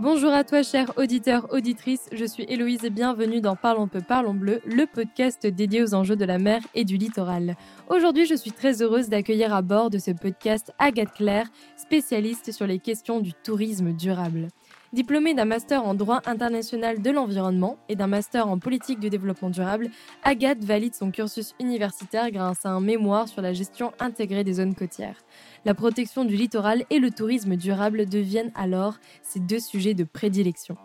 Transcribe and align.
Bonjour 0.00 0.32
à 0.32 0.44
toi, 0.44 0.62
cher 0.62 0.92
auditeur, 0.96 1.52
auditrice. 1.52 2.08
Je 2.12 2.24
suis 2.24 2.44
Héloïse 2.48 2.84
et 2.84 2.90
bienvenue 2.90 3.40
dans 3.40 3.56
Parlons 3.56 3.88
peu, 3.88 4.00
parlons 4.00 4.32
bleu, 4.32 4.60
le 4.64 4.86
podcast 4.86 5.44
dédié 5.44 5.82
aux 5.82 5.92
enjeux 5.92 6.14
de 6.14 6.24
la 6.24 6.38
mer 6.38 6.62
et 6.76 6.84
du 6.84 6.96
littoral. 6.96 7.56
Aujourd'hui, 7.88 8.24
je 8.24 8.36
suis 8.36 8.52
très 8.52 8.80
heureuse 8.80 9.08
d'accueillir 9.08 9.52
à 9.52 9.60
bord 9.60 9.90
de 9.90 9.98
ce 9.98 10.12
podcast 10.12 10.72
Agathe 10.78 11.14
Claire, 11.14 11.48
spécialiste 11.76 12.52
sur 12.52 12.68
les 12.68 12.78
questions 12.78 13.18
du 13.18 13.32
tourisme 13.32 13.92
durable. 13.92 14.46
Diplômée 14.94 15.34
d'un 15.34 15.44
master 15.44 15.84
en 15.84 15.92
droit 15.92 16.22
international 16.24 17.02
de 17.02 17.10
l'environnement 17.10 17.76
et 17.90 17.96
d'un 17.96 18.06
master 18.06 18.48
en 18.48 18.58
politique 18.58 19.00
du 19.00 19.10
développement 19.10 19.50
durable, 19.50 19.90
Agathe 20.24 20.64
valide 20.64 20.94
son 20.94 21.10
cursus 21.10 21.54
universitaire 21.60 22.30
grâce 22.30 22.64
à 22.64 22.70
un 22.70 22.80
mémoire 22.80 23.28
sur 23.28 23.42
la 23.42 23.52
gestion 23.52 23.92
intégrée 23.98 24.44
des 24.44 24.54
zones 24.54 24.74
côtières. 24.74 25.18
La 25.66 25.74
protection 25.74 26.24
du 26.24 26.36
littoral 26.36 26.84
et 26.88 27.00
le 27.00 27.10
tourisme 27.10 27.56
durable 27.56 28.06
deviennent 28.06 28.52
alors 28.54 28.94
ses 29.22 29.40
deux 29.40 29.60
sujets 29.60 29.92
de 29.92 30.04
prédilection. 30.04 30.78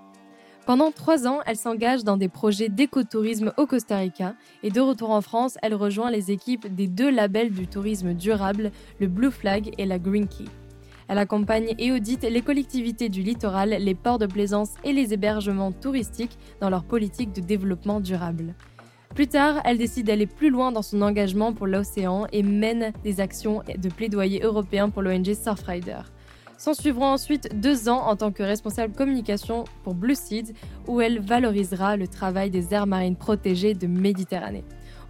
Pendant 0.66 0.91
trois 0.91 1.26
ans, 1.26 1.40
elle 1.46 1.58
s'engage 1.58 2.04
dans 2.04 2.18
des 2.18 2.30
projets 2.30 2.68
d'écotourisme 2.68 3.54
au 3.55 3.66
Costa 3.66 3.98
Rica 3.98 4.35
et 4.63 4.70
de 4.70 4.82
retour 4.82 5.12
en 5.12 5.22
France, 5.22 5.58
elle 5.62 5.76
rejoint 5.76 6.12
les 6.12 6.30
équipes 6.30 6.74
des 6.74 6.88
deux 6.88 7.10
labels 7.10 7.54
du 7.54 7.68
tourisme 7.68 8.13
durable, 8.13 8.72
le 8.99 9.08
Blue 9.08 9.32
Flag 9.32 9.74
et 9.77 9.85
la 9.85 9.98
Green 9.98 10.27
Key. 10.27 10.46
Elle 11.07 11.17
accompagne 11.17 11.75
et 11.77 11.91
audite 11.91 12.23
les 12.23 12.41
collectivités 12.41 13.09
du 13.09 13.21
littoral, 13.21 13.70
les 13.70 13.95
ports 13.95 14.20
de 14.20 14.25
plaisance 14.25 14.71
et 14.84 14.93
les 14.93 15.13
hébergements 15.13 15.71
touristiques 15.71 16.38
dans 16.62 16.70
leur 16.70 16.84
politique 16.84 17.34
de 17.34 17.41
développement 17.41 17.99
durable. 17.99 18.55
Plus 19.13 19.27
tard, 19.27 19.62
elle 19.63 19.77
décide 19.77 20.07
d'aller 20.07 20.26
plus 20.26 20.49
loin 20.49 20.71
dans 20.71 20.81
son 20.81 21.02
engagement 21.03 21.53
pour 21.53 21.67
l'océan 21.67 22.26
et 22.31 22.41
mène 22.41 22.93
des 23.03 23.20
actions 23.20 23.62
de 23.77 23.90
plaidoyer 23.90 24.41
européen 24.41 24.90
pour 24.90 25.04
l'ONG 25.04 25.34
Surfrider. 25.35 26.01
S'en 26.57 26.73
suivront 26.73 27.12
ensuite 27.12 27.60
deux 27.60 27.90
ans 27.90 28.07
en 28.07 28.15
tant 28.15 28.32
que 28.32 28.41
responsable 28.41 28.95
communication 28.95 29.65
pour 29.84 29.93
Blue 29.93 30.15
Seeds, 30.15 30.54
où 30.88 31.01
elle 31.01 31.20
valorisera 31.20 31.98
le 31.98 32.07
travail 32.07 32.49
des 32.49 32.73
aires 32.73 32.88
marines 32.88 33.15
protégées 33.15 33.73
de 33.73 33.85
Méditerranée. 33.85 34.63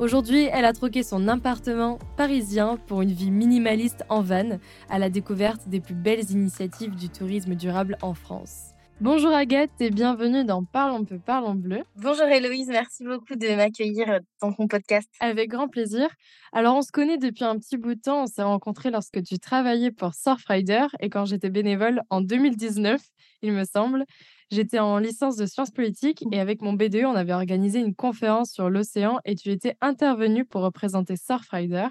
Aujourd'hui, 0.04 0.50
elle 0.52 0.66
a 0.66 0.74
troqué 0.74 1.02
son 1.02 1.30
appartement 1.30 1.98
parisien 2.18 2.76
pour 2.88 3.02
une 3.02 3.14
vie 3.14 3.32
minimaliste 3.32 4.04
en 4.10 4.22
van, 4.22 4.60
à 4.90 5.00
la 5.00 5.10
découverte 5.10 5.70
des 5.70 5.80
plus 5.80 5.96
belles 5.96 6.30
initiatives 6.30 6.94
du 6.94 7.08
tourisme 7.08 7.56
durable 7.56 7.98
en 8.02 8.14
France. 8.14 8.72
Bonjour 9.00 9.34
Agathe 9.34 9.72
et 9.80 9.92
bienvenue 9.92 10.44
dans 10.44 10.66
Parle 10.66 10.92
on 10.92 11.06
peut, 11.06 11.20
parle 11.20 11.46
en 11.46 11.56
bleu. 11.56 11.84
Bonjour 11.96 12.26
Héloïse, 12.26 12.68
merci 12.68 13.06
beaucoup 13.06 13.36
de 13.38 13.56
m'accueillir 13.56 14.20
dans 14.42 14.52
ton 14.52 14.68
podcast. 14.68 15.08
Avec 15.22 15.50
grand 15.50 15.70
plaisir. 15.70 16.10
Alors 16.52 16.76
on 16.76 16.82
se 16.82 16.92
connaît 16.92 17.18
depuis 17.18 17.46
un 17.46 17.58
petit 17.58 17.78
bout 17.78 17.96
de 17.96 18.02
temps, 18.02 18.24
on 18.24 18.28
s'est 18.28 18.44
rencontrés 18.44 18.92
lorsque 18.92 19.24
tu 19.24 19.40
travaillais 19.40 19.92
pour 19.92 20.16
Surfrider 20.16 20.86
et 21.00 21.10
quand 21.10 21.24
j'étais 21.24 21.50
bénévole 21.50 22.02
en 22.10 22.20
2019, 22.20 23.00
il 23.42 23.54
me 23.54 23.64
semble. 23.64 24.04
J'étais 24.52 24.80
en 24.80 24.98
licence 25.00 25.36
de 25.36 25.46
sciences 25.46 25.72
politiques 25.72 26.24
et 26.32 26.40
avec 26.40 26.62
mon 26.62 26.74
BDE, 26.74 27.06
on 27.06 27.16
avait 27.16 27.34
organisé 27.34 27.80
une 27.80 27.96
conférence 27.96 28.52
sur 28.52 28.70
l'océan 28.70 29.20
et 29.26 29.36
tu 29.36 29.50
étais 29.50 29.76
intervenu 29.82 30.46
pour 30.46 30.62
représenter 30.62 31.16
Surfrider. 31.16 31.88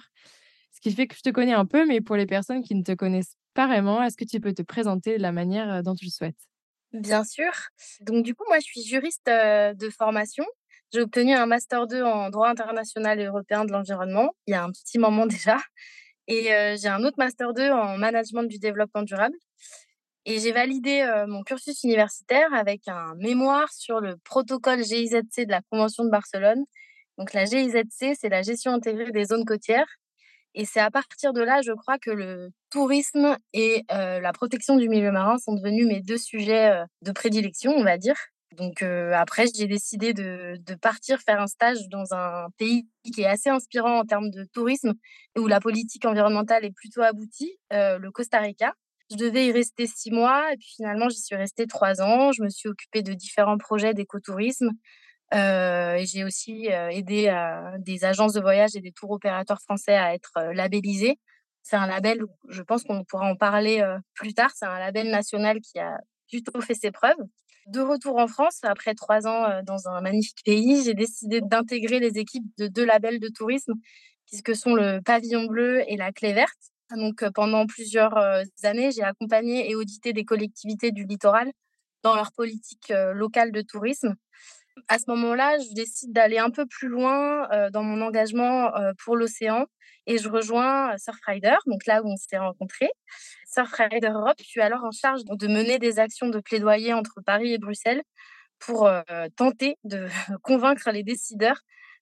Ce 0.72 0.80
qui 0.80 0.92
fait 0.92 1.06
que 1.06 1.16
je 1.16 1.22
te 1.22 1.30
connais 1.30 1.52
un 1.52 1.66
peu, 1.66 1.86
mais 1.86 2.00
pour 2.00 2.16
les 2.16 2.26
personnes 2.26 2.62
qui 2.62 2.74
ne 2.74 2.82
te 2.82 2.92
connaissent 2.92 3.36
pas 3.54 3.66
vraiment, 3.66 4.02
est-ce 4.02 4.16
que 4.16 4.24
tu 4.24 4.40
peux 4.40 4.54
te 4.54 4.62
présenter 4.62 5.16
de 5.16 5.22
la 5.22 5.32
manière 5.32 5.70
euh, 5.72 5.82
dont 5.82 5.94
tu 5.94 6.06
le 6.06 6.10
souhaites? 6.10 6.48
Bien 6.92 7.24
sûr. 7.24 7.50
Donc 8.00 8.24
du 8.24 8.34
coup, 8.34 8.44
moi, 8.48 8.58
je 8.58 8.64
suis 8.64 8.82
juriste 8.82 9.28
euh, 9.28 9.74
de 9.74 9.88
formation. 9.90 10.44
J'ai 10.92 11.00
obtenu 11.00 11.32
un 11.34 11.46
master 11.46 11.86
2 11.86 12.02
en 12.02 12.28
droit 12.30 12.48
international 12.48 13.18
et 13.18 13.24
européen 13.24 13.64
de 13.64 13.72
l'environnement 13.72 14.34
il 14.46 14.52
y 14.52 14.54
a 14.54 14.62
un 14.64 14.70
petit 14.70 14.98
moment 14.98 15.26
déjà. 15.26 15.58
Et 16.28 16.52
euh, 16.52 16.76
j'ai 16.80 16.88
un 16.88 17.02
autre 17.04 17.16
master 17.18 17.52
2 17.54 17.70
en 17.70 17.98
management 17.98 18.44
du 18.44 18.58
développement 18.58 19.02
durable. 19.02 19.36
Et 20.24 20.38
j'ai 20.38 20.52
validé 20.52 21.04
mon 21.26 21.42
cursus 21.42 21.82
universitaire 21.82 22.52
avec 22.54 22.86
un 22.86 23.14
mémoire 23.16 23.72
sur 23.72 24.00
le 24.00 24.16
protocole 24.18 24.84
GIZC 24.84 25.46
de 25.46 25.50
la 25.50 25.62
Convention 25.62 26.04
de 26.04 26.10
Barcelone. 26.10 26.64
Donc 27.18 27.32
la 27.32 27.44
GIZC, 27.44 28.14
c'est 28.18 28.28
la 28.28 28.42
gestion 28.42 28.72
intégrée 28.72 29.10
des 29.10 29.24
zones 29.24 29.44
côtières. 29.44 29.88
Et 30.54 30.64
c'est 30.64 30.80
à 30.80 30.90
partir 30.90 31.32
de 31.32 31.40
là, 31.40 31.60
je 31.62 31.72
crois, 31.72 31.98
que 31.98 32.10
le 32.10 32.50
tourisme 32.70 33.36
et 33.52 33.84
la 33.88 34.32
protection 34.32 34.76
du 34.76 34.88
milieu 34.88 35.10
marin 35.10 35.38
sont 35.38 35.54
devenus 35.54 35.86
mes 35.86 36.00
deux 36.00 36.18
sujets 36.18 36.84
de 37.02 37.12
prédilection, 37.12 37.72
on 37.72 37.82
va 37.82 37.98
dire. 37.98 38.16
Donc 38.56 38.82
après, 38.82 39.46
j'ai 39.56 39.66
décidé 39.66 40.12
de, 40.12 40.56
de, 40.60 40.74
partir 40.74 41.20
faire 41.20 41.40
un 41.40 41.46
stage 41.46 41.88
dans 41.88 42.12
un 42.12 42.48
pays 42.58 42.86
qui 43.12 43.22
est 43.22 43.26
assez 43.26 43.48
inspirant 43.48 43.98
en 44.00 44.04
termes 44.04 44.30
de 44.30 44.44
tourisme 44.52 44.92
où 45.38 45.46
la 45.46 45.58
politique 45.58 46.04
environnementale 46.04 46.64
est 46.64 46.74
plutôt 46.74 47.02
aboutie, 47.02 47.58
le 47.70 48.10
Costa 48.10 48.38
Rica. 48.38 48.74
Je 49.12 49.16
devais 49.18 49.46
y 49.46 49.52
rester 49.52 49.86
six 49.86 50.10
mois 50.10 50.52
et 50.52 50.56
puis 50.56 50.68
finalement, 50.76 51.08
j'y 51.08 51.20
suis 51.20 51.36
restée 51.36 51.66
trois 51.66 52.00
ans. 52.00 52.32
Je 52.32 52.42
me 52.42 52.48
suis 52.48 52.68
occupée 52.68 53.02
de 53.02 53.12
différents 53.12 53.58
projets 53.58 53.92
d'écotourisme. 53.92 54.70
Euh, 55.34 55.94
et 55.94 56.06
j'ai 56.06 56.24
aussi 56.24 56.70
euh, 56.70 56.88
aidé 56.88 57.28
euh, 57.28 57.76
des 57.78 58.04
agences 58.04 58.34
de 58.34 58.40
voyage 58.40 58.76
et 58.76 58.80
des 58.80 58.92
tours 58.92 59.10
opérateurs 59.10 59.60
français 59.62 59.94
à 59.94 60.14
être 60.14 60.32
labellisés. 60.54 61.18
C'est 61.62 61.76
un 61.76 61.86
label, 61.86 62.22
je 62.48 62.62
pense 62.62 62.82
qu'on 62.84 63.04
pourra 63.04 63.26
en 63.30 63.36
parler 63.36 63.84
plus 64.14 64.34
tard. 64.34 64.50
C'est 64.54 64.66
un 64.66 64.78
label 64.78 65.10
national 65.10 65.60
qui 65.60 65.78
a 65.78 65.96
plutôt 66.28 66.60
fait 66.60 66.74
ses 66.74 66.90
preuves. 66.90 67.16
De 67.68 67.80
retour 67.80 68.16
en 68.18 68.26
France, 68.26 68.58
après 68.64 68.94
trois 68.94 69.28
ans 69.28 69.62
dans 69.62 69.88
un 69.88 70.00
magnifique 70.00 70.42
pays, 70.44 70.82
j'ai 70.84 70.94
décidé 70.94 71.40
d'intégrer 71.40 72.00
les 72.00 72.18
équipes 72.18 72.44
de 72.58 72.66
deux 72.66 72.84
labels 72.84 73.20
de 73.20 73.28
tourisme, 73.28 73.74
puisque 74.26 74.56
sont 74.56 74.74
le 74.74 75.00
Pavillon 75.02 75.46
Bleu 75.46 75.84
et 75.86 75.96
la 75.96 76.10
Clé 76.10 76.32
Verte. 76.32 76.71
Donc, 76.96 77.24
pendant 77.34 77.66
plusieurs 77.66 78.14
années, 78.64 78.90
j'ai 78.92 79.02
accompagné 79.02 79.70
et 79.70 79.74
audité 79.74 80.12
des 80.12 80.24
collectivités 80.24 80.92
du 80.92 81.04
littoral 81.04 81.50
dans 82.02 82.14
leur 82.14 82.32
politique 82.32 82.92
locale 83.14 83.52
de 83.52 83.62
tourisme. 83.62 84.14
À 84.88 84.98
ce 84.98 85.04
moment-là, 85.08 85.58
je 85.58 85.74
décide 85.74 86.12
d'aller 86.12 86.38
un 86.38 86.50
peu 86.50 86.66
plus 86.66 86.88
loin 86.88 87.48
dans 87.70 87.82
mon 87.82 88.00
engagement 88.02 88.72
pour 89.04 89.16
l'océan 89.16 89.66
et 90.06 90.18
je 90.18 90.28
rejoins 90.28 90.96
Surfrider, 90.98 91.56
donc 91.66 91.86
là 91.86 92.02
où 92.02 92.08
on 92.08 92.16
s'est 92.16 92.38
rencontrés. 92.38 92.90
Surfrider 93.46 94.08
Europe, 94.08 94.36
je 94.40 94.44
suis 94.44 94.60
alors 94.60 94.84
en 94.84 94.90
charge 94.90 95.22
de 95.24 95.46
mener 95.46 95.78
des 95.78 95.98
actions 95.98 96.28
de 96.28 96.40
plaidoyer 96.40 96.92
entre 96.92 97.20
Paris 97.24 97.52
et 97.52 97.58
Bruxelles 97.58 98.02
pour 98.58 98.90
tenter 99.36 99.76
de 99.84 100.08
convaincre 100.42 100.90
les 100.90 101.02
décideurs 101.02 101.60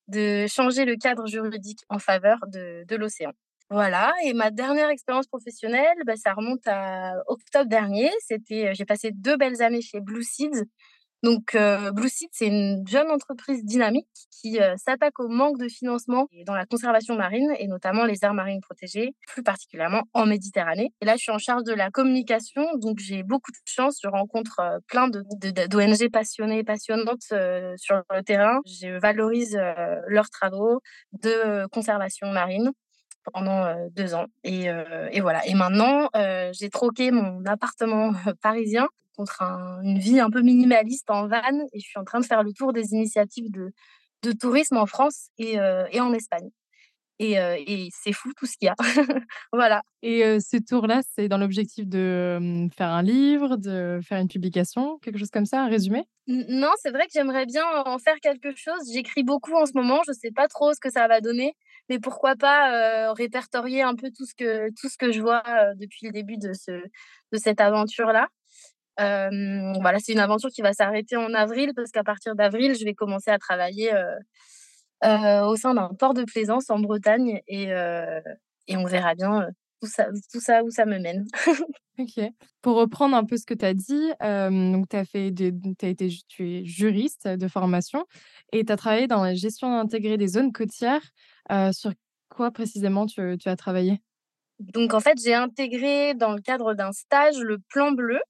de 0.09 0.47
changer 0.49 0.85
le 0.85 0.97
cadre 0.97 1.27
juridique 1.27 1.81
en 1.89 1.99
faveur 1.99 2.39
de, 2.49 2.85
de 2.87 2.97
l'océan. 2.97 3.33
Voilà, 3.73 4.13
et 4.25 4.33
ma 4.33 4.51
dernière 4.51 4.91
expérience 4.91 5.29
professionnelle, 5.29 5.97
bah, 6.05 6.17
ça 6.17 6.35
remonte 6.35 6.67
à 6.67 7.15
octobre 7.29 7.69
dernier. 7.69 8.11
C'était, 8.27 8.75
j'ai 8.75 8.85
passé 8.85 9.13
deux 9.15 9.37
belles 9.37 9.63
années 9.63 9.81
chez 9.81 10.01
Blue 10.01 10.25
Seeds. 10.25 10.65
Donc, 11.23 11.57
Blue 11.93 12.09
Seeds, 12.09 12.31
c'est 12.33 12.47
une 12.47 12.83
jeune 12.89 13.11
entreprise 13.11 13.65
dynamique 13.65 14.09
qui 14.31 14.59
s'attaque 14.77 15.21
au 15.21 15.29
manque 15.29 15.59
de 15.59 15.69
financement 15.69 16.27
dans 16.47 16.55
la 16.55 16.65
conservation 16.65 17.15
marine 17.15 17.55
et 17.59 17.69
notamment 17.69 18.07
les 18.07 18.25
aires 18.25 18.33
marines 18.33 18.63
protégées, 18.63 19.15
plus 19.29 19.43
particulièrement 19.43 20.03
en 20.15 20.25
Méditerranée. 20.27 20.93
Et 21.03 21.05
là, 21.05 21.17
je 21.17 21.23
suis 21.23 21.31
en 21.31 21.39
charge 21.39 21.63
de 21.65 21.75
la 21.75 21.91
communication, 21.91 22.65
donc 22.77 22.99
j'ai 22.99 23.23
beaucoup 23.23 23.53
de 23.53 23.59
chance. 23.67 24.01
Je 24.03 24.09
rencontre 24.09 24.81
plein 24.89 25.09
d'ONG 25.09 25.27
de, 25.39 25.51
de, 25.51 26.09
passionnées 26.09 26.61
et 26.61 26.65
passionnantes 26.65 27.23
sur 27.77 28.03
le 28.11 28.23
terrain. 28.23 28.61
Je 28.67 28.99
valorise 28.99 29.61
leurs 30.09 30.31
travaux 30.31 30.81
de 31.13 31.67
conservation 31.69 32.33
marine 32.33 32.73
pendant 33.33 33.75
deux 33.91 34.15
ans. 34.15 34.27
Et, 34.45 34.67
et, 35.13 35.21
voilà. 35.21 35.47
Et 35.47 35.55
maintenant, 35.55 36.09
j'ai 36.53 36.71
troqué 36.71 37.11
mon 37.11 37.45
appartement 37.47 38.13
parisien 38.43 38.89
contre 39.17 39.43
une 39.83 39.99
vie 39.99 40.21
un 40.21 40.31
peu 40.31 40.43
minimaliste 40.43 41.11
en 41.11 41.27
van. 41.27 41.67
Et 41.73 41.81
je 41.81 41.87
suis 41.87 41.99
en 41.99 42.05
train 42.05 42.21
de 42.21 42.27
faire 42.27 42.43
le 42.43 42.53
tour 42.53 42.73
des 42.73 42.93
initiatives 42.93 43.51
de, 43.51 43.73
de 44.23 44.33
tourisme 44.33 44.77
en 44.77 44.87
France 44.87 45.29
et, 45.39 45.57
et 45.91 46.01
en 46.01 46.13
Espagne. 46.13 46.51
Et, 47.19 47.33
et 47.35 47.91
c'est 47.93 48.15
fou 48.15 48.33
tout 48.35 48.47
ce 48.47 48.57
qu'il 48.57 48.67
y 48.67 48.69
a. 48.71 48.75
voilà. 49.53 49.83
Et 50.03 50.41
ce 50.41 50.57
tour-là, 50.57 51.03
c'est 51.15 51.29
dans 51.29 51.37
l'objectif 51.37 51.87
de 51.87 52.69
faire 52.75 52.89
un 52.89 53.03
livre, 53.03 53.57
de 53.57 54.01
faire 54.03 54.19
une 54.19 54.29
publication, 54.29 54.99
quelque 54.99 55.19
chose 55.19 55.31
comme 55.31 55.45
ça, 55.45 55.63
un 55.63 55.69
résumé? 55.69 56.07
Non, 56.27 56.71
c'est 56.81 56.91
vrai 56.91 57.07
que 57.07 57.13
j'aimerais 57.13 57.45
bien 57.45 57.65
en 57.85 57.99
faire 57.99 58.17
quelque 58.23 58.55
chose. 58.57 58.81
J'écris 58.93 59.25
beaucoup 59.25 59.55
en 59.55 59.67
ce 59.67 59.73
moment. 59.75 60.01
Je 60.07 60.13
ne 60.13 60.17
sais 60.17 60.31
pas 60.31 60.49
trop 60.49 60.73
ce 60.73 60.81
que 60.81 60.91
ça 60.91 61.09
va 61.09 61.21
donner 61.21 61.55
mais 61.91 61.99
pourquoi 61.99 62.37
pas 62.37 63.13
répertorier 63.13 63.83
un 63.83 63.95
peu 63.97 64.11
tout 64.11 64.25
ce 64.25 64.35
que, 64.35 64.69
tout 64.81 64.89
ce 64.89 64.97
que 64.97 65.13
je 65.13 65.21
vois 65.21 65.43
depuis 65.75 66.07
le 66.07 66.13
début 66.13 66.39
de, 66.39 66.53
ce, 66.53 66.71
de 66.71 67.39
cette 67.39 67.61
aventure-là. 67.61 68.29
Voilà, 68.97 69.99
c'est 69.99 70.13
une 70.13 70.21
aventure 70.21 70.51
qui 70.51 70.63
va 70.63 70.73
s'arrêter 70.73 71.17
en 71.17 71.35
avril 71.35 71.73
parce 71.75 71.91
qu'à 71.91 72.05
partir 72.05 72.35
d'avril, 72.37 72.77
je 72.79 72.85
vais 72.85 72.95
commencer 72.95 73.31
à 73.31 73.39
travailler 73.39 73.93
au 75.03 75.57
sein 75.57 75.75
d'un 75.75 75.91
port 75.99 76.15
de 76.15 76.25
plaisance 76.25 76.71
en 76.71 76.79
Bretagne 76.79 77.43
et, 77.49 77.71
et 78.69 78.77
on 78.77 78.85
verra 78.85 79.15
bien 79.17 79.49
tout 79.81 79.89
ça, 79.89 80.09
tout 80.33 80.41
ça 80.41 80.63
où 80.63 80.71
ça 80.71 80.85
me 80.87 80.99
mène. 80.99 81.27
ok. 81.99 82.21
Pour 82.63 82.77
reprendre 82.77 83.17
un 83.17 83.25
peu 83.25 83.37
ce 83.37 83.47
que 83.47 83.55
tu 83.55 83.65
as 83.65 83.75
dit, 83.75 84.11
donc 84.21 84.95
as 84.95 85.05
fait 85.05 85.33
as 85.83 85.87
été, 85.87 86.09
tu 86.29 86.59
es 86.59 86.65
juriste 86.65 87.27
de 87.27 87.49
formation 87.49 88.05
et 88.53 88.65
tu 88.65 88.73
as 88.73 88.77
travaillé 88.77 89.07
dans 89.07 89.25
la 89.25 89.35
gestion 89.35 89.79
intégrée 89.79 90.19
des 90.19 90.29
zones 90.29 90.53
côtières. 90.53 91.03
Sur 91.73 91.93
quoi 92.31 92.51
précisément 92.51 93.07
tu, 93.07 93.21
as 93.21 93.57
travaillé? 93.57 94.01
Donc 94.59 94.95
en 94.95 95.01
fait, 95.01 95.19
j'ai 95.23 95.35
intégré 95.35 96.15
dans 96.15 96.33
le 96.33 96.41
cadre 96.41 96.75
d'un 96.75 96.93
stage 96.93 97.39
le 97.39 97.59
plan 97.59 97.93
bleu. 97.93 98.21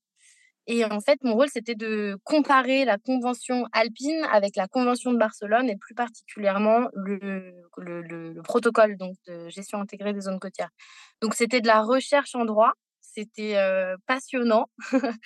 Et 0.67 0.85
en 0.85 1.01
fait, 1.01 1.19
mon 1.25 1.35
rôle, 1.35 1.49
c'était 1.49 1.75
de 1.75 2.17
comparer 2.23 2.85
la 2.85 2.97
convention 2.97 3.67
alpine 3.73 4.25
avec 4.31 4.55
la 4.55 4.69
convention 4.69 5.13
de 5.13 5.19
Barcelone 5.19 5.69
et 5.69 5.77
plus 5.77 5.95
particulièrement 5.95 6.87
le, 6.93 7.53
le, 7.77 8.41
protocole 8.43 8.97
donc, 8.97 9.17
de 9.27 9.49
gestion 9.49 9.81
intégrée 9.81 10.13
des 10.13 10.21
zones 10.21 10.39
côtières. 10.39 10.71
Donc, 11.23 11.35
c'était 11.35 11.61
de 11.61 11.67
la 11.67 11.83
recherche 11.83 12.37
en 12.37 12.45
droit. 12.45 12.73
C'était 13.01 13.57
passionnant. 14.07 14.67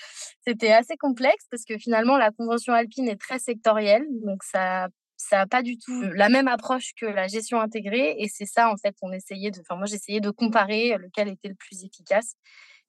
c'était 0.47 0.73
assez 0.73 0.97
complexe 0.97 1.44
parce 1.50 1.64
que 1.64 1.76
finalement, 1.76 2.17
la 2.17 2.31
convention 2.31 2.73
alpine 2.73 3.08
est 3.08 3.20
très 3.20 3.38
sectorielle. 3.38 4.06
Donc, 4.23 4.43
ça 4.44 4.88
ça 5.16 5.38
n'a 5.38 5.46
pas 5.46 5.62
du 5.62 5.78
tout 5.78 6.02
la 6.14 6.28
même 6.28 6.49
approche 6.49 6.93
que 7.00 7.06
la 7.06 7.28
gestion 7.28 7.61
intégrée. 7.61 8.16
Et 8.19 8.28
c'est 8.28 8.46
ça, 8.46 8.70
en 8.70 8.76
fait, 8.76 8.94
on 9.02 9.12
essayait 9.12 9.50
de. 9.50 9.61
Enfin, 9.61 9.76
moi, 9.76 9.87
j'essayais 9.87 10.20
de 10.20 10.31
comparer 10.31 10.96
lequel 10.99 11.28
était 11.28 11.49
le 11.49 11.55
plus 11.55 11.84
efficace. 11.84 12.34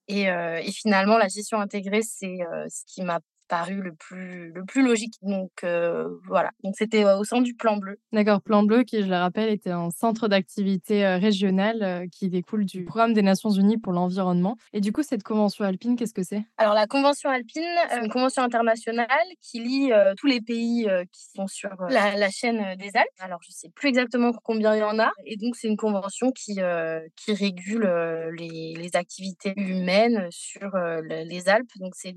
Et, 0.08 0.24
et 0.24 0.72
finalement, 0.72 1.18
la 1.18 1.28
gestion 1.28 1.60
intégrée, 1.60 2.02
c'est 2.04 2.38
ce 2.70 2.84
qui 2.88 3.02
m'a 3.02 3.20
paru 3.48 3.82
le 3.82 3.94
plus, 3.94 4.52
le 4.52 4.64
plus 4.66 4.84
logique. 4.84 5.16
Donc 5.22 5.52
euh, 5.64 6.08
voilà, 6.26 6.52
donc 6.64 6.76
c'était 6.78 7.06
au 7.06 7.24
sein 7.24 7.42
du 7.42 7.54
Plan 7.56 7.78
Bleu. 7.78 8.00
D'accord, 8.12 8.42
Plan 8.42 8.64
Bleu 8.64 8.84
qui, 8.84 9.02
je 9.02 9.08
le 9.08 9.16
rappelle, 9.16 9.50
était 9.50 9.72
un 9.72 9.90
centre 9.92 10.28
d'activité 10.28 11.06
régional 11.16 12.08
qui 12.12 12.30
découle 12.30 12.66
du 12.66 12.86
programme 12.86 13.14
des 13.14 13.22
Nations 13.22 13.50
Unies 13.50 13.78
pour 13.78 13.94
l'environnement. 13.94 14.58
Et 14.74 14.82
du 14.82 14.92
coup, 14.92 15.04
cette 15.04 15.24
convention 15.24 15.66
alpine, 15.66 15.96
qu'est-ce 15.96 16.14
que 16.14 16.24
c'est? 16.24 16.44
Alors 16.58 16.74
la 16.74 16.88
convention 16.88 17.30
alpine, 17.30 17.64
c'est 17.90 18.04
une 18.04 18.12
convention 18.12 18.44
internationale 18.44 19.08
qui 19.42 19.60
lie 19.60 19.92
tous 20.18 20.28
les 20.28 20.42
pays 20.42 20.88
qui 21.12 21.26
sont 21.36 21.48
sur 21.48 21.70
la, 21.90 22.30
chaîne 22.30 22.76
des 22.78 22.92
Alpes. 22.96 23.08
Alors 23.20 23.40
je 23.44 23.52
sais 23.52 23.70
plus 23.70 23.90
exactement 23.90 24.32
combien 24.44 24.76
il 24.76 24.80
y 24.80 24.84
en 24.84 25.00
a. 25.00 25.12
Et 25.26 25.38
donc 25.38 25.56
c'est 25.56 25.68
une 25.68 25.78
convention 25.78 26.32
qui, 26.32 26.60
qui 27.16 27.34
régule 27.34 27.90
les, 28.38 28.74
les, 28.76 28.96
activités 28.96 29.54
humaines 29.58 30.28
sur 30.32 30.76
les 31.10 31.50
Alpes. 31.50 31.72
Donc 31.80 31.94
c'est 31.96 32.16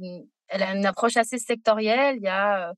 elle 0.49 0.63
a 0.63 0.75
une 0.75 0.87
approche 0.87 1.17
assez 1.17 1.39
sectorielle. 1.39 2.17
Il 2.17 2.23
y 2.23 2.29
a 2.29 2.73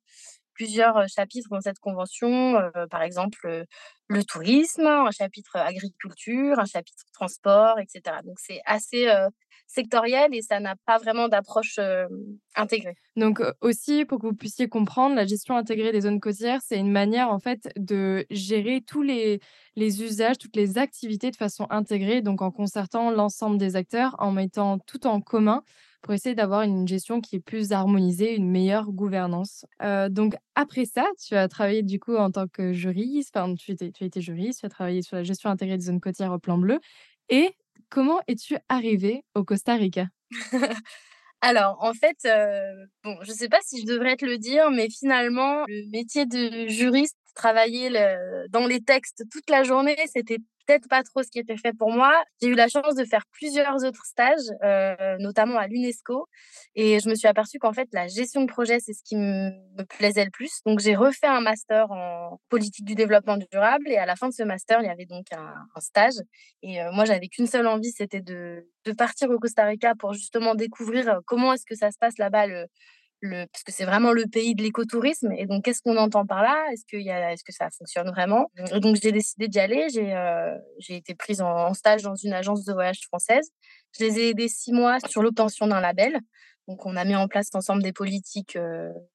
plusieurs 0.55 1.09
chapitres 1.09 1.49
dans 1.51 1.61
cette 1.61 1.79
convention, 1.79 2.61
par 2.91 3.03
exemple 3.03 3.65
le 4.09 4.25
tourisme, 4.25 4.87
un 4.87 5.11
chapitre 5.11 5.57
agriculture, 5.57 6.59
un 6.59 6.67
chapitre 6.67 7.05
transport, 7.15 7.79
etc. 7.79 8.17
Donc 8.25 8.37
c'est 8.39 8.61
assez 8.67 9.09
sectoriel 9.67 10.35
et 10.35 10.43
ça 10.43 10.61
n'a 10.61 10.75
pas 10.85 10.99
vraiment 10.99 11.29
d'approche 11.29 11.79
intégrée. 12.57 12.97
Donc 13.17 13.41
aussi, 13.61 14.05
pour 14.05 14.19
que 14.19 14.27
vous 14.27 14.35
puissiez 14.35 14.69
comprendre, 14.69 15.15
la 15.15 15.27
gestion 15.27 15.57
intégrée 15.57 15.93
des 15.93 16.03
zones 16.03 16.21
côtières, 16.21 16.61
c'est 16.63 16.79
une 16.79 16.91
manière 16.91 17.31
en 17.31 17.39
fait 17.39 17.71
de 17.77 18.27
gérer 18.31 18.83
tous 18.87 19.03
les, 19.03 19.41
les 19.77 20.03
usages, 20.03 20.39
toutes 20.39 20.57
les 20.57 20.77
activités 20.77 21.31
de 21.31 21.37
façon 21.37 21.67
intégrée, 21.71 22.21
donc 22.21 22.43
en 22.43 22.51
concertant 22.51 23.11
l'ensemble 23.11 23.59
des 23.59 23.77
acteurs, 23.77 24.17
en 24.19 24.33
mettant 24.33 24.79
tout 24.79 25.07
en 25.07 25.21
commun 25.21 25.63
pour 26.03 26.15
essayer 26.15 26.35
d'avoir 26.35 26.63
une 26.63 26.89
gestion 26.89 27.21
qui 27.21 27.37
est 27.37 27.41
plus 27.41 27.73
harmonisée, 27.73 28.35
une 28.35 28.51
meilleure 28.51 28.91
gouvernance. 28.91 29.67
Euh, 29.83 30.09
donc 30.09 30.35
après 30.55 30.85
ça, 30.85 31.05
tu 31.25 31.35
as 31.35 31.49
travaillé 31.49 31.83
du 31.83 31.99
coup 32.01 32.17
en 32.17 32.31
tant 32.31 32.47
que 32.49 32.73
juriste, 32.73 33.37
enfin 33.37 33.55
tu, 33.55 33.73
as 33.73 34.05
été 34.05 34.21
juriste, 34.21 34.61
tu 34.61 34.67
as 34.67 34.71
travaillé 34.71 35.03
sur 35.03 35.17
la 35.17 35.23
gestion 35.23 35.51
intégrée 35.51 35.77
des 35.77 35.85
zones 35.85 36.01
côtières 36.01 36.33
au 36.33 36.39
plan 36.39 36.59
bleu. 36.59 36.81
Et 37.29 37.55
comment 37.91 38.21
es-tu 38.27 38.57
arrivé 38.69 39.25
au 39.35 39.45
Costa 39.45 39.75
Rica? 39.75 40.07
Alors, 41.43 41.79
en 41.81 41.95
fait, 41.95 42.19
euh, 42.27 42.87
bon, 43.03 43.17
je 43.23 43.31
ne 43.31 43.37
sais 43.37 43.49
pas 43.49 43.61
si 43.63 43.81
je 43.81 43.87
devrais 43.87 44.17
te 44.17 44.27
le 44.27 44.37
dire, 44.37 44.71
mais 44.71 44.89
finalement, 44.91 45.65
le 45.69 45.91
métier 45.91 46.27
de 46.27 46.67
juriste, 46.69 47.17
travailler 47.35 47.89
le, 47.89 48.47
dans 48.51 48.67
les 48.67 48.83
textes 48.83 49.25
toute 49.33 49.49
la 49.49 49.63
journée, 49.63 49.97
c'était 50.13 50.39
peut-être 50.67 50.89
pas 50.89 51.03
trop 51.03 51.23
ce 51.23 51.29
qui 51.31 51.39
était 51.39 51.57
fait 51.57 51.73
pour 51.73 51.91
moi. 51.91 52.13
J'ai 52.41 52.49
eu 52.49 52.55
la 52.55 52.69
chance 52.69 52.95
de 52.95 53.05
faire 53.05 53.25
plusieurs 53.33 53.85
autres 53.85 54.05
stages, 54.05 54.39
euh, 54.63 55.17
notamment 55.19 55.59
à 55.59 55.67
l'UNESCO, 55.67 56.27
et 56.75 57.01
je 57.01 57.09
me 57.09 57.15
suis 57.15 57.29
aperçue 57.29 57.59
qu'en 57.59 57.73
fait 57.73 57.89
la 57.93 58.07
gestion 58.07 58.43
de 58.43 58.47
projet 58.47 58.79
c'est 58.81 58.93
ce 58.93 59.03
qui 59.05 59.17
me 59.17 59.51
plaisait 59.85 60.25
le 60.25 60.31
plus. 60.31 60.61
Donc 60.67 60.81
j'ai 60.81 60.95
refait 60.95 61.27
un 61.27 61.41
master 61.41 61.91
en 61.91 62.41
politique 62.49 62.85
du 62.85 62.95
développement 62.95 63.37
durable, 63.37 63.89
et 63.89 63.97
à 63.97 64.07
la 64.07 64.17
fin 64.17 64.29
de 64.29 64.35
ce 64.35 64.43
master 64.43 64.81
il 64.81 64.87
y 64.87 64.91
avait 64.91 65.07
donc 65.07 65.27
un, 65.33 65.55
stage. 65.81 66.15
Et 66.63 66.83
euh, 66.83 66.93
moi 66.93 67.05
j'avais 67.05 67.29
qu'une 67.29 67.47
seule 67.47 67.67
envie, 67.67 67.91
c'était 67.91 68.21
de, 68.21 68.69
de 68.85 68.93
partir 68.93 69.31
au 69.31 69.39
Costa 69.39 69.65
Rica 69.65 69.95
pour 69.99 70.13
justement 70.13 70.55
découvrir 70.55 71.09
euh, 71.09 71.19
comment 71.27 71.53
est-ce 71.53 71.65
que 71.67 71.75
ça 71.75 71.91
se 71.91 71.99
passe 71.99 72.19
là-bas 72.19 72.47
parce 73.23 73.65
que 73.65 73.73
c'est 73.73 73.85
vraiment 73.85 74.13
le 74.13 74.25
pays 74.27 74.55
de 74.55 74.63
l'écotourisme. 74.63 75.33
Et 75.33 75.47
donc, 75.47 75.65
qu'est-ce 75.65 75.83
qu'on 75.83 75.97
entend 75.97 76.27
par 76.27 76.43
là? 76.43 76.57
Est-ce 76.73 76.85
que, 77.45 77.53
ça 77.53 77.69
fonctionne 77.71 78.09
vraiment? 78.11 78.51
Et 78.57 78.81
Donc, 78.81 78.97
j'ai 79.03 79.13
décidé 79.13 79.49
d'y 79.49 79.61
aller. 79.61 79.89
J'ai, 79.93 80.15
euh, 80.15 80.57
j'ai 80.79 80.97
été 80.97 81.15
prise 81.15 81.41
en, 81.41 81.75
stage 81.75 82.03
dans 82.03 82.15
une 82.15 82.33
agence 82.33 82.65
de 82.65 82.73
voyage 82.73 83.01
française. 83.07 83.51
Je 83.99 84.05
les 84.05 84.19
ai 84.19 84.29
aidés 84.31 84.49
six 84.49 84.73
mois 84.73 84.99
sur 85.09 85.23
l'obtention 85.23 85.67
d'un 85.67 85.81
label. 85.81 86.19
Donc, 86.69 86.87
on 86.87 86.97
a 86.97 87.05
mis 87.05 87.17
en 87.17 87.29
place 87.29 87.49
ensemble 87.55 87.83
des 87.83 87.93
politiques, 87.93 88.57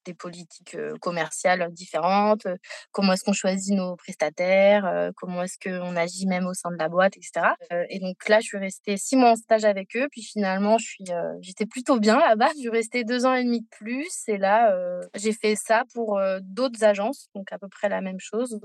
des 0.04 0.14
politiques 0.14 0.76
commerciales 1.00 1.72
différentes. 1.72 2.46
Comment 2.92 3.14
est-ce 3.14 3.24
qu'on 3.24 3.32
choisit 3.32 3.74
nos 3.74 3.96
prestataires 3.96 5.10
Comment 5.16 5.42
est-ce 5.42 5.58
qu'on 5.58 5.96
agit 5.96 6.26
même 6.26 6.46
au 6.46 6.54
sein 6.54 6.70
de 6.70 6.76
la 6.76 6.88
boîte, 6.88 7.16
etc. 7.16 7.46
et 7.88 7.98
donc 7.98 8.28
là, 8.28 8.40
je 8.40 8.46
suis 8.46 8.58
restée 8.58 8.96
six 8.96 9.16
mois 9.16 9.32
en 9.32 9.36
stage 9.36 9.64
avec 9.64 9.96
eux. 9.96 10.08
Puis 10.10 10.22
finalement, 10.22 10.78
je 10.78 10.86
suis, 10.86 11.04
j'étais 11.40 11.66
plutôt 11.66 11.98
bien 11.98 12.18
là-bas. 12.18 12.48
Je 12.54 12.60
suis 12.60 12.68
restée 12.68 13.04
deux 13.04 13.26
ans 13.26 13.34
et 13.34 13.44
demi 13.44 13.60
de 13.60 13.68
plus. 13.70 14.28
Et 14.28 14.38
là, 14.38 14.76
j'ai 15.14 15.32
fait 15.32 15.56
ça 15.56 15.84
pour 15.94 16.20
d'autres 16.42 16.84
agences, 16.84 17.28
donc 17.34 17.52
à 17.52 17.58
peu 17.58 17.68
près 17.68 17.88
la 17.88 18.00
même 18.00 18.20
chose. 18.20 18.60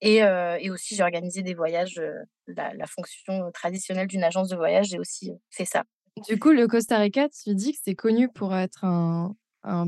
Et, 0.00 0.16
et 0.18 0.70
aussi, 0.70 0.94
j'ai 0.96 1.02
organisé 1.02 1.42
des 1.42 1.54
voyages. 1.54 2.00
La, 2.46 2.74
la 2.74 2.86
fonction 2.86 3.50
traditionnelle 3.52 4.08
d'une 4.08 4.24
agence 4.24 4.48
de 4.48 4.56
voyage, 4.56 4.86
j'ai 4.86 4.98
aussi 4.98 5.30
fait 5.50 5.64
ça. 5.64 5.84
Du 6.28 6.38
coup, 6.38 6.50
le 6.50 6.66
Costa 6.66 6.98
Rica, 6.98 7.28
tu 7.28 7.54
dis 7.54 7.72
que 7.72 7.78
c'est 7.82 7.94
connu 7.94 8.28
pour 8.28 8.54
être 8.54 8.84
un, 8.84 9.34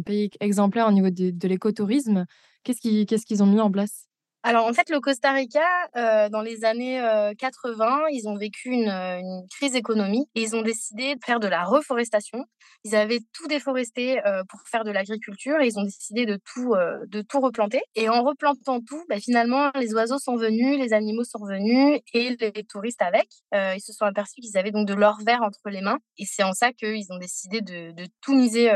pays 0.05 0.31
exemplaire 0.41 0.87
au 0.87 0.93
niveau 0.93 1.11
de, 1.11 1.31
de 1.31 1.49
l'écotourisme. 1.49 2.27
Qu'est-ce 2.63 3.27
qu'ils 3.27 3.43
ont 3.43 3.47
mis 3.47 3.61
en 3.61 3.71
place? 3.71 4.09
Alors 4.45 4.67
en 4.67 4.73
fait, 4.73 4.91
le 4.91 4.99
Costa 4.99 5.33
Rica, 5.33 5.61
euh, 5.97 6.29
dans 6.29 6.43
les 6.43 6.65
années 6.65 7.01
80, 7.39 7.85
euh, 7.85 8.07
ils 8.11 8.27
ont 8.27 8.37
vécu 8.37 8.71
une, 8.71 8.89
euh, 8.89 9.19
une, 9.19 9.47
crise 9.49 9.77
économique 9.77 10.29
et 10.35 10.43
ils 10.43 10.57
ont 10.57 10.63
décidé 10.63 11.15
de 11.15 11.21
faire 11.25 11.39
de 11.39 11.47
la 11.47 11.65
reforestation. 11.65 12.45
Ils 12.85 12.97
avaient 12.97 13.21
tout 13.33 13.47
déforesté 13.47 14.21
pour 14.49 14.61
faire 14.69 14.83
de 14.83 14.91
l'agriculture 14.91 15.61
et 15.61 15.69
ils 15.69 15.79
ont 15.79 15.85
décidé 15.85 16.27
de 16.27 16.41
tout, 16.53 16.75
de 17.07 17.23
tout 17.23 17.39
replanter. 17.39 17.81
Et 17.95 18.09
en 18.09 18.25
replantant 18.25 18.81
tout, 18.81 19.05
bah, 19.09 19.21
finalement, 19.21 19.71
les 19.77 19.95
oiseaux 19.95 20.19
sont 20.19 20.35
venus, 20.37 20.79
les 20.81 20.93
animaux 20.93 21.23
sont 21.23 21.45
venus 21.45 22.01
et 22.13 22.37
les 22.37 22.65
touristes 22.65 23.03
avec. 23.03 23.29
ils 23.53 23.81
se 23.81 23.93
sont 23.93 24.05
aperçus 24.05 24.41
qu'ils 24.41 24.57
avaient 24.57 24.73
donc 24.73 24.89
de 24.89 24.95
l'or 24.95 25.19
vert 25.25 25.43
entre 25.43 25.61
les 25.67 25.81
mains. 25.81 25.99
Et 26.19 26.25
c'est 26.25 26.43
en 26.43 26.53
ça 26.53 26.73
qu'ils 26.73 27.07
ont 27.11 27.19
décidé 27.19 27.61
de, 27.61 27.93
de 27.93 28.09
tout 28.21 28.35
miser 28.35 28.73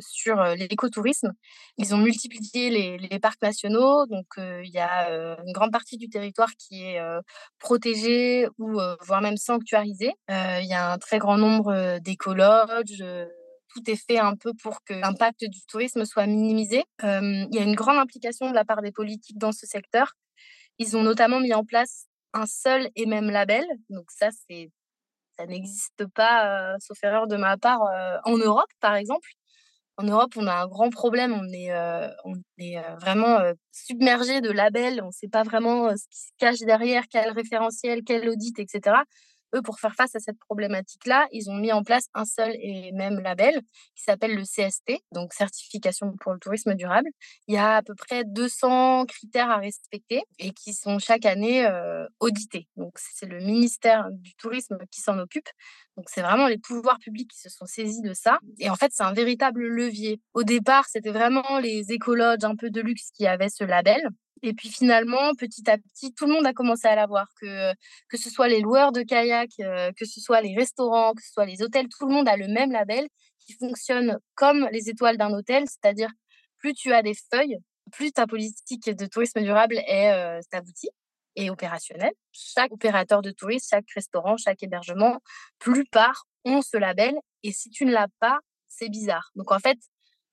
sur 0.00 0.42
l'écotourisme. 0.54 1.32
Ils 1.76 1.94
ont 1.94 1.98
multiplié 1.98 2.70
les, 2.70 2.96
les 2.96 3.18
parcs 3.18 3.42
nationaux. 3.42 4.06
Donc 4.06 4.26
il 4.38 4.70
y 4.72 4.78
a 4.78 5.01
euh, 5.10 5.36
une 5.46 5.52
grande 5.52 5.72
partie 5.72 5.96
du 5.96 6.08
territoire 6.08 6.50
qui 6.58 6.84
est 6.84 7.00
protégée 7.58 8.48
ou 8.58 8.78
voire 9.00 9.20
même 9.20 9.36
sanctuarisée. 9.36 10.12
Il 10.28 10.66
y 10.68 10.74
a 10.74 10.92
un 10.92 10.98
très 10.98 11.18
grand 11.18 11.36
nombre 11.36 11.98
d'écologes 12.00 12.94
tout 13.74 13.90
est 13.90 13.96
fait 13.96 14.18
un 14.18 14.36
peu 14.36 14.52
pour 14.62 14.84
que 14.84 14.92
l'impact 14.92 15.44
du 15.46 15.64
tourisme 15.64 16.04
soit 16.04 16.26
minimisé. 16.26 16.84
il 17.02 17.48
y 17.52 17.58
a 17.58 17.62
une 17.62 17.74
grande 17.74 17.96
implication 17.96 18.50
de 18.50 18.54
la 18.54 18.64
part 18.64 18.82
des 18.82 18.92
politiques 18.92 19.38
dans 19.38 19.52
ce 19.52 19.66
secteur. 19.66 20.12
Ils 20.78 20.96
ont 20.96 21.02
notamment 21.02 21.40
mis 21.40 21.54
en 21.54 21.64
place 21.64 22.06
un 22.34 22.46
seul 22.46 22.90
et 22.96 23.06
même 23.06 23.30
label. 23.30 23.64
Donc 23.88 24.10
ça, 24.10 24.28
ça 24.30 25.46
n'existe 25.46 26.06
pas, 26.14 26.76
sauf 26.80 26.98
erreur 27.02 27.26
de 27.26 27.36
ma 27.36 27.56
part, 27.56 27.80
en 28.24 28.36
Europe, 28.36 28.70
par 28.80 28.94
exemple 28.94 29.30
en 29.98 30.04
Europe, 30.04 30.32
on 30.36 30.46
a 30.46 30.54
un 30.54 30.66
grand 30.66 30.90
problème. 30.90 31.32
On 31.32 31.52
est, 31.52 31.72
euh, 31.72 32.08
on 32.24 32.34
est 32.58 32.78
euh, 32.78 32.96
vraiment 33.00 33.38
euh, 33.38 33.52
submergé 33.72 34.40
de 34.40 34.50
labels. 34.50 35.00
On 35.02 35.08
ne 35.08 35.12
sait 35.12 35.28
pas 35.28 35.42
vraiment 35.42 35.90
ce 35.90 36.04
qui 36.10 36.20
se 36.20 36.32
cache 36.38 36.60
derrière, 36.60 37.04
quel 37.10 37.30
référentiel, 37.30 38.02
quel 38.04 38.28
audit, 38.28 38.58
etc 38.58 38.96
eux, 39.54 39.62
pour 39.62 39.78
faire 39.78 39.94
face 39.94 40.14
à 40.14 40.20
cette 40.20 40.38
problématique-là, 40.38 41.26
ils 41.30 41.50
ont 41.50 41.54
mis 41.54 41.72
en 41.72 41.82
place 41.82 42.06
un 42.14 42.24
seul 42.24 42.54
et 42.58 42.92
même 42.92 43.20
label 43.20 43.60
qui 43.94 44.02
s'appelle 44.02 44.34
le 44.34 44.44
CST, 44.44 45.02
donc 45.12 45.34
Certification 45.34 46.14
pour 46.20 46.32
le 46.32 46.38
tourisme 46.38 46.74
durable. 46.74 47.08
Il 47.48 47.54
y 47.54 47.58
a 47.58 47.76
à 47.76 47.82
peu 47.82 47.94
près 47.94 48.24
200 48.24 49.06
critères 49.06 49.50
à 49.50 49.58
respecter 49.58 50.22
et 50.38 50.52
qui 50.52 50.72
sont 50.72 50.98
chaque 50.98 51.26
année 51.26 51.68
audités. 52.20 52.68
Donc, 52.76 52.94
c'est 52.96 53.26
le 53.26 53.38
ministère 53.38 54.08
du 54.10 54.34
Tourisme 54.36 54.78
qui 54.90 55.00
s'en 55.00 55.18
occupe. 55.18 55.48
Donc, 55.96 56.06
c'est 56.08 56.22
vraiment 56.22 56.46
les 56.46 56.58
pouvoirs 56.58 56.98
publics 56.98 57.30
qui 57.30 57.38
se 57.38 57.50
sont 57.50 57.66
saisis 57.66 58.00
de 58.00 58.14
ça. 58.14 58.38
Et 58.58 58.70
en 58.70 58.76
fait, 58.76 58.92
c'est 58.94 59.02
un 59.02 59.12
véritable 59.12 59.66
levier. 59.66 60.20
Au 60.32 60.42
départ, 60.42 60.86
c'était 60.88 61.10
vraiment 61.10 61.58
les 61.58 61.92
écologes 61.92 62.44
un 62.44 62.56
peu 62.56 62.70
de 62.70 62.80
luxe 62.80 63.10
qui 63.12 63.26
avaient 63.26 63.50
ce 63.50 63.64
label. 63.64 64.00
Et 64.42 64.54
puis 64.54 64.70
finalement, 64.70 65.34
petit 65.38 65.68
à 65.70 65.78
petit, 65.78 66.12
tout 66.14 66.26
le 66.26 66.32
monde 66.32 66.46
a 66.46 66.52
commencé 66.52 66.88
à 66.88 66.96
l'avoir, 66.96 67.28
que, 67.40 67.72
que 68.08 68.16
ce 68.16 68.28
soit 68.28 68.48
les 68.48 68.60
loueurs 68.60 68.90
de 68.90 69.02
kayak, 69.02 69.50
euh, 69.60 69.92
que 69.96 70.04
ce 70.04 70.20
soit 70.20 70.40
les 70.40 70.56
restaurants, 70.56 71.12
que 71.14 71.22
ce 71.22 71.32
soit 71.32 71.46
les 71.46 71.62
hôtels, 71.62 71.86
tout 71.88 72.08
le 72.08 72.12
monde 72.12 72.26
a 72.26 72.36
le 72.36 72.48
même 72.48 72.72
label 72.72 73.06
qui 73.38 73.52
fonctionne 73.54 74.18
comme 74.34 74.68
les 74.72 74.88
étoiles 74.88 75.16
d'un 75.16 75.32
hôtel, 75.32 75.64
c'est-à-dire 75.68 76.10
plus 76.58 76.74
tu 76.74 76.92
as 76.92 77.02
des 77.02 77.14
feuilles, 77.30 77.58
plus 77.92 78.12
ta 78.12 78.26
politique 78.26 78.90
de 78.90 79.06
tourisme 79.06 79.42
durable 79.42 79.76
est 79.86 80.12
euh, 80.12 80.40
aboutie 80.52 80.90
et 81.36 81.50
opérationnelle. 81.50 82.12
Chaque 82.32 82.72
opérateur 82.72 83.22
de 83.22 83.30
tourisme, 83.30 83.66
chaque 83.70 83.90
restaurant, 83.94 84.36
chaque 84.36 84.62
hébergement, 84.62 85.20
plupart 85.58 86.26
ont 86.44 86.62
ce 86.62 86.76
label. 86.76 87.14
Et 87.42 87.52
si 87.52 87.70
tu 87.70 87.84
ne 87.84 87.92
l'as 87.92 88.08
pas, 88.20 88.38
c'est 88.68 88.88
bizarre. 88.88 89.30
Donc 89.34 89.52
en 89.52 89.58
fait, 89.58 89.78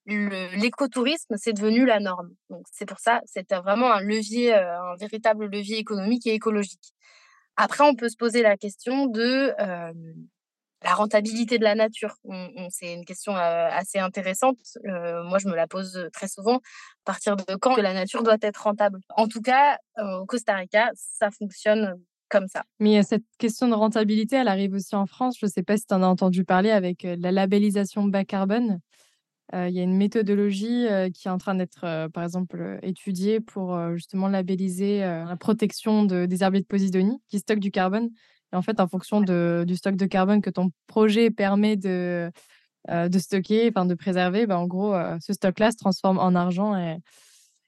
l'écotourisme, 0.05 1.35
c'est 1.37 1.53
devenu 1.53 1.85
la 1.85 1.99
norme. 1.99 2.29
Donc 2.49 2.65
c'est 2.71 2.85
pour 2.85 2.99
ça, 2.99 3.21
c'est 3.25 3.53
vraiment 3.53 3.91
un 3.91 4.01
levier, 4.01 4.53
un 4.53 4.95
véritable 4.95 5.45
levier 5.45 5.77
économique 5.77 6.25
et 6.25 6.33
écologique. 6.33 6.93
Après, 7.55 7.83
on 7.83 7.93
peut 7.93 8.09
se 8.09 8.15
poser 8.15 8.41
la 8.41 8.57
question 8.57 9.05
de 9.07 9.53
la 10.83 10.93
rentabilité 10.93 11.57
de 11.57 11.63
la 11.63 11.75
nature. 11.75 12.15
c'est 12.69 12.93
une 12.93 13.05
question 13.05 13.35
assez 13.35 13.99
intéressante. 13.99 14.57
moi, 14.83 15.37
je 15.39 15.47
me 15.47 15.55
la 15.55 15.67
pose 15.67 16.07
très 16.13 16.27
souvent. 16.27 16.57
À 16.57 17.05
partir 17.05 17.35
de 17.35 17.55
quand 17.55 17.75
la 17.75 17.93
nature 17.93 18.23
doit 18.23 18.37
être 18.41 18.63
rentable? 18.63 18.99
En 19.15 19.27
tout 19.27 19.41
cas, 19.41 19.77
au 19.97 20.25
Costa 20.25 20.55
Rica, 20.55 20.91
ça 20.95 21.31
fonctionne 21.31 21.95
comme 22.29 22.47
ça. 22.47 22.63
Mais 22.79 23.01
cette 23.03 23.25
question 23.39 23.67
de 23.67 23.73
rentabilité, 23.73 24.37
elle 24.37 24.47
arrive 24.47 24.73
aussi 24.73 24.95
en 24.95 25.05
France. 25.05 25.37
Je 25.39 25.47
ne 25.47 25.51
sais 25.51 25.63
pas 25.63 25.77
si 25.77 25.85
tu 25.85 25.93
en 25.93 26.03
as 26.03 26.07
entendu 26.07 26.45
parler 26.45 26.71
avec 26.71 27.03
la 27.03 27.31
labellisation 27.31 28.03
bas 28.03 28.23
carbone. 28.23 28.79
Il 29.51 29.71
y 29.71 29.79
a 29.79 29.83
une 29.83 29.97
méthodologie 29.97 30.85
qui 31.13 31.27
est 31.27 31.31
en 31.31 31.39
train 31.39 31.55
d'être, 31.55 32.07
par 32.09 32.23
exemple, 32.23 32.79
étudiée 32.83 33.39
pour 33.39 33.77
justement 33.95 34.27
labelliser 34.27 34.99
la 34.99 35.35
protection 35.37 36.03
de, 36.03 36.25
des 36.25 36.43
herbiers 36.43 36.61
de 36.61 36.67
Posidonie 36.67 37.19
qui 37.27 37.39
stockent 37.39 37.59
du 37.59 37.71
carbone. 37.71 38.11
En 38.53 38.61
fait, 38.61 38.79
en 38.79 38.87
fonction 38.87 39.21
du 39.21 39.75
stock 39.75 39.95
de 39.95 40.05
carbone 40.05 40.41
que 40.41 40.49
ton 40.49 40.71
projet 40.87 41.29
permet 41.29 41.77
de, 41.77 42.31
de 42.87 43.19
stocker, 43.19 43.69
enfin 43.69 43.85
de 43.85 43.93
préserver, 43.93 44.47
bah, 44.47 44.57
en 44.59 44.67
gros, 44.67 44.95
ce 45.21 45.33
stock-là 45.33 45.71
se 45.71 45.77
transforme 45.77 46.17
en 46.17 46.35
argent 46.35 46.75
et, 46.75 46.97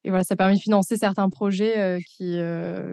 voilà, 0.03 0.23
ça 0.23 0.35
permet 0.35 0.55
de 0.55 0.59
financer 0.59 0.97
certains 0.97 1.29
projets 1.29 1.99
qui 2.17 2.39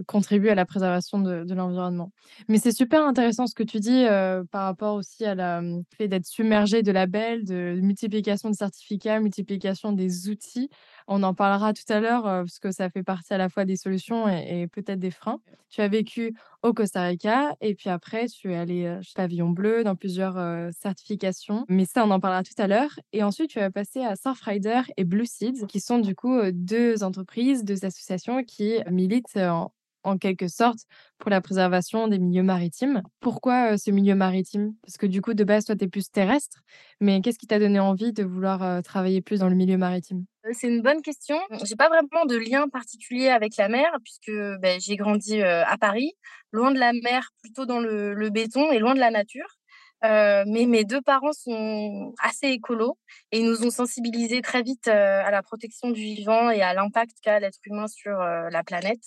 contribuent 0.06 0.50
à 0.50 0.54
la 0.54 0.66
préservation 0.66 1.18
de, 1.18 1.54
l'environnement. 1.54 2.12
Mais 2.48 2.58
c'est 2.58 2.72
super 2.72 3.06
intéressant 3.06 3.46
ce 3.46 3.54
que 3.54 3.62
tu 3.62 3.80
dis 3.80 4.04
par 4.50 4.64
rapport 4.64 4.94
aussi 4.94 5.24
à 5.24 5.34
la 5.34 5.62
mmh, 5.62 5.84
fait 5.96 6.08
d'être 6.08 6.26
submergé 6.26 6.82
de 6.82 6.92
labels, 6.92 7.44
de 7.46 7.78
multiplication 7.80 8.50
de 8.50 8.54
certificats, 8.54 9.20
multiplication 9.20 9.92
des 9.92 10.28
outils. 10.28 10.68
On 11.10 11.22
en 11.22 11.32
parlera 11.32 11.72
tout 11.72 11.90
à 11.90 12.00
l'heure 12.00 12.24
parce 12.24 12.58
que 12.58 12.70
ça 12.70 12.90
fait 12.90 13.02
partie 13.02 13.32
à 13.32 13.38
la 13.38 13.48
fois 13.48 13.64
des 13.64 13.76
solutions 13.76 14.28
et, 14.28 14.66
peut-être 14.66 14.98
des 14.98 15.10
freins. 15.10 15.40
Tu 15.70 15.80
as 15.80 15.88
vécu 15.88 16.34
au 16.62 16.74
Costa 16.74 17.02
Rica 17.02 17.56
et 17.62 17.74
puis 17.74 17.88
après 17.88 18.26
tu 18.28 18.52
es 18.52 18.56
allé 18.56 18.98
chez 19.00 19.14
Pavillon 19.14 19.48
Bleu 19.48 19.84
dans 19.84 19.96
plusieurs 19.96 20.70
certifications. 20.74 21.64
Mais 21.70 21.86
ça, 21.86 22.04
on 22.04 22.10
en 22.10 22.20
parlera 22.20 22.42
tout 22.42 22.60
à 22.60 22.66
l'heure. 22.66 22.90
Et 23.14 23.22
ensuite, 23.22 23.48
tu 23.48 23.58
vas 23.58 23.70
passer 23.70 24.04
à 24.04 24.16
Surfrider 24.16 24.82
et 24.98 25.04
Blue 25.04 25.24
Seeds 25.24 25.66
qui 25.66 25.80
sont 25.80 25.98
du 25.98 26.14
coup 26.14 26.38
deux 26.52 27.02
entreprises, 27.02 27.64
deux 27.64 27.86
associations 27.86 28.44
qui 28.44 28.74
militent 28.90 29.34
en, 29.38 29.72
en 30.02 30.18
quelque 30.18 30.48
sorte 30.48 30.80
pour 31.16 31.30
la 31.30 31.40
préservation 31.40 32.08
des 32.08 32.18
milieux 32.18 32.42
maritimes. 32.42 33.02
Pourquoi 33.20 33.78
ce 33.78 33.90
milieu 33.90 34.14
maritime? 34.14 34.74
Parce 34.82 34.98
que 34.98 35.06
du 35.06 35.22
coup, 35.22 35.34
de 35.34 35.44
base, 35.44 35.64
toi, 35.64 35.76
tu 35.76 35.84
es 35.84 35.88
plus 35.88 36.10
terrestre, 36.10 36.62
mais 37.00 37.20
qu'est-ce 37.22 37.38
qui 37.38 37.46
t'a 37.46 37.58
donné 37.58 37.80
envie 37.80 38.12
de 38.12 38.24
vouloir 38.24 38.82
travailler 38.82 39.22
plus 39.22 39.40
dans 39.40 39.48
le 39.48 39.56
milieu 39.56 39.78
maritime? 39.78 40.24
C'est 40.52 40.68
une 40.68 40.82
bonne 40.82 41.02
question. 41.02 41.38
J'ai 41.64 41.76
pas 41.76 41.88
vraiment 41.88 42.24
de 42.26 42.36
lien 42.36 42.68
particulier 42.68 43.28
avec 43.28 43.56
la 43.56 43.68
mer, 43.68 43.90
puisque 44.04 44.32
ben, 44.60 44.80
j'ai 44.80 44.96
grandi 44.96 45.42
à 45.42 45.76
Paris, 45.78 46.12
loin 46.52 46.70
de 46.70 46.78
la 46.78 46.92
mer, 46.92 47.30
plutôt 47.42 47.66
dans 47.66 47.80
le, 47.80 48.30
béton 48.30 48.70
et 48.72 48.78
loin 48.78 48.94
de 48.94 49.00
la 49.00 49.10
nature. 49.10 49.48
mais 50.02 50.66
mes 50.66 50.84
deux 50.84 51.00
parents 51.00 51.32
sont 51.32 52.14
assez 52.22 52.48
écolos 52.48 52.96
et 53.32 53.40
ils 53.40 53.46
nous 53.46 53.64
ont 53.66 53.70
sensibilisés 53.70 54.42
très 54.42 54.62
vite 54.62 54.88
à 54.88 55.30
la 55.30 55.42
protection 55.42 55.90
du 55.90 56.00
vivant 56.00 56.50
et 56.50 56.62
à 56.62 56.74
l'impact 56.74 57.16
qu'a 57.22 57.40
l'être 57.40 57.58
humain 57.64 57.86
sur 57.88 58.16
la 58.18 58.64
planète 58.64 59.02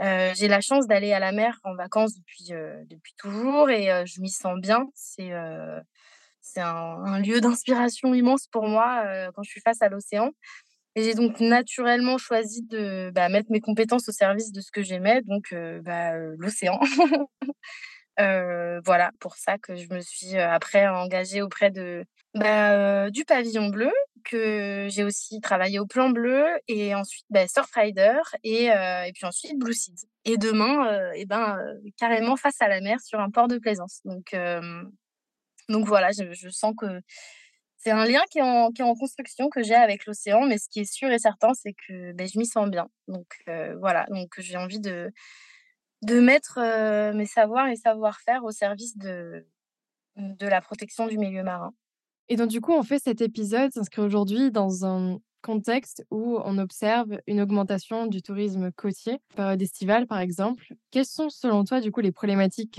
j'ai 0.00 0.48
la 0.48 0.60
chance 0.60 0.86
d'aller 0.86 1.12
à 1.12 1.18
la 1.18 1.32
mer 1.32 1.58
en 1.64 1.74
vacances 1.74 2.14
depuis, 2.14 2.50
depuis 2.88 3.14
toujours 3.16 3.70
et 3.70 4.04
je 4.06 4.20
m'y 4.20 4.30
sens 4.30 4.58
bien. 4.60 4.86
C'est 4.94 5.30
c'est 6.44 6.60
un, 6.60 7.18
lieu 7.20 7.40
d'inspiration 7.40 8.14
immense 8.14 8.46
pour 8.46 8.68
moi 8.68 9.02
quand 9.34 9.42
je 9.42 9.50
suis 9.50 9.62
face 9.62 9.82
à 9.82 9.88
l'océan. 9.88 10.30
Et 10.96 11.02
j'ai 11.02 11.14
donc 11.14 11.40
naturellement 11.40 12.18
choisi 12.18 12.62
de 12.62 13.10
bah, 13.12 13.28
mettre 13.28 13.50
mes 13.50 13.60
compétences 13.60 14.08
au 14.08 14.12
service 14.12 14.52
de 14.52 14.60
ce 14.60 14.70
que 14.70 14.82
j'aimais, 14.82 15.22
donc 15.22 15.52
bah, 15.82 16.12
l'océan. 16.38 16.78
voilà, 18.18 19.10
pour 19.18 19.34
ça 19.36 19.58
que 19.58 19.74
je 19.74 19.92
me 19.92 20.00
suis 20.00 20.36
après 20.38 20.86
engagée 20.86 21.42
auprès 21.42 21.70
de, 21.70 22.04
bah, 22.34 23.10
du 23.10 23.24
pavillon 23.24 23.70
bleu, 23.70 23.90
que 24.24 24.86
j'ai 24.88 25.02
aussi 25.02 25.40
travaillé 25.40 25.80
au 25.80 25.86
plan 25.86 26.10
bleu, 26.10 26.46
et 26.68 26.94
ensuite 26.94 27.26
Surfrider, 27.48 28.20
et, 28.44 28.66
et 28.66 29.12
puis 29.14 29.26
ensuite 29.26 29.58
Blue 29.58 29.74
Seeds. 29.74 30.06
Et 30.24 30.36
demain, 30.36 31.10
et 31.14 31.26
ben, 31.26 31.58
carrément 31.98 32.36
face 32.36 32.60
à 32.60 32.68
la 32.68 32.80
mer 32.80 33.00
sur 33.00 33.18
un 33.18 33.30
port 33.30 33.48
de 33.48 33.58
plaisance. 33.58 34.00
Donc, 34.04 34.32
donc 35.68 35.86
voilà, 35.86 36.10
je, 36.12 36.48
sens 36.50 36.74
que 36.76 37.00
c'est 37.76 37.90
un 37.90 38.04
lien 38.06 38.22
qui 38.30 38.38
est, 38.38 38.42
en, 38.42 38.94
construction 38.94 39.48
que 39.48 39.62
j'ai 39.62 39.74
avec 39.74 40.06
l'océan, 40.06 40.46
mais 40.46 40.58
ce 40.58 40.68
qui 40.68 40.80
est 40.80 40.92
sûr 40.92 41.10
et 41.10 41.18
certain, 41.18 41.52
c'est 41.54 41.74
que 41.86 42.12
ben, 42.12 42.26
je 42.26 42.38
m'y 42.38 42.46
sens 42.46 42.68
bien. 42.70 42.88
Donc 43.08 43.26
voilà, 43.46 44.06
donc 44.10 44.34
j'ai 44.38 44.56
envie 44.56 44.80
de 44.80 45.10
de 46.02 46.20
mettre 46.20 46.60
mes 47.14 47.24
savoirs 47.24 47.68
et 47.68 47.76
savoir-faire 47.76 48.44
au 48.44 48.50
service 48.50 48.98
de, 48.98 49.46
de 50.16 50.46
la 50.46 50.60
protection 50.60 51.06
du 51.06 51.18
milieu 51.18 51.42
marin. 51.42 51.72
Et 52.28 52.36
donc, 52.36 52.48
du 52.48 52.60
coup, 52.60 52.72
on 52.72 52.82
fait 52.82 52.98
cet 52.98 53.20
épisode 53.20 53.72
s'inscrit 53.72 54.02
aujourd'hui 54.02 54.50
dans 54.50 54.86
un 54.86 55.18
contexte 55.42 56.04
où 56.10 56.38
on 56.42 56.56
observe 56.56 57.18
une 57.26 57.40
augmentation 57.40 58.06
du 58.06 58.22
tourisme 58.22 58.72
côtier, 58.72 59.18
période 59.36 59.60
estivale 59.60 60.06
par 60.06 60.18
exemple. 60.18 60.74
Quelles 60.90 61.04
sont, 61.04 61.28
selon 61.28 61.64
toi, 61.64 61.80
du 61.80 61.92
coup, 61.92 62.00
les 62.00 62.12
problématiques 62.12 62.78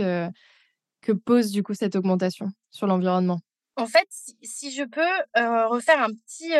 que 1.06 1.12
pose 1.12 1.52
du 1.52 1.64
coup 1.64 1.74
cette 1.74 1.96
augmentation 1.96 2.50
sur 2.72 2.88
l'environnement? 2.88 3.40
En 3.78 3.88
fait, 3.88 4.08
si, 4.42 4.72
je 4.72 4.84
peux 4.84 5.02
refaire 5.70 6.02
un 6.02 6.10
petit, 6.10 6.54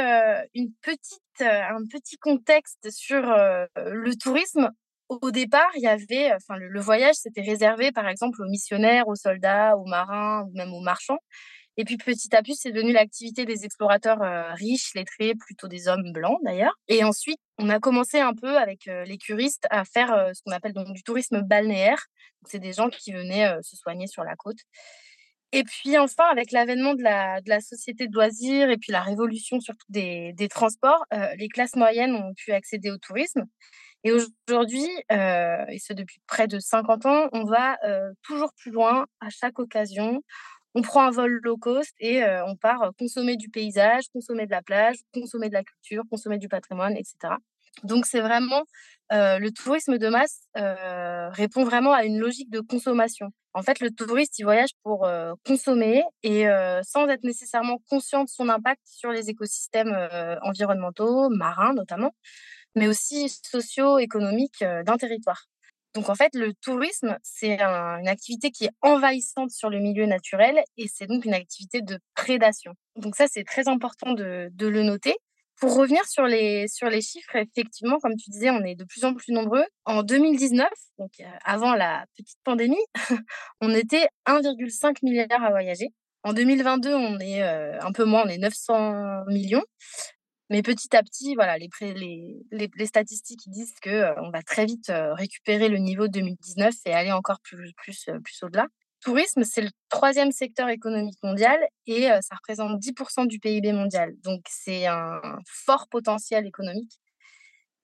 une 0.54 0.72
petite, 0.82 1.22
petit 1.38 2.18
contexte 2.18 2.90
sur 2.92 3.22
le 3.22 4.16
tourisme, 4.16 4.70
au 5.08 5.32
départ, 5.32 5.70
il 5.76 5.82
y 5.82 5.88
avait, 5.88 6.32
le, 6.50 6.80
voyage, 6.82 7.16
c'était 7.16 7.42
réservé, 7.42 7.92
par 7.92 8.08
exemple, 8.08 8.42
aux 8.42 8.50
missionnaires, 8.50 9.08
aux 9.08 9.16
soldats, 9.16 9.78
aux 9.78 9.86
marins 9.86 10.46
même 10.54 10.74
aux 10.74 10.82
marchands. 10.82 11.20
Et 11.78 11.86
puis 11.86 11.98
petit 11.98 12.34
à 12.36 12.42
petit, 12.42 12.56
c'est 12.56 12.72
devenu 12.72 12.94
l'activité 12.94 13.46
des 13.46 13.66
explorateurs 13.66 14.20
riches, 14.56 14.94
lettrés, 14.96 15.36
plutôt 15.36 15.68
des 15.68 15.88
hommes 15.88 16.12
blancs 16.14 16.40
d'ailleurs. 16.44 16.74
Et 16.88 17.04
ensuite, 17.04 17.40
on 17.58 17.70
a 17.70 17.80
commencé 17.80 18.20
un 18.20 18.34
peu 18.34 18.58
avec 18.58 18.86
les 18.86 19.18
curistes 19.18 19.68
à 19.70 19.84
faire 19.84 20.32
ce 20.34 20.42
qu'on 20.44 20.52
appelle 20.52 20.74
donc 20.74 20.94
du 20.94 21.04
tourisme 21.04 21.42
balnéaire. 21.42 22.06
C'est 22.46 22.60
des 22.60 22.74
gens 22.74 22.90
qui 22.90 23.12
venaient 23.12 23.58
se 23.62 23.76
soigner 23.76 24.08
sur 24.08 24.24
la 24.24 24.36
côte. 24.36 24.60
Et 25.52 25.64
puis 25.64 25.98
enfin, 25.98 26.26
avec 26.32 26.52
l'avènement 26.52 26.96
de 26.96 27.04
la, 27.04 27.62
société 27.62 28.08
de 28.08 28.14
loisirs 28.14 28.70
et 28.70 28.78
puis 28.78 28.94
la 28.94 29.02
révolution 29.02 29.60
surtout 29.60 29.86
des, 29.90 30.32
des 30.34 30.48
transports, 30.48 31.06
les 31.38 31.50
classes 31.50 31.76
moyennes 31.76 32.16
ont 32.16 32.34
pu 32.36 32.54
accéder 32.54 32.90
au 32.90 32.98
tourisme. 32.98 33.46
Et 34.06 34.12
aujourd'hui, 34.12 34.88
euh, 35.12 35.66
et 35.68 35.80
ce 35.80 35.92
depuis 35.92 36.22
près 36.28 36.48
de 36.48 36.60
50 36.60 37.08
ans, 37.08 37.28
on 37.32 37.44
va 37.44 37.76
euh, 37.84 38.12
toujours 38.22 38.54
plus 38.54 38.70
loin 38.70 39.08
à 39.20 39.32
chaque 39.32 39.58
occasion. 39.58 40.22
On 40.76 40.82
prend 40.82 41.06
un 41.06 41.12
vol 41.12 41.40
low 41.44 41.58
cost 41.58 41.94
et 42.00 42.24
euh, 42.24 42.46
on 42.46 42.56
part 42.56 42.92
consommer 43.00 43.38
du 43.38 43.50
paysage, 43.50 44.06
consommer 44.14 44.46
de 44.46 44.52
la 44.52 44.62
plage, 44.62 44.98
consommer 45.14 45.50
de 45.50 45.54
la 45.54 45.64
culture, 45.64 46.04
consommer 46.10 46.38
du 46.38 46.48
patrimoine, 46.48 46.96
etc. 46.98 47.34
Donc 47.84 48.06
c'est 48.06 48.22
vraiment 48.22 48.64
le 49.12 49.50
tourisme 49.50 49.98
de 49.98 50.08
masse 50.08 50.48
répond 51.36 51.64
vraiment 51.64 51.94
à 51.94 52.06
une 52.06 52.20
logique 52.20 52.50
de 52.50 52.62
consommation. 52.62 53.32
En 53.54 53.62
fait, 53.62 53.80
le 53.80 53.92
touriste, 53.92 54.40
il 54.40 54.44
voyage 54.44 54.72
pour 54.82 55.08
consommer 55.46 56.04
et 56.24 56.46
sans 56.84 57.08
être 57.10 57.24
nécessairement 57.24 57.78
conscient 57.90 58.24
de 58.24 58.30
son 58.30 58.48
impact 58.48 58.82
sur 58.86 59.12
les 59.12 59.30
écosystèmes 59.30 59.96
environnementaux, 60.42 61.30
marins 61.30 61.74
notamment 61.74 62.14
mais 62.76 62.88
aussi 62.88 63.30
socio-économique 63.30 64.64
d'un 64.86 64.98
territoire. 64.98 65.48
Donc 65.96 66.10
en 66.10 66.16
fait, 66.16 66.36
le 66.36 66.54
tourisme, 66.54 67.18
c'est 67.24 67.60
une 67.62 68.08
activité 68.08 68.52
qui 68.52 68.66
est 68.66 68.72
envahissante 68.82 69.52
sur 69.52 69.70
le 69.70 69.80
milieu 69.80 70.06
naturel 70.06 70.62
et 70.78 70.88
c'est 70.94 71.08
donc 71.08 71.24
une 71.24 71.34
activité 71.34 71.82
de 71.82 71.98
prédation. 72.16 72.74
Donc 72.98 73.16
ça, 73.16 73.28
c'est 73.28 73.46
très 73.46 73.70
important 73.70 74.12
de, 74.12 74.52
le 74.60 74.84
noter. 74.84 75.16
Pour 75.58 75.74
revenir 75.78 76.04
sur 76.06 76.26
les, 76.26 76.68
sur 76.68 76.90
les 76.90 77.02
chiffres, 77.02 77.38
effectivement, 77.38 77.98
comme 78.00 78.18
tu 78.18 78.30
disais, 78.30 78.50
on 78.50 78.62
est 78.66 78.76
de 78.76 78.84
plus 78.84 79.06
en 79.06 79.14
plus 79.14 79.32
nombreux. 79.32 79.64
En 79.86 80.04
2019, 80.04 80.68
donc 81.00 81.12
avant 81.46 81.76
la 81.76 82.06
petite 82.18 82.40
pandémie, 82.44 82.84
on 83.62 83.74
était 83.74 84.10
1,5 84.28 84.98
milliard 85.02 85.44
à 85.44 85.50
voyager. 85.50 85.88
En 86.24 86.34
2022, 86.34 86.94
on 86.94 87.20
est 87.20 87.42
un 87.42 87.92
peu 87.94 88.04
moins, 88.04 88.24
on 88.26 88.28
est 88.28 88.38
900 88.38 89.26
millions. 89.28 89.64
Mais 90.50 90.62
petit 90.62 90.96
à 90.96 91.02
petit, 91.02 91.34
voilà, 91.34 91.58
les, 91.58 92.86
statistiques 92.86 93.42
disent 93.48 93.74
euh, 93.88 94.14
on 94.18 94.30
va 94.30 94.44
très 94.44 94.66
vite 94.66 94.92
récupérer 94.92 95.70
le 95.70 95.78
niveau 95.78 96.08
de 96.08 96.14
2019 96.14 96.74
et 96.86 96.94
aller 96.94 97.12
encore 97.12 97.40
plus, 97.42 97.74
au-delà. 98.44 98.68
Tourisme, 99.02 99.44
c'est 99.44 99.62
le 99.62 99.70
troisième 99.90 100.32
secteur 100.32 100.70
économique 100.70 101.18
mondial 101.24 101.60
et 101.88 102.08
ça 102.22 102.36
représente 102.36 102.80
10% 102.80 103.28
du 103.28 103.40
PIB 103.40 103.72
mondial. 103.72 104.14
Donc, 104.24 104.42
c'est 104.48 104.88
un 104.88 105.20
fort 105.48 105.88
potentiel 105.90 106.46
économique. 106.48 107.00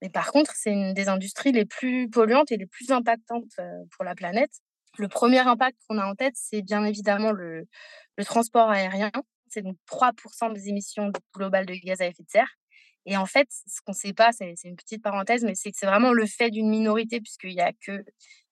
Mais 0.02 0.10
par 0.10 0.32
contre, 0.32 0.52
c'est 0.56 0.72
une 0.72 0.94
des 0.94 1.10
industries 1.10 1.52
les 1.52 1.66
plus 1.66 2.10
polluantes 2.10 2.52
et 2.52 2.58
les 2.58 2.66
plus 2.66 2.92
impactantes 2.92 3.52
pour 3.96 4.04
la 4.04 4.16
planète. 4.16 4.52
Le 4.98 5.08
premier 5.08 5.40
impact 5.40 5.78
qu'on 5.88 6.00
a 6.00 6.06
en 6.06 6.16
tête, 6.16 6.34
c'est 6.36 6.64
bien 6.64 6.84
évidemment 6.86 7.32
le 7.32 7.68
transport 8.26 8.70
aérien 8.70 9.12
c'est 9.52 9.62
donc 9.62 9.78
3% 9.88 10.54
des 10.54 10.70
émissions 10.70 11.12
globales 11.36 11.66
de 11.66 11.74
gaz 11.76 12.02
à 12.02 12.08
effet 12.08 12.24
de 12.24 12.30
serre. 12.30 12.58
Et 13.06 13.18
en 13.18 13.26
fait, 13.26 13.48
ce 13.50 13.82
qu'on 13.86 13.94
ne 13.94 13.98
sait 13.98 14.14
pas, 14.14 14.32
c'est 14.32 14.54
une 14.64 14.76
petite 14.76 15.02
parenthèse, 15.02 15.44
mais 15.44 15.56
c'est 15.56 15.72
que 15.72 15.78
c'est 15.78 15.88
vraiment 15.88 16.14
le 16.14 16.26
fait 16.28 16.52
d'une 16.52 16.70
minorité, 16.70 17.20
puisqu'il 17.20 17.54
y 17.54 17.62
a 17.62 17.72
que, 17.74 17.92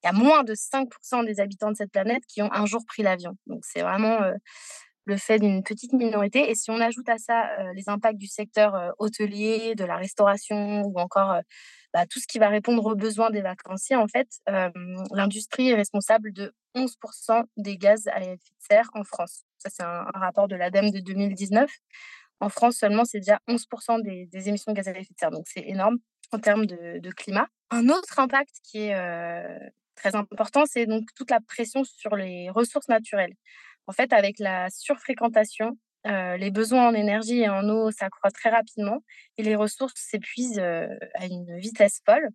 il 0.03 0.05
y 0.05 0.07
a 0.07 0.11
moins 0.11 0.43
de 0.43 0.55
5% 0.55 1.23
des 1.25 1.39
habitants 1.39 1.71
de 1.71 1.75
cette 1.75 1.91
planète 1.91 2.23
qui 2.27 2.41
ont 2.41 2.51
un 2.51 2.65
jour 2.65 2.83
pris 2.87 3.03
l'avion. 3.03 3.37
Donc 3.45 3.63
c'est 3.63 3.81
vraiment 3.81 4.19
le 5.05 5.17
fait 5.17 5.39
d'une 5.39 5.63
petite 5.63 5.93
minorité. 5.93 6.49
Et 6.49 6.55
si 6.55 6.71
on 6.71 6.79
ajoute 6.79 7.09
à 7.09 7.17
ça 7.19 7.47
les 7.73 7.89
impacts 7.89 8.17
du 8.17 8.27
secteur 8.27 8.93
hôtelier, 8.97 9.75
de 9.75 9.83
la 9.85 9.97
restauration 9.97 10.81
ou 10.81 10.99
encore 10.99 11.41
bah, 11.93 12.05
tout 12.07 12.19
ce 12.19 12.27
qui 12.27 12.39
va 12.39 12.49
répondre 12.49 12.83
aux 12.85 12.95
besoins 12.95 13.29
des 13.29 13.41
vacanciers, 13.41 13.97
en 13.97 14.07
fait, 14.07 14.27
l'industrie 15.11 15.69
est 15.69 15.75
responsable 15.75 16.33
de 16.33 16.53
11% 16.75 17.43
des 17.57 17.77
gaz 17.77 18.07
à 18.07 18.19
effet 18.21 18.33
de 18.35 18.65
serre 18.67 18.89
en 18.93 19.03
France. 19.03 19.43
Ça, 19.59 19.69
c'est 19.69 19.83
un, 19.83 20.05
rapport 20.13 20.47
de 20.47 20.55
l'ADEME 20.55 20.91
de 20.91 20.99
2019. 20.99 21.69
En 22.39 22.49
France, 22.49 22.77
seulement, 22.77 23.05
c'est 23.05 23.19
déjà 23.19 23.39
11% 23.47 24.01
des, 24.01 24.49
émissions 24.49 24.71
de 24.71 24.77
gaz 24.77 24.87
à 24.87 24.91
effet 24.91 25.13
de 25.13 25.19
serre. 25.19 25.31
Donc, 25.31 25.45
c'est 25.47 25.63
énorme 25.67 25.97
en 26.31 26.39
termes 26.39 26.65
de, 26.65 27.09
climat. 27.11 27.47
Un 27.69 27.89
autre 27.89 28.19
impact 28.19 28.55
qui 28.63 28.79
est 28.79 28.95
très 29.95 30.15
important, 30.15 30.63
c'est 30.65 30.85
donc 30.85 31.03
toute 31.15 31.29
la 31.29 31.41
pression 31.41 31.83
sur 31.83 32.15
les 32.15 32.49
ressources 32.49 32.87
naturelles. 32.87 33.33
En 33.87 33.91
fait, 33.91 34.13
avec 34.13 34.39
la 34.39 34.69
surfréquentation, 34.69 35.77
euh, 36.07 36.37
les 36.37 36.51
besoins 36.51 36.87
en 36.87 36.93
énergie 36.93 37.39
et 37.39 37.49
en 37.49 37.67
eau 37.67 37.91
s'accroissent 37.91 38.33
très 38.33 38.49
rapidement 38.49 39.03
et 39.37 39.43
les 39.43 39.55
ressources 39.55 39.95
s'épuisent 39.95 40.59
euh, 40.59 40.87
à 41.15 41.25
une 41.25 41.57
vitesse 41.57 42.01
folle. 42.05 42.29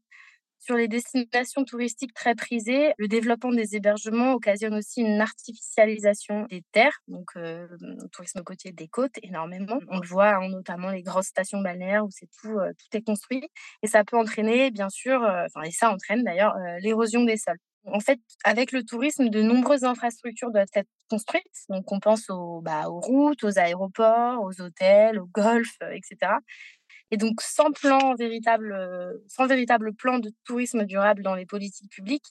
Sur 0.65 0.77
les 0.77 0.89
destinations 0.89 1.63
touristiques 1.65 2.15
très 2.15 2.35
prisées, 2.35 2.95
le 2.97 3.07
développement 3.07 3.53
des 3.53 3.77
hébergements 3.77 4.33
occasionne 4.33 4.73
aussi 4.73 5.03
une 5.03 5.21
artificialisation 5.21 6.47
des 6.47 6.63
terres, 6.73 7.03
donc 7.07 7.27
euh, 7.37 7.67
le 7.81 8.09
tourisme 8.09 8.43
côtier 8.43 8.73
des 8.73 8.89
côtes 8.89 9.19
énormément. 9.23 9.79
On 9.89 9.99
le 9.99 10.07
voit 10.07 10.37
hein, 10.37 10.49
notamment 10.49 10.89
les 10.89 11.03
grosses 11.03 11.27
stations 11.27 11.61
balnéaires 11.61 12.07
où 12.07 12.11
c'est 12.11 12.31
tout, 12.41 12.55
tout 12.55 12.97
est 12.97 13.03
construit 13.03 13.47
et 13.83 13.87
ça 13.89 14.05
peut 14.05 14.17
entraîner 14.17 14.71
bien 14.71 14.89
sûr, 14.89 15.21
enfin 15.21 15.61
et 15.67 15.71
ça 15.71 15.91
entraîne 15.93 16.25
d'ailleurs 16.25 16.55
l'érosion 16.81 17.25
des 17.25 17.37
sols. 17.37 17.59
En 17.87 18.01
fait, 18.01 18.19
avec 18.45 18.73
le 18.73 18.83
tourisme, 18.83 19.29
de 19.29 19.43
nombreuses 19.43 19.85
infrastructures 19.85 20.51
doivent 20.51 20.67
être 20.75 20.89
construites. 21.11 21.45
Donc, 21.69 21.93
on 21.93 22.01
pense 22.01 22.31
aux, 22.31 22.63
bah, 22.63 22.85
routes, 22.87 23.45
aux 23.45 23.59
aéroports, 23.59 24.43
aux 24.43 24.63
hôtels, 24.63 25.19
aux 25.21 25.27
golfs, 25.27 25.77
euh, 25.83 25.91
etc. 25.91 26.33
Et 27.15 27.17
donc, 27.17 27.43
sans 27.43 27.71
plan 27.71 28.17
véritable, 28.17 28.73
euh, 28.73 29.13
sans 29.29 29.47
véritable 29.47 29.95
plan 29.95 30.19
de 30.19 30.33
tourisme 30.43 30.85
durable 30.85 31.23
dans 31.23 31.37
les 31.37 31.47
politiques 31.47 31.89
publiques, 31.89 32.27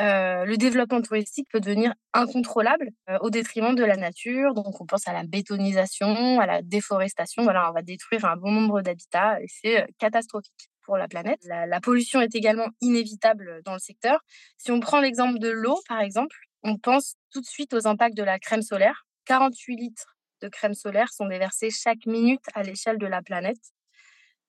euh, 0.00 0.44
le 0.44 0.56
développement 0.56 1.00
touristique 1.00 1.46
peut 1.52 1.60
devenir 1.60 1.94
incontrôlable 2.12 2.88
au 3.20 3.30
détriment 3.30 3.76
de 3.76 3.84
la 3.84 3.96
nature. 3.96 4.52
Donc, 4.52 4.80
on 4.80 4.86
pense 4.86 5.06
à 5.06 5.12
la 5.12 5.22
bétonisation, 5.22 6.40
à 6.40 6.46
la 6.46 6.62
déforestation. 6.62 7.44
Voilà, 7.44 7.70
on 7.70 7.74
va 7.74 7.82
détruire 7.82 8.24
un 8.24 8.36
bon 8.36 8.50
nombre 8.50 8.82
d'habitats 8.82 9.40
et 9.40 9.46
c'est 9.46 9.86
catastrophique 10.00 10.68
pour 10.82 10.96
la 10.96 11.06
planète. 11.06 11.38
La, 11.44 11.80
pollution 11.80 12.20
est 12.20 12.34
également 12.34 12.66
inévitable 12.80 13.60
dans 13.64 13.74
le 13.74 13.78
secteur. 13.78 14.18
Si 14.58 14.72
on 14.72 14.80
prend 14.80 14.98
l'exemple 14.98 15.38
de 15.38 15.48
l'eau, 15.48 15.78
par 15.88 16.00
exemple, 16.00 16.36
on 16.64 16.76
pense 16.76 17.14
tout 17.32 17.40
de 17.40 17.46
suite 17.46 17.72
aux 17.72 17.86
impacts 17.86 18.16
de 18.16 18.24
la 18.24 18.40
crème 18.40 18.62
solaire. 18.62 19.06
48 19.26 19.76
litres 19.76 20.16
de 20.42 20.48
crème 20.48 20.74
solaire 20.74 21.12
sont 21.12 21.28
déversés 21.28 21.70
chaque 21.70 22.04
minute 22.06 22.42
à 22.54 22.64
l'échelle 22.64 22.98
de 22.98 23.06
la 23.06 23.22
planète. 23.22 23.73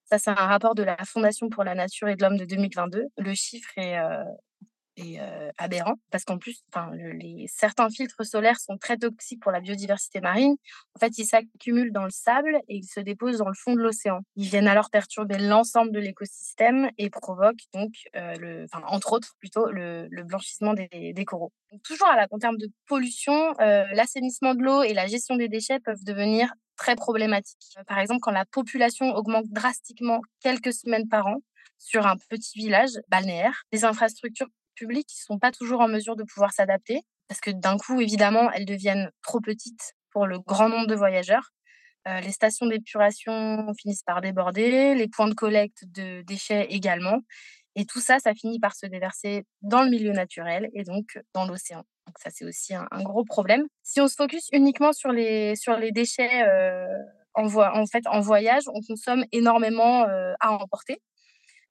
Ça, 0.05 0.19
c'est 0.19 0.29
un 0.29 0.35
rapport 0.35 0.75
de 0.75 0.83
la 0.83 0.97
Fondation 1.05 1.49
pour 1.49 1.63
la 1.63 1.73
nature 1.75 2.07
et 2.07 2.15
de 2.15 2.21
l'homme 2.23 2.37
de 2.37 2.45
2022. 2.45 3.05
Le 3.17 3.33
chiffre 3.33 3.71
est 3.77 3.97
et 4.97 5.19
aberrant 5.57 5.95
parce 6.11 6.23
qu'en 6.23 6.37
plus, 6.37 6.63
les, 6.93 7.45
certains 7.47 7.89
filtres 7.89 8.25
solaires 8.25 8.59
sont 8.59 8.77
très 8.77 8.97
toxiques 8.97 9.41
pour 9.41 9.51
la 9.51 9.59
biodiversité 9.59 10.21
marine. 10.21 10.55
En 10.95 10.99
fait, 10.99 11.17
ils 11.17 11.25
s'accumulent 11.25 11.91
dans 11.91 12.03
le 12.03 12.11
sable 12.11 12.55
et 12.67 12.77
ils 12.77 12.87
se 12.87 12.99
déposent 12.99 13.37
dans 13.37 13.47
le 13.47 13.55
fond 13.55 13.73
de 13.73 13.81
l'océan. 13.81 14.21
Ils 14.35 14.47
viennent 14.47 14.67
alors 14.67 14.89
perturber 14.89 15.37
l'ensemble 15.37 15.91
de 15.91 15.99
l'écosystème 15.99 16.89
et 16.97 17.09
provoquent 17.09 17.65
donc, 17.73 17.93
entre 18.87 19.13
autres, 19.13 19.35
plutôt 19.39 19.69
le, 19.69 20.07
blanchissement 20.23 20.73
des, 20.73 21.25
coraux. 21.25 21.51
toujours 21.83 22.09
en 22.31 22.39
termes 22.39 22.57
de 22.57 22.69
pollution, 22.87 23.53
l'assainissement 23.59 24.55
de 24.55 24.63
l'eau 24.63 24.83
et 24.83 24.93
la 24.93 25.07
gestion 25.07 25.35
des 25.35 25.47
déchets 25.47 25.79
peuvent 25.79 26.03
devenir 26.03 26.53
très 26.75 26.95
problématiques. 26.95 27.77
Par 27.87 27.99
exemple, 27.99 28.19
quand 28.21 28.31
la 28.31 28.45
population 28.45 29.13
augmente 29.15 29.47
drastiquement 29.47 30.21
quelques 30.41 30.73
semaines 30.73 31.07
par 31.07 31.27
an, 31.27 31.37
sur 31.77 32.07
un 32.07 32.15
petit 32.29 32.57
village 32.57 32.91
balnéaire, 33.09 33.63
les 33.71 33.85
infrastructures 33.85 34.47
publiques 34.75 35.07
qui 35.07 35.19
ne 35.21 35.35
sont 35.35 35.39
pas 35.39 35.51
toujours 35.51 35.81
en 35.81 35.87
mesure 35.87 36.15
de 36.15 36.23
pouvoir 36.23 36.53
s'adapter 36.53 37.01
parce 37.27 37.41
que 37.41 37.51
d'un 37.51 37.77
coup, 37.77 37.99
évidemment, 38.01 38.51
elles 38.51 38.65
deviennent 38.65 39.09
trop 39.21 39.39
petites 39.39 39.95
pour 40.11 40.27
le 40.27 40.39
grand 40.39 40.69
nombre 40.69 40.87
de 40.87 40.95
voyageurs. 40.95 41.51
Euh, 42.07 42.19
les 42.19 42.31
stations 42.31 42.67
d'épuration 42.67 43.73
finissent 43.81 44.03
par 44.03 44.21
déborder, 44.21 44.93
les 44.93 45.07
points 45.07 45.27
de 45.27 45.33
collecte 45.33 45.85
de 45.87 46.21
déchets 46.21 46.67
également. 46.69 47.21
Et 47.75 47.85
tout 47.85 47.99
ça, 47.99 48.19
ça 48.19 48.33
finit 48.33 48.59
par 48.59 48.75
se 48.75 48.85
déverser 48.85 49.45
dans 49.61 49.83
le 49.83 49.89
milieu 49.89 50.11
naturel 50.11 50.69
et 50.73 50.83
donc 50.83 51.19
dans 51.33 51.45
l'océan. 51.45 51.83
Donc 52.05 52.19
ça, 52.19 52.29
c'est 52.31 52.45
aussi 52.45 52.75
un, 52.75 53.03
gros 53.03 53.25
problème. 53.25 53.65
Si 53.83 53.99
on 53.99 54.07
se 54.07 54.15
focus 54.15 54.47
uniquement 54.53 54.93
sur 54.93 55.11
les, 55.11 55.55
sur 55.55 55.75
les 55.75 55.91
déchets 55.91 56.43
euh, 56.43 56.85
en, 57.33 57.47
en, 57.53 57.85
fait, 57.87 58.05
en 58.07 58.21
voyage, 58.21 58.63
on 58.67 58.81
consomme 58.87 59.25
énormément 59.31 60.03
euh, 60.03 60.33
à 60.39 60.51
emporter. 60.51 61.01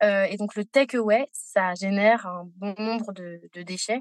Euh, 0.03 0.25
et 0.25 0.37
donc, 0.37 0.55
le 0.55 0.65
take-away, 0.65 1.29
ça 1.33 1.75
génère 1.75 2.27
un 2.27 2.49
bon 2.57 2.75
nombre 2.79 3.13
de, 3.13 3.41
déchets, 3.63 4.01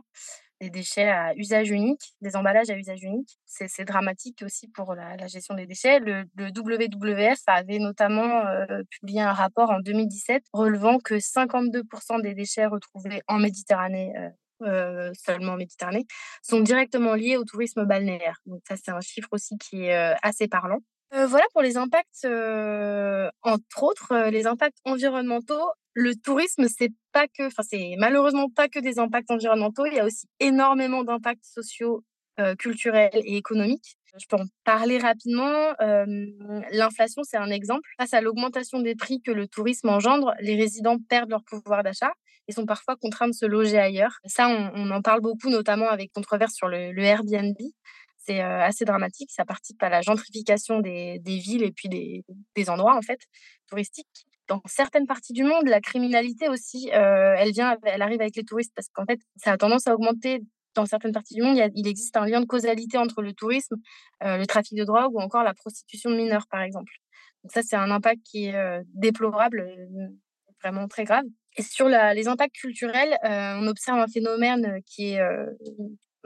des 0.59 0.69
déchets 0.69 1.09
à 1.09 1.33
usage 1.35 1.69
unique, 1.69 2.15
des 2.21 2.35
emballages 2.35 2.69
à 2.69 2.77
usage 2.77 3.03
unique. 3.03 3.37
C'est 3.45 3.85
dramatique 3.85 4.43
aussi 4.43 4.67
pour 4.69 4.95
la, 4.95 5.27
gestion 5.27 5.55
des 5.55 5.65
déchets. 5.65 5.99
Le, 5.99 6.25
WWF 6.37 7.39
avait 7.47 7.79
notamment 7.79 8.43
publié 8.89 9.21
un 9.21 9.33
rapport 9.33 9.69
en 9.69 9.79
2017 9.79 10.43
relevant 10.53 10.99
que 10.99 11.15
52% 11.15 12.21
des 12.21 12.33
déchets 12.33 12.65
retrouvés 12.65 13.21
en 13.27 13.39
Méditerranée 13.39 14.13
seulement 15.13 15.53
en 15.53 15.57
Méditerranée, 15.57 16.05
sont 16.41 16.61
directement 16.61 17.15
liés 17.15 17.35
au 17.35 17.43
tourisme 17.43 17.83
balnéaire. 17.83 18.37
Donc 18.45 18.61
ça, 18.65 18.75
c'est 18.77 18.91
un 18.91 19.01
chiffre 19.01 19.27
aussi 19.31 19.57
qui 19.57 19.83
est 19.83 20.15
assez 20.21 20.47
parlant. 20.47 20.79
voilà 21.11 21.43
pour 21.51 21.61
les 21.61 21.75
impacts, 21.75 22.25
entre 23.41 23.83
autres, 23.83 24.29
les 24.29 24.47
impacts 24.47 24.77
environnementaux 24.85 25.69
le 25.93 26.15
tourisme, 26.15 26.67
c'est 26.67 26.91
pas 27.11 27.27
que, 27.27 27.47
enfin, 27.47 27.63
c'est 27.63 27.95
malheureusement 27.97 28.49
pas 28.49 28.67
que 28.67 28.79
des 28.79 28.99
impacts 28.99 29.31
environnementaux. 29.31 29.85
Il 29.85 29.93
y 29.93 29.99
a 29.99 30.05
aussi 30.05 30.27
énormément 30.39 31.03
d'impacts 31.03 31.45
sociaux, 31.45 32.03
euh, 32.39 32.55
culturels 32.55 33.11
et 33.13 33.37
économiques. 33.37 33.95
Je 34.19 34.25
peux 34.27 34.37
en 34.37 34.45
parler 34.63 34.97
rapidement. 34.97 35.73
L'inflation, 36.71 37.21
c'est 37.23 37.37
un 37.37 37.49
exemple. 37.49 37.87
Face 37.99 38.13
à 38.13 38.21
l'augmentation 38.21 38.79
des 38.79 38.95
prix 38.95 39.21
que 39.21 39.31
le 39.31 39.47
tourisme 39.47 39.89
engendre, 39.89 40.33
les 40.39 40.55
résidents 40.55 40.97
perdent 41.09 41.29
leur 41.29 41.43
pouvoir 41.43 41.83
d'achat 41.83 42.11
et 42.47 42.51
sont 42.51 42.65
parfois 42.65 42.95
contraints 42.95 43.27
de 43.27 43.33
se 43.33 43.45
loger 43.45 43.77
ailleurs. 43.77 44.17
Ça, 44.25 44.49
on, 44.49 44.89
en 44.91 45.01
parle 45.01 45.21
beaucoup, 45.21 45.49
notamment 45.49 45.89
avec 45.89 46.11
controverse 46.11 46.53
sur 46.53 46.67
le, 46.67 46.97
Airbnb. 46.99 47.55
C'est 48.17 48.41
assez 48.41 48.85
dramatique. 48.85 49.31
Ça 49.31 49.45
participe 49.45 49.81
à 49.83 49.89
la 49.89 50.01
gentrification 50.01 50.79
des, 50.79 51.19
villes 51.25 51.63
et 51.63 51.71
puis 51.71 51.89
des, 51.89 52.23
des 52.55 52.69
endroits 52.69 52.95
en 52.95 53.01
fait 53.01 53.19
touristiques 53.67 54.25
dans 54.47 54.61
certaines 54.65 55.07
parties 55.07 55.33
du 55.33 55.43
monde, 55.43 55.67
la 55.67 55.81
criminalité 55.81 56.49
aussi, 56.49 56.89
euh, 56.93 57.35
elle 57.37 57.51
vient, 57.51 57.77
elle 57.83 58.01
arrive 58.01 58.21
avec 58.21 58.35
les 58.35 58.43
touristes 58.43 58.73
parce 58.75 58.89
qu'en 58.89 59.05
fait, 59.05 59.19
ça 59.37 59.51
a 59.51 59.57
tendance 59.57 59.87
à 59.87 59.93
augmenter 59.93 60.41
dans 60.75 60.85
certaines 60.85 61.11
parties 61.11 61.35
du 61.35 61.41
monde. 61.41 61.57
Il, 61.75 61.87
existe 61.87 62.17
un 62.17 62.25
lien 62.25 62.41
de 62.41 62.45
causalité 62.45 62.97
entre 62.97 63.21
le 63.21 63.33
tourisme, 63.33 63.75
euh, 64.23 64.37
le 64.37 64.45
trafic 64.45 64.77
de 64.77 64.83
drogue 64.83 65.13
ou 65.13 65.19
encore 65.19 65.43
la 65.43 65.53
prostitution 65.53 66.09
de 66.09 66.15
mineurs, 66.15 66.47
par 66.49 66.61
exemple. 66.61 66.91
Donc 67.43 67.51
ça, 67.51 67.61
c'est 67.61 67.75
un 67.75 67.91
impact 67.91 68.21
qui 68.23 68.45
est 68.45 68.55
euh, 68.55 68.81
déplorable, 68.93 69.65
vraiment 70.61 70.87
très 70.87 71.03
grave. 71.03 71.25
Et 71.55 71.61
sur 71.61 71.87
les 71.87 72.27
impacts 72.27 72.55
culturels, 72.55 73.15
on 73.23 73.67
observe 73.67 73.99
un 73.99 74.07
phénomène 74.07 74.81
qui 74.87 75.11
est 75.11 75.21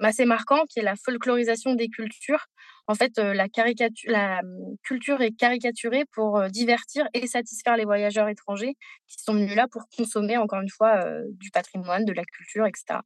assez 0.06 0.26
marquant, 0.26 0.64
qui 0.70 0.80
est 0.80 0.84
la 0.84 0.96
folklorisation 0.96 1.74
des 1.74 1.90
cultures. 1.90 2.46
En 2.88 2.96
fait, 2.96 3.18
euh, 3.20 3.34
la, 3.34 4.40
hum, 4.40 4.76
culture 4.84 5.22
est 5.22 5.32
caricaturée 5.32 6.06
pour 6.14 6.38
euh, 6.38 6.48
divertir 6.48 7.08
et 7.14 7.28
satisfaire 7.28 7.76
les 7.76 7.86
voyageurs 7.86 8.30
étrangers 8.30 8.76
qui 9.08 9.22
sont 9.22 9.34
venus 9.34 9.56
là 9.56 9.68
pour 9.70 9.84
consommer, 9.96 10.38
encore 10.38 10.62
une 10.62 10.70
fois, 10.70 11.04
euh, 11.06 11.24
du 11.32 11.52
patrimoine, 11.52 12.06
de 12.06 12.14
la 12.14 12.24
culture, 12.24 12.66
etc. 12.66 13.00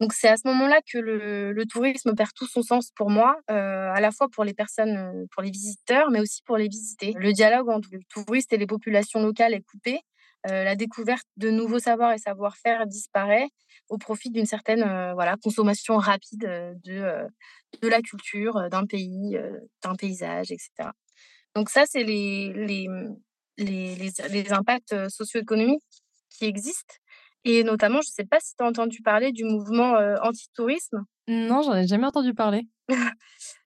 Donc 0.00 0.14
c'est 0.14 0.28
à 0.28 0.36
ce 0.36 0.46
moment-là 0.48 0.80
que 0.90 0.96
le, 0.98 1.64
tourisme 1.66 2.14
perd 2.14 2.30
tout 2.34 2.46
son 2.46 2.62
sens 2.62 2.90
pour 2.96 3.10
moi, 3.10 3.36
à 3.48 4.00
la 4.00 4.10
fois 4.10 4.28
pour 4.32 4.44
les 4.44 4.54
personnes, 4.54 5.26
pour 5.30 5.42
les 5.42 5.50
visiteurs, 5.50 6.10
mais 6.10 6.20
aussi 6.20 6.40
pour 6.46 6.56
les 6.56 6.68
visités. 6.68 7.12
Le 7.18 7.34
dialogue 7.34 7.68
entre 7.68 7.90
le 7.92 8.00
touriste 8.08 8.50
et 8.54 8.56
les 8.56 8.66
populations 8.66 9.20
locales 9.20 9.52
est 9.52 9.60
coupé. 9.60 10.00
Euh, 10.48 10.64
la 10.64 10.74
découverte 10.74 11.26
de 11.36 11.50
nouveaux 11.50 11.80
savoirs 11.80 12.12
et 12.12 12.18
savoir-faire 12.18 12.86
disparaît 12.86 13.48
au 13.90 13.98
profit 13.98 14.30
d'une 14.30 14.46
certaine 14.46 14.82
euh, 14.82 15.12
voilà, 15.12 15.36
consommation 15.42 15.98
rapide 15.98 16.44
euh, 16.44 16.72
de, 16.82 17.28
de 17.82 17.88
la 17.88 18.00
culture, 18.00 18.70
d'un 18.70 18.86
pays, 18.86 19.36
d'un 19.82 19.94
paysage, 19.96 20.50
etc. 20.50 20.90
Donc 21.54 21.68
ça, 21.68 21.84
c'est 21.86 22.04
les, 22.04 22.52
les, 22.54 22.88
les, 23.58 24.10
les, 24.30 24.52
impacts 24.52 25.08
socio-économiques 25.08 25.82
qui 26.30 26.46
existent. 26.46 26.94
Et 27.44 27.64
notamment, 27.64 28.00
je 28.02 28.08
ne 28.08 28.12
sais 28.12 28.24
pas 28.24 28.38
si 28.40 28.54
tu 28.56 28.62
as 28.62 28.66
entendu 28.66 29.00
parler 29.02 29.32
du 29.32 29.44
mouvement 29.44 29.94
anti-tourisme. 30.22 31.04
Non, 31.26 31.62
j'en 31.62 31.74
ai 31.74 31.86
jamais 31.86 32.06
entendu 32.06 32.34
parler. 32.34 32.66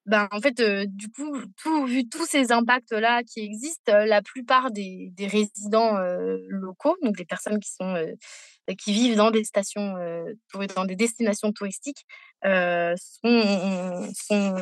ben, 0.05 0.27
en 0.31 0.39
fait, 0.39 0.61
du 0.87 1.09
coup, 1.09 1.37
tout, 1.61 1.85
vu 1.85 2.07
tous 2.07 2.25
ces 2.25 2.51
impacts-là 2.51 3.23
qui 3.23 3.41
existent, 3.41 3.91
la 4.05 4.21
plupart 4.21 4.71
des, 4.71 5.09
des 5.13 5.27
résidents 5.27 5.97
locaux, 6.47 6.95
donc 7.01 7.17
des 7.17 7.25
personnes 7.25 7.59
qui 7.59 7.71
sont 7.71 7.95
qui 8.77 8.93
vivent 8.93 9.15
dans 9.15 9.29
des 9.29 9.43
stations, 9.43 9.95
dans 10.75 10.85
des 10.85 10.95
destinations 10.95 11.51
touristiques, 11.51 12.05
sont, 12.43 14.09
sont, 14.13 14.55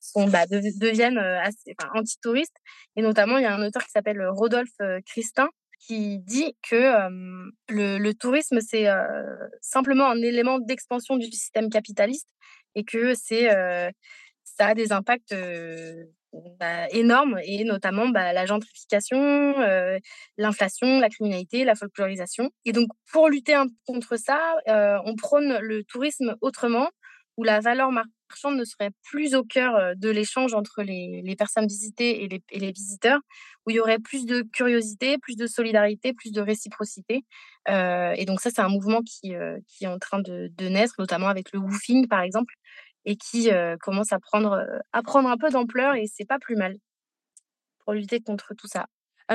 sont 0.00 0.28
bah, 0.28 0.46
deviennent 0.46 1.18
enfin, 1.18 1.90
anti-touristes. 1.94 2.56
Et 2.96 3.02
notamment, 3.02 3.38
il 3.38 3.42
y 3.42 3.46
a 3.46 3.54
un 3.54 3.66
auteur 3.66 3.82
qui 3.82 3.90
s'appelle 3.90 4.24
Rodolphe 4.28 4.76
Christin 5.06 5.48
qui 5.80 6.18
dit 6.18 6.54
que 6.68 7.08
le, 7.68 8.12
tourisme, 8.12 8.60
c'est 8.60 8.86
simplement 9.60 10.08
un 10.10 10.22
élément 10.22 10.58
d'expansion 10.58 11.16
du 11.16 11.26
système 11.26 11.70
capitaliste 11.70 12.28
et 12.74 12.84
que 12.84 13.14
c'est 13.14 13.48
ça 14.44 14.66
a 14.66 14.74
des 14.74 14.92
impacts 14.92 15.34
bah, 16.60 16.86
énormes, 16.90 17.40
et 17.44 17.64
notamment 17.64 18.08
bah, 18.08 18.32
la 18.32 18.46
gentrification, 18.46 19.54
l'inflation, 20.36 21.00
la 21.00 21.08
criminalité, 21.08 21.64
la 21.64 21.74
folklorisation. 21.74 22.50
Et 22.64 22.72
donc, 22.72 22.88
pour 23.10 23.28
lutter 23.28 23.56
contre 23.86 24.16
ça, 24.16 24.38
on 25.04 25.16
prône 25.16 25.58
le 25.60 25.82
tourisme 25.84 26.36
autrement, 26.40 26.88
où 27.36 27.44
la 27.44 27.60
valeur 27.60 27.90
marchande 27.90 28.56
ne 28.56 28.64
serait 28.64 28.90
plus 29.02 29.34
au 29.34 29.44
cœur 29.44 29.94
de 29.96 30.10
l'échange 30.10 30.54
entre 30.54 30.82
les, 30.82 31.34
personnes 31.36 31.66
visitées 31.66 32.24
et 32.24 32.58
les, 32.58 32.72
visiteurs, 32.72 33.20
où 33.66 33.70
il 33.70 33.76
y 33.76 33.80
aurait 33.80 33.98
plus 33.98 34.26
de 34.26 34.42
curiosité, 34.42 35.18
plus 35.18 35.36
de 35.36 35.46
solidarité, 35.46 36.12
plus 36.12 36.32
de 36.32 36.40
réciprocité. 36.40 37.24
et 37.68 38.24
donc 38.26 38.40
ça, 38.40 38.50
c'est 38.50 38.60
un 38.60 38.68
mouvement 38.68 39.00
qui, 39.02 39.32
est 39.32 39.86
en 39.86 39.98
train 39.98 40.20
de, 40.20 40.50
de, 40.56 40.68
naître, 40.68 40.94
notamment 40.98 41.28
avec 41.28 41.52
le 41.52 41.58
woofing, 41.60 42.08
par 42.08 42.20
exemple, 42.20 42.54
et 43.04 43.16
qui 43.16 43.48
commence 43.80 44.12
à 44.12 44.18
prendre, 44.18 44.64
à 44.92 45.02
prendre 45.02 45.28
un 45.28 45.36
peu 45.36 45.50
d'ampleur 45.50 45.94
et 45.94 46.06
c'est 46.06 46.26
pas 46.26 46.38
plus 46.38 46.56
mal 46.56 46.76
pour 47.80 47.94
lutter 47.94 48.20
contre 48.20 48.54
tout 48.54 48.68
ça. 48.68 48.86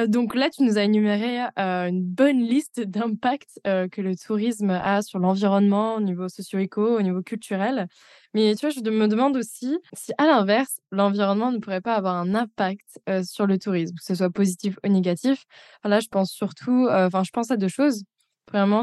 Donc 0.08 0.36
là, 0.36 0.50
tu 0.50 0.64
nous 0.64 0.78
as 0.78 0.84
énuméré 0.84 1.40
une 1.58 2.02
bonne 2.04 2.40
liste 2.40 2.82
d'impacts 2.82 3.60
que 3.64 4.02
le 4.02 4.16
tourisme 4.16 4.70
a 4.72 5.02
sur 5.02 5.20
l'environnement 5.20 5.96
au 5.96 6.02
niveau 6.02 6.28
socio-éco, 6.30 6.98
au 6.98 7.02
niveau 7.02 7.22
culturel. 7.22 7.88
Mais 8.34 8.56
tu 8.56 8.66
vois, 8.68 8.70
je 8.72 8.80
me 8.90 9.08
demande 9.08 9.38
aussi 9.38 9.78
si, 9.94 10.12
à 10.18 10.26
l'inverse, 10.26 10.80
l'environnement 10.92 11.52
ne 11.52 11.60
pourrait 11.60 11.82
pas 11.82 11.96
avoir 11.96 12.16
un 12.16 12.36
impact 12.36 13.00
sur 13.24 13.48
le 13.48 13.58
tourisme, 13.58 13.96
que 13.96 14.04
ce 14.06 14.16
soit 14.16 14.30
positif 14.32 14.78
ou 14.86 14.90
négatif. 14.90 15.46
là, 15.84 16.00
je 16.00 16.08
pense 16.08 16.32
surtout, 16.32 16.88
enfin, 16.90 17.24
je 17.24 17.32
pense 17.32 17.52
à 17.52 17.58
deux 17.58 17.68
choses. 17.70 18.04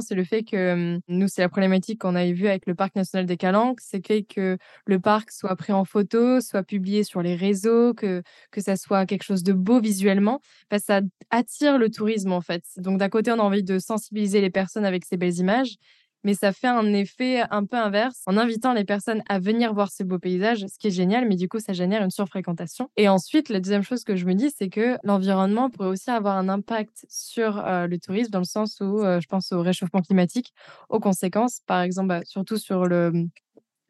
C'est 0.01 0.15
le 0.15 0.25
fait 0.25 0.43
que 0.43 1.01
nous, 1.09 1.29
c'est 1.29 1.41
la 1.41 1.49
problématique 1.49 2.01
qu'on 2.01 2.15
avait 2.15 2.33
vue 2.33 2.47
avec 2.47 2.67
le 2.67 2.75
parc 2.75 2.95
national 2.95 3.25
des 3.25 3.39
Calanques, 3.39 3.81
c'est 3.81 4.03
que 4.03 4.59
le 4.87 5.01
parc 5.01 5.31
soit 5.31 5.57
pris 5.57 5.73
en 5.73 5.85
photo, 5.87 6.41
soit 6.41 6.63
publié 6.63 7.05
sur 7.05 7.23
les 7.23 7.35
réseaux, 7.37 7.95
que, 7.95 8.23
que 8.51 8.61
ça 8.61 8.77
soit 8.77 9.07
quelque 9.07 9.23
chose 9.23 9.43
de 9.43 9.55
beau 9.55 9.81
visuellement, 9.81 10.41
bah, 10.71 10.79
ça 10.79 11.01
attire 11.31 11.79
le 11.79 11.89
tourisme 11.89 12.33
en 12.33 12.43
fait. 12.43 12.65
Donc 12.77 12.99
d'un 12.99 13.09
côté, 13.09 13.31
on 13.33 13.39
a 13.39 13.43
envie 13.43 13.63
de 13.63 13.79
sensibiliser 13.79 14.43
les 14.43 14.51
personnes 14.51 14.85
avec 14.85 15.07
ces 15.07 15.17
belles 15.17 15.39
images, 15.39 15.77
mais 16.25 16.35
ça 16.35 16.53
fait 16.53 16.69
un 16.69 16.93
effet 16.93 17.43
un 17.51 17.65
peu 17.65 17.77
inverse 17.77 18.23
en 18.27 18.37
invitant 18.37 18.73
les 18.73 18.85
personnes 18.85 19.23
à 19.29 19.39
venir 19.39 19.75
voir 19.75 19.91
ce 19.91 20.03
beau 20.03 20.19
paysage, 20.19 20.67
ce 20.67 20.79
qui 20.79 20.89
est 20.89 20.93
génial, 20.93 21.27
mais 21.29 21.37
du 21.37 21.49
coup, 21.49 21.59
ça 21.59 21.73
génère 21.73 22.03
une 22.03 22.11
surfréquentation. 22.11 22.91
Et 22.97 23.09
ensuite, 23.09 23.49
la 23.49 23.61
deuxième 23.61 23.83
chose 23.83 24.05
que 24.05 24.17
je 24.17 24.25
me 24.25 24.35
dis, 24.35 24.51
c'est 24.57 24.69
que 24.69 24.97
l'environnement 25.03 25.71
pourrait 25.71 25.89
aussi 25.89 26.11
avoir 26.11 26.37
un 26.37 26.49
impact 26.49 27.07
sur 27.09 27.59
euh, 27.59 27.87
le 27.87 27.99
tourisme, 27.99 28.31
dans 28.31 28.39
le 28.39 28.45
sens 28.45 28.79
où 28.81 29.01
euh, 29.01 29.21
je 29.21 29.27
pense 29.27 29.53
au 29.53 29.63
réchauffement 29.63 30.01
climatique, 30.01 30.53
aux 30.89 31.01
conséquences, 31.01 31.61
par 31.67 31.83
exemple, 31.83 32.09
bah, 32.09 32.21
surtout 32.25 32.59
sur 32.59 32.87
le, 32.87 33.13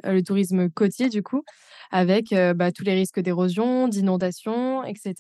euh, 0.07 0.12
le 0.12 0.23
tourisme 0.23 0.71
côtier, 0.71 1.09
du 1.09 1.23
coup, 1.23 1.42
avec 1.90 2.35
bah, 2.57 2.73
tous 2.73 2.85
les 2.85 2.95
risques 2.95 3.21
d'érosion, 3.21 3.87
d'inondation, 3.87 4.83
etc. 4.85 5.14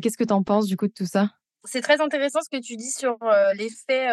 Qu'est-ce 0.00 0.16
que 0.16 0.24
tu 0.24 0.32
en 0.32 0.42
penses, 0.42 0.66
du 0.66 0.76
coup, 0.76 0.88
de 0.88 0.92
tout 0.92 1.06
ça? 1.06 1.30
C'est 1.64 1.82
très 1.82 2.00
intéressant 2.00 2.40
ce 2.42 2.48
que 2.48 2.62
tu 2.62 2.76
dis 2.76 2.90
sur 2.90 3.18
l'effet 3.54 4.08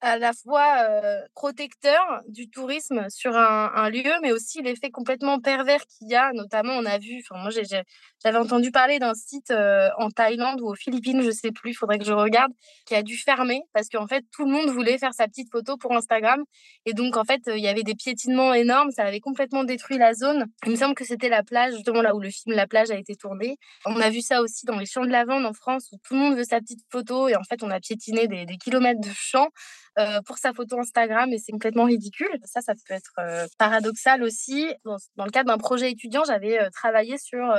à 0.00 0.18
la 0.18 0.32
fois 0.32 0.86
protecteur 1.34 2.00
du 2.28 2.48
tourisme 2.48 3.06
sur 3.10 3.36
un, 3.36 3.90
lieu, 3.90 4.12
mais 4.22 4.32
aussi 4.32 4.62
l'effet 4.62 4.90
complètement 4.90 5.40
pervers 5.40 5.80
qu'il 5.86 6.08
y 6.08 6.14
a. 6.14 6.32
Notamment, 6.32 6.74
on 6.74 6.84
a 6.84 6.98
vu, 6.98 7.22
moi 7.30 7.50
j'avais 7.50 8.38
entendu 8.38 8.70
parler 8.70 8.98
d'un 8.98 9.14
site 9.14 9.52
en 9.98 10.10
Thaïlande 10.10 10.60
ou 10.60 10.68
aux 10.68 10.74
Philippines, 10.74 11.22
je 11.22 11.30
sais 11.30 11.52
plus, 11.52 11.70
il 11.70 11.74
faudrait 11.74 11.98
que 11.98 12.04
je 12.04 12.12
regarde, 12.12 12.52
qui 12.86 12.94
a 12.94 13.02
dû 13.02 13.16
fermer 13.16 13.62
parce 13.72 13.88
qu'en 13.88 14.06
fait 14.06 14.24
tout 14.32 14.44
le 14.44 14.50
monde 14.50 14.70
voulait 14.70 14.98
faire 14.98 15.14
sa 15.14 15.26
petite 15.26 15.50
photo 15.50 15.76
pour 15.76 15.92
Instagram. 15.92 16.42
Et 16.86 16.92
donc 16.94 17.16
en 17.16 17.24
fait, 17.24 17.42
il 17.46 17.60
y 17.60 17.68
avait 17.68 17.82
des 17.82 17.94
piétinements 17.94 18.54
énormes, 18.54 18.90
ça 18.90 19.04
avait 19.04 19.20
complètement 19.20 19.64
détruit 19.64 19.98
la 19.98 20.14
zone. 20.14 20.46
Il 20.64 20.72
me 20.72 20.76
semble 20.76 20.94
que 20.94 21.04
c'était 21.04 21.28
la 21.28 21.42
plage, 21.42 21.74
justement 21.74 22.02
là 22.02 22.14
où 22.14 22.20
le 22.20 22.30
film 22.30 22.54
La 22.56 22.66
plage 22.66 22.90
a 22.90 22.96
été 22.96 23.14
tourné. 23.16 23.56
On 23.86 24.00
a 24.00 24.10
vu 24.10 24.20
ça 24.20 24.40
aussi 24.42 24.66
dans 24.66 24.78
les 24.78 24.86
champs 24.86 25.04
de 25.04 25.10
lavande 25.10 25.44
en 25.44 25.52
France 25.52 25.88
où 25.92 25.96
tout 26.02 26.14
le 26.14 26.20
monde 26.20 26.36
veut 26.36 26.44
sa 26.44 26.60
petite 26.60 26.80
photo 26.90 27.28
et 27.28 27.36
en 27.36 27.44
fait 27.44 27.62
on 27.62 27.70
a 27.70 27.80
piétiné 27.80 28.28
des 28.28 28.56
kilomètres 28.58 29.00
de 29.00 29.12
champs. 29.14 29.48
Euh, 29.98 30.20
pour 30.24 30.38
sa 30.38 30.52
photo 30.52 30.78
Instagram 30.78 31.32
et 31.32 31.38
c'est 31.38 31.50
complètement 31.50 31.84
ridicule. 31.84 32.38
Ça, 32.44 32.60
ça 32.60 32.74
peut 32.74 32.94
être 32.94 33.12
euh, 33.18 33.46
paradoxal 33.58 34.22
aussi. 34.22 34.72
Dans, 34.84 35.24
le 35.24 35.30
cadre 35.30 35.48
d'un 35.48 35.58
projet 35.58 35.90
étudiant, 35.90 36.22
j'avais 36.24 36.60
euh, 36.60 36.70
travaillé 36.70 37.18
sur 37.18 37.52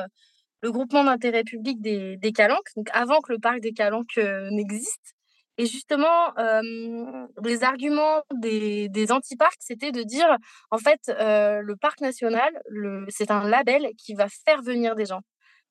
le 0.61 0.71
groupement 0.71 1.03
d'intérêt 1.03 1.43
public 1.43 1.81
des, 1.81 2.17
des, 2.17 2.31
Calanques, 2.31 2.69
donc 2.77 2.87
avant 2.93 3.19
que 3.19 3.33
le 3.33 3.39
parc 3.39 3.59
des 3.59 3.73
Calanques 3.73 4.17
n'existe. 4.51 5.15
Et 5.57 5.65
justement, 5.65 6.33
les 7.43 7.63
arguments 7.63 8.21
des, 8.33 8.87
des 8.89 9.11
anti-parcs, 9.11 9.59
c'était 9.59 9.91
de 9.91 10.03
dire, 10.03 10.27
en 10.69 10.77
fait, 10.77 10.99
le 11.07 11.73
parc 11.75 11.99
national, 12.01 12.51
c'est 13.09 13.31
un 13.31 13.47
label 13.47 13.89
qui 13.97 14.13
va 14.13 14.27
faire 14.45 14.61
venir 14.61 14.95
des 14.95 15.05
gens. 15.05 15.21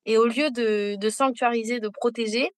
Et 0.05 0.17
au 0.17 0.25
lieu 0.25 0.51
de, 0.51 0.97
de 0.97 1.09
sanctuariser, 1.09 1.79
de 1.79 1.89
protéger, 1.89 2.51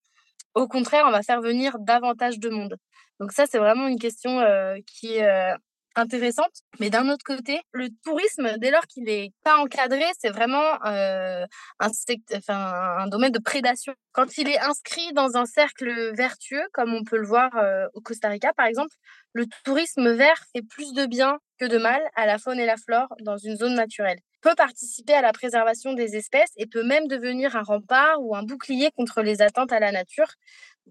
au 0.56 0.68
contraire, 0.68 1.06
on 1.08 1.12
va 1.12 1.22
faire 1.24 1.42
venir 1.42 1.78
davantage 1.80 2.40
de 2.40 2.50
monde. 2.50 2.78
Donc 3.24 3.32
ça, 3.32 3.46
c'est 3.50 3.58
vraiment 3.58 3.88
une 3.88 3.98
question 3.98 4.42
qui 4.86 5.16
est 5.16 5.56
intéressante. 5.96 6.52
Mais 6.82 6.90
d'un 6.90 7.08
autre 7.08 7.24
côté, 7.24 7.62
le 7.72 7.88
tourisme, 8.04 8.58
dès 8.58 8.70
lors 8.70 8.86
qu'il 8.86 9.06
n'est 9.06 9.32
pas 9.46 9.60
encadré, 9.60 10.04
c'est 10.20 10.30
vraiment 10.30 10.84
un, 10.84 11.46
un, 11.80 13.08
domaine 13.08 13.32
de 13.32 13.40
prédation. 13.40 13.94
Quand 14.12 14.38
il 14.38 14.50
est 14.50 14.60
inscrit 14.60 15.14
dans 15.14 15.38
un 15.38 15.46
cercle 15.46 16.14
vertueux, 16.14 16.68
comme 16.74 16.94
on 16.94 17.06
peut 17.06 17.16
le 17.16 17.26
voir 17.26 17.50
au 17.94 18.02
Costa 18.02 18.28
Rica, 18.28 18.52
par 18.52 18.66
exemple, 18.66 18.94
le 19.32 19.46
tourisme 19.64 20.12
vert 20.12 20.44
fait 20.54 20.64
plus 20.64 20.92
de 20.92 21.06
bien 21.06 21.40
que 21.62 21.66
de 21.66 21.78
mal 21.78 22.02
à 22.18 22.26
la 22.26 22.40
faune 22.40 22.60
et 22.60 22.66
la 22.66 22.76
flore 22.76 23.08
dans 23.22 23.38
une 23.38 23.56
zone 23.56 23.76
naturelle 23.76 24.20
peut 24.44 24.54
participer 24.56 25.14
à 25.14 25.22
la 25.22 25.32
préservation 25.32 25.94
des 25.94 26.18
espèces 26.18 26.52
et 26.58 26.68
peut 26.68 26.84
même 26.84 27.08
devenir 27.08 27.56
un 27.56 27.64
rempart 27.64 28.18
ou 28.20 28.36
un 28.36 28.44
bouclier 28.44 28.92
contre 28.92 29.22
les 29.22 29.42
attentes 29.42 29.72
à 29.72 29.80
la 29.80 29.92
nature, 29.92 30.28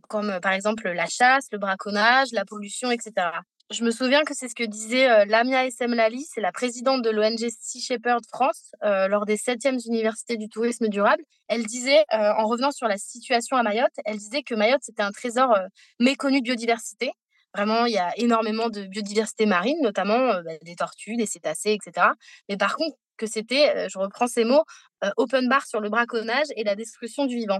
comme 0.09 0.31
euh, 0.31 0.41
par 0.41 0.53
exemple 0.53 0.89
la 0.91 1.07
chasse, 1.07 1.49
le 1.53 1.59
braconnage, 1.59 2.29
la 2.33 2.45
pollution, 2.45 2.91
etc. 2.91 3.13
Je 3.71 3.85
me 3.85 3.91
souviens 3.91 4.23
que 4.25 4.35
c'est 4.35 4.49
ce 4.49 4.55
que 4.55 4.65
disait 4.65 5.11
euh, 5.11 5.25
Lamia 5.25 5.67
SM 5.67 5.95
Lali, 5.95 6.27
c'est 6.29 6.41
la 6.41 6.53
présidente 6.53 7.03
de 7.03 7.11
l'ONG 7.11 7.39
Sea 7.39 7.81
Shepherd 7.81 8.23
France, 8.29 8.73
euh, 8.83 9.09
lors 9.09 9.25
des 9.25 9.37
7e 9.37 9.81
universités 9.87 10.37
du 10.37 10.49
tourisme 10.49 10.89
durable. 10.89 11.23
Elle 11.49 11.65
disait, 11.65 12.05
en 12.11 12.47
revenant 12.47 12.71
sur 12.71 12.89
la 12.89 12.97
situation 12.97 13.57
à 13.57 13.63
Mayotte, 13.63 13.93
elle 14.07 14.17
disait 14.17 14.43
que 14.43 14.55
Mayotte, 14.55 14.83
c'était 14.83 15.03
un 15.03 15.11
trésor 15.11 15.55
méconnu 16.01 16.39
de 16.39 16.45
biodiversité. 16.45 17.11
Vraiment, 17.55 17.85
il 17.85 17.93
y 17.93 17.99
a 17.99 18.11
énormément 18.17 18.71
de 18.71 18.85
biodiversité 18.87 19.45
marine, 19.45 19.77
notamment 19.83 20.41
bah, 20.43 20.53
des 20.63 20.77
tortues, 20.77 21.17
des 21.17 21.27
cétacés, 21.27 21.73
etc. 21.73 22.07
Mais 22.49 22.57
par 22.57 22.77
contre, 22.77 22.97
que 23.19 23.27
c'était, 23.27 23.87
je 23.91 23.99
reprends 23.99 24.29
ces 24.29 24.45
mots, 24.45 24.65
open 25.19 25.47
bar 25.47 25.67
sur 25.67 25.81
le 25.81 25.91
braconnage 25.91 26.47
et 26.57 26.65
la 26.65 26.75
destruction 26.75 27.27
du 27.27 27.37
vivant. 27.37 27.59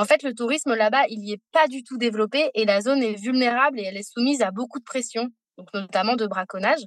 En 0.00 0.06
fait, 0.06 0.22
le 0.22 0.34
tourisme 0.34 0.72
là-bas, 0.72 1.04
il 1.10 1.20
n'y 1.20 1.32
est 1.32 1.42
pas 1.52 1.68
du 1.68 1.84
tout 1.84 1.98
développé 1.98 2.50
et 2.54 2.64
la 2.64 2.80
zone 2.80 3.02
est 3.02 3.20
vulnérable 3.20 3.78
et 3.78 3.82
elle 3.82 3.98
est 3.98 4.10
soumise 4.10 4.40
à 4.40 4.50
beaucoup 4.50 4.78
de 4.78 4.84
pression, 4.84 5.28
donc 5.58 5.68
notamment 5.74 6.16
de 6.16 6.26
braconnage. 6.26 6.80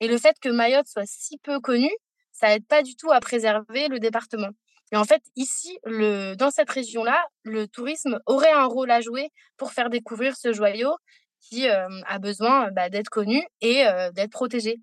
Et 0.00 0.08
le 0.08 0.18
fait 0.18 0.34
que 0.40 0.48
Mayotte 0.48 0.88
soit 0.88 1.06
si 1.06 1.38
peu 1.38 1.60
connue, 1.60 1.94
ça 2.32 2.52
aide 2.52 2.66
pas 2.66 2.82
du 2.82 2.96
tout 2.96 3.12
à 3.12 3.20
préserver 3.20 3.86
le 3.86 4.00
département. 4.00 4.48
Et 4.90 4.96
en 4.96 5.04
fait, 5.04 5.22
ici, 5.36 5.78
dans 5.84 6.50
cette 6.50 6.68
région-là, 6.68 7.24
le 7.44 7.68
tourisme 7.68 8.18
aurait 8.26 8.50
un 8.50 8.64
rôle 8.64 8.90
à 8.90 9.00
jouer 9.00 9.28
pour 9.56 9.70
faire 9.70 9.88
découvrir 9.88 10.36
ce 10.36 10.52
joyau 10.52 10.96
qui 11.40 11.68
a 11.68 12.18
besoin 12.18 12.72
bah, 12.72 12.88
d'être 12.88 13.08
connu 13.08 13.40
et 13.60 13.84
d'être 14.14 14.32
protégé. 14.32 14.80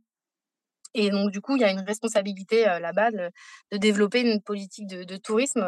Et 0.94 1.10
donc, 1.10 1.30
du 1.30 1.42
coup, 1.42 1.58
il 1.58 1.62
y 1.62 1.66
a 1.66 1.72
une 1.72 1.82
responsabilité 1.82 2.64
là-bas 2.64 3.12
de, 3.12 3.30
développer 3.74 4.22
une 4.22 4.42
politique 4.42 4.88
de, 4.88 5.18
tourisme, 5.18 5.62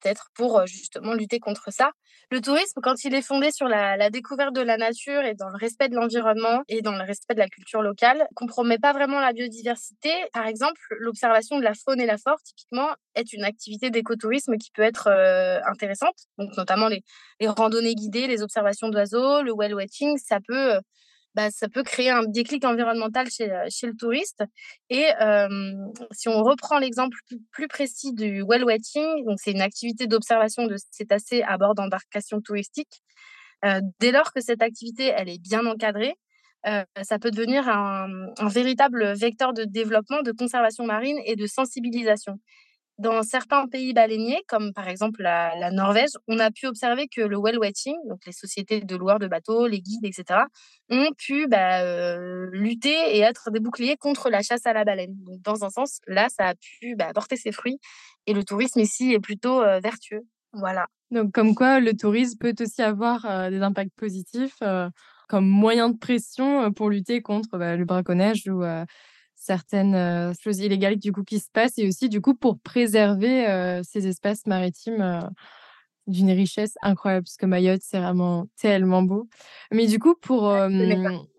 peut-être 0.00 0.30
pour 0.34 0.66
justement 0.66 1.14
lutter 1.14 1.38
contre 1.38 1.72
ça. 1.72 1.92
Le 2.30 2.40
tourisme, 2.40 2.80
quand 2.82 3.04
il 3.04 3.14
est 3.14 3.22
fondé 3.22 3.50
sur 3.50 3.66
la, 3.66 4.10
découverte 4.10 4.54
de 4.54 4.60
la 4.60 4.76
nature 4.76 5.22
et 5.22 5.34
dans 5.34 5.48
le 5.48 5.56
respect 5.56 5.88
de 5.88 5.96
l'environnement 5.96 6.62
et 6.68 6.80
dans 6.80 6.92
le 6.92 7.02
respect 7.02 7.34
de 7.34 7.40
la 7.40 7.48
culture 7.48 7.82
locale, 7.82 8.26
compromet 8.36 8.78
pas 8.78 8.92
vraiment 8.92 9.20
la 9.20 9.32
biodiversité. 9.32 10.10
Par 10.32 10.46
exemple, 10.46 10.80
l'observation 10.98 11.58
de 11.58 11.64
la 11.64 11.74
faune 11.74 12.00
et 12.00 12.06
la 12.06 12.18
flore, 12.18 12.38
typiquement, 12.44 12.88
est 13.16 13.32
une 13.32 13.42
activité 13.42 13.90
d'écotourisme 13.90 14.56
qui 14.58 14.70
peut 14.70 14.82
être 14.82 15.08
intéressante. 15.66 16.14
Donc, 16.38 16.56
notamment 16.56 16.88
les, 16.88 17.02
les 17.40 17.48
randonnées 17.48 17.94
guidées, 17.94 18.28
les 18.28 18.42
observations 18.42 18.88
d'oiseaux, 18.88 19.42
le 19.42 19.52
whale 19.52 19.74
watching, 19.74 20.16
ça 20.18 20.38
peut 20.46 20.80
bah, 21.34 21.50
ça 21.50 21.68
peut 21.68 21.82
créer 21.82 22.10
un 22.10 22.24
déclic 22.24 22.64
environnemental 22.64 23.28
chez, 23.30 23.48
chez 23.70 23.86
le 23.86 23.94
touriste. 23.94 24.42
Et 24.88 25.06
si 26.12 26.28
on 26.28 26.42
reprend 26.42 26.78
l'exemple 26.78 27.16
plus, 27.52 27.68
précis 27.68 28.12
du 28.12 28.42
whale 28.42 28.64
watching, 28.64 29.24
donc 29.24 29.38
c'est 29.40 29.52
une 29.52 29.60
activité 29.60 30.06
d'observation 30.06 30.66
de 30.66 30.76
cétacés 30.90 31.42
à 31.42 31.56
bord 31.58 31.74
d'embarcations 31.74 32.40
touristiques. 32.40 33.02
dès 34.00 34.12
lors 34.12 34.32
que 34.32 34.40
cette 34.40 34.62
activité 34.62 35.12
elle 35.16 35.28
est 35.28 35.40
bien 35.40 35.66
encadrée, 35.66 36.14
ça 36.64 37.18
peut 37.20 37.30
devenir 37.30 37.68
un, 37.68 38.08
véritable 38.48 39.14
vecteur 39.14 39.52
de 39.52 39.64
développement, 39.64 40.22
de 40.22 40.32
conservation 40.32 40.84
marine 40.84 41.18
et 41.24 41.36
de 41.36 41.46
sensibilisation. 41.46 42.38
Dans 43.00 43.22
certains 43.22 43.66
pays 43.66 43.94
baleiniers, 43.94 44.42
comme 44.46 44.74
par 44.74 44.86
exemple 44.86 45.22
la, 45.22 45.70
Norvège, 45.70 46.10
on 46.28 46.38
a 46.38 46.50
pu 46.50 46.66
observer 46.66 47.08
que 47.08 47.22
le 47.22 47.38
whale 47.38 47.58
watching, 47.58 47.96
donc 48.08 48.20
les 48.26 48.32
sociétés 48.32 48.82
de 48.82 48.94
loueurs 48.94 49.18
de 49.18 49.26
bateaux, 49.26 49.66
les 49.66 49.80
guides, 49.80 50.04
etc., 50.04 50.40
ont 50.90 51.08
pu 51.16 51.46
bah, 51.48 52.16
lutter 52.52 53.16
et 53.16 53.20
être 53.20 53.50
des 53.50 53.60
boucliers 53.60 53.96
contre 53.96 54.28
la 54.28 54.42
chasse 54.42 54.66
à 54.66 54.74
la 54.74 54.84
baleine. 54.84 55.14
Donc, 55.24 55.40
dans 55.40 55.64
un 55.64 55.70
sens, 55.70 56.00
là, 56.06 56.28
ça 56.28 56.48
a 56.48 56.54
pu 56.54 56.94
bah, 56.94 57.10
porter 57.14 57.36
ses 57.36 57.52
fruits 57.52 57.78
et 58.26 58.34
le 58.34 58.44
tourisme 58.44 58.80
ici 58.80 59.14
est 59.14 59.20
plutôt 59.20 59.62
vertueux. 59.82 60.26
Voilà. 60.52 60.86
Donc, 61.10 61.32
comme 61.32 61.54
quoi, 61.54 61.80
le 61.80 61.96
tourisme 61.96 62.38
peut 62.38 62.54
aussi 62.60 62.82
avoir 62.82 63.50
des 63.50 63.62
impacts 63.62 63.94
positifs 63.96 64.58
comme 65.28 65.46
moyen 65.46 65.88
de 65.88 65.96
pression 65.96 66.70
pour 66.72 66.90
lutter 66.90 67.22
contre 67.22 67.56
bah, 67.56 67.76
le 67.76 67.84
braconnage 67.86 68.46
ou 68.46 68.62
certaines 69.40 70.34
choses 70.40 70.60
illégales 70.60 70.96
du 70.96 71.12
coup 71.12 71.24
qui 71.24 71.40
se 71.40 71.50
passent 71.52 71.78
et 71.78 71.88
aussi 71.88 72.08
du 72.08 72.20
coup 72.20 72.34
pour 72.34 72.58
préserver 72.60 73.80
ces 73.82 74.06
espaces 74.06 74.46
maritimes 74.46 75.30
d'une 76.06 76.30
richesse 76.30 76.74
incroyable 76.82 77.24
parce 77.24 77.36
que 77.36 77.46
Mayotte 77.46 77.82
c'est 77.82 77.98
vraiment 77.98 78.46
tellement 78.60 79.02
beau. 79.02 79.28
Mais 79.72 79.86
du 79.86 79.98
coup 79.98 80.14
pour 80.14 80.54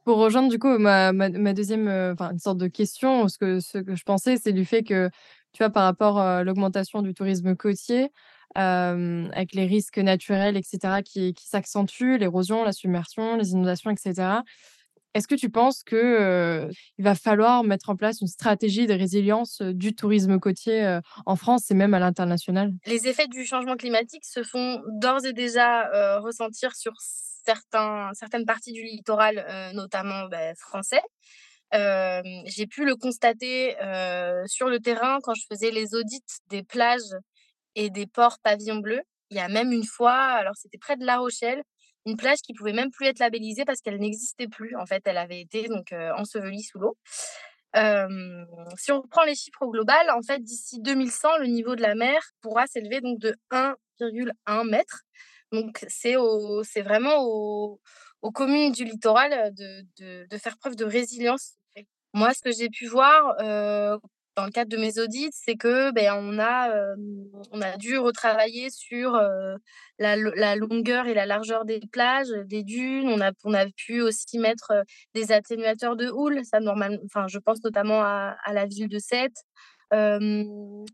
pour 0.04 0.18
rejoindre 0.18 0.50
du 0.50 0.58
coup 0.58 0.78
ma, 0.80 1.14
ma, 1.14 1.30
ma 1.30 1.54
deuxième 1.54 1.88
enfin 2.14 2.32
une 2.32 2.40
sorte 2.40 2.58
de 2.58 2.68
question 2.68 3.28
ce 3.28 3.38
que 3.38 3.60
ce 3.60 3.78
que 3.78 3.96
je 3.96 4.04
pensais 4.04 4.38
c'est 4.38 4.54
du 4.54 4.66
fait 4.66 4.84
que 4.84 5.10
tu 5.54 5.64
vois 5.64 5.70
par 5.70 5.84
rapport 5.84 6.18
à 6.20 6.44
l'augmentation 6.44 7.02
du 7.02 7.14
tourisme 7.14 7.56
côtier 7.56 8.10
avec 8.56 9.54
les 9.54 9.66
risques 9.66 10.00
naturels 10.00 10.58
etc 10.58 11.02
qui, 11.06 11.34
qui 11.34 11.48
s'accentuent 11.48 12.18
l'érosion 12.18 12.64
la 12.64 12.74
submersion 12.74 13.38
les 13.38 13.52
inondations 13.52 13.92
etc 13.92 14.40
est-ce 15.13 15.28
que 15.28 15.36
tu 15.36 15.50
penses 15.50 15.84
qu'il 15.84 16.69
va 17.00 17.15
falloir 17.15 17.63
mettre 17.63 17.89
en 17.89 17.95
place 17.95 18.21
une 18.21 18.28
stratégie 18.28 18.88
de 18.88 18.93
résilience 18.93 19.62
du 19.62 19.93
tourisme 19.93 20.39
côtier 20.39 21.00
en 21.26 21.36
France 21.36 21.69
et 21.69 21.74
même 21.74 21.93
à 21.93 22.00
l'international? 22.00 22.71
Les 22.86 23.08
effets 23.08 23.28
du 23.28 23.45
changement 23.45 23.76
climatique 23.76 24.26
se 24.26 24.43
font 24.43 24.82
d'ores 24.88 25.26
et 25.26 25.34
déjà 25.34 26.19
ressentir 26.19 26.76
sur 26.76 26.93
certains, 26.97 28.12
certaines 28.13 28.45
parties 28.45 28.71
du 28.71 28.84
littoral, 28.84 29.71
notamment 29.74 30.28
bah, 30.30 30.56
français. 30.56 31.02
J'ai 31.74 32.67
pu 32.67 32.86
le 32.86 32.95
constater 32.95 33.76
sur 34.47 34.69
le 34.69 34.80
terrain 34.80 35.19
quand 35.24 35.34
je 35.34 35.43
faisais 35.52 35.71
les 35.71 35.93
audits 35.93 36.24
des 36.50 36.63
plages 36.63 37.02
et 37.76 37.89
des 37.89 38.08
ports 38.08 38.38
pavillon 38.43 38.78
bleu. 38.78 39.02
Il 39.30 39.38
y 39.38 39.39
a 39.39 39.47
même 39.47 39.71
une 39.71 39.86
fois, 39.86 40.13
alors 40.13 40.56
c'était 40.56 40.78
près 40.78 40.97
de 40.97 41.06
La 41.06 41.17
Rochelle, 41.17 41.63
une 42.06 42.18
plage 42.18 42.40
qui 42.40 42.54
pouvait 42.54 42.74
même 42.74 42.92
plus 42.92 43.08
être 43.08 43.20
labellisée 43.20 43.66
parce 43.66 43.82
qu'elle 43.82 44.00
n'existait 44.00 44.48
plus. 44.48 44.76
En 44.76 44.86
fait, 44.86 45.02
elle 45.06 45.18
avait 45.18 45.42
été 45.42 45.68
donc 45.68 45.94
ensevelie 46.16 46.64
sous 46.64 46.80
l'eau. 46.80 46.98
si 48.78 48.92
on 48.92 49.02
reprend 49.02 49.24
les 49.24 49.36
chiffres 49.36 49.62
au 49.62 49.72
global, 49.72 50.10
en 50.12 50.22
fait, 50.22 50.40
d'ici 50.40 50.80
2100, 50.82 51.38
le 51.40 51.48
niveau 51.48 51.76
de 51.76 51.82
la 51.82 51.96
mer 51.96 52.22
pourra 52.42 52.68
s'élever 52.68 53.02
donc 53.02 53.20
de 53.20 53.36
1,1 53.52 54.70
mètre. 54.70 55.02
Donc, 55.52 55.86
c'est 55.90 56.16
vraiment 56.82 57.24
aux, 57.24 57.80
communes 58.34 58.72
du 58.72 58.86
littoral 58.86 59.54
de, 59.54 60.26
de, 60.28 60.38
faire 60.38 60.58
preuve 60.58 60.76
de 60.76 60.86
résilience. 60.86 61.56
Moi, 62.14 62.34
ce 62.34 62.42
que 62.42 62.52
j'ai 62.52 62.70
pu 62.70 62.88
voir, 62.88 63.36
dans 64.36 64.46
le 64.46 64.52
cadre 64.52 64.70
de 64.70 64.78
mes 64.78 65.00
audits, 65.00 65.30
c'est 65.34 65.56
que 65.56 65.91
ben, 65.91 66.13
on, 66.17 66.39
a, 66.39 66.74
on 67.52 67.62
a 67.62 67.78
dû 67.78 67.98
retravailler 67.98 68.70
sur 68.70 69.20
la, 70.00 70.56
longueur 70.56 71.08
et 71.08 71.13
la 71.13 71.26
largeur 71.26 71.65
des 71.65 71.80
plages, 71.91 72.32
des 72.46 72.63
dunes. 72.63 73.10
On 73.10 73.22
a, 73.22 73.32
on 73.44 73.54
a 73.54 73.65
pu 73.67 74.02
aussi 74.02 74.39
mettre 74.39 74.72
des 75.13 75.32
atténuateurs 75.32 75.96
de 75.96 76.10
houle. 76.10 76.41
Ça, 76.46 76.60
normal, 76.60 77.00
je 77.28 77.39
pense 77.39 77.63
notamment 77.63 78.02
à 78.04 78.54
la 78.54 78.65
ville 78.65 78.88
de 78.88 79.00
Sète. 79.00 79.44
on 79.91 80.86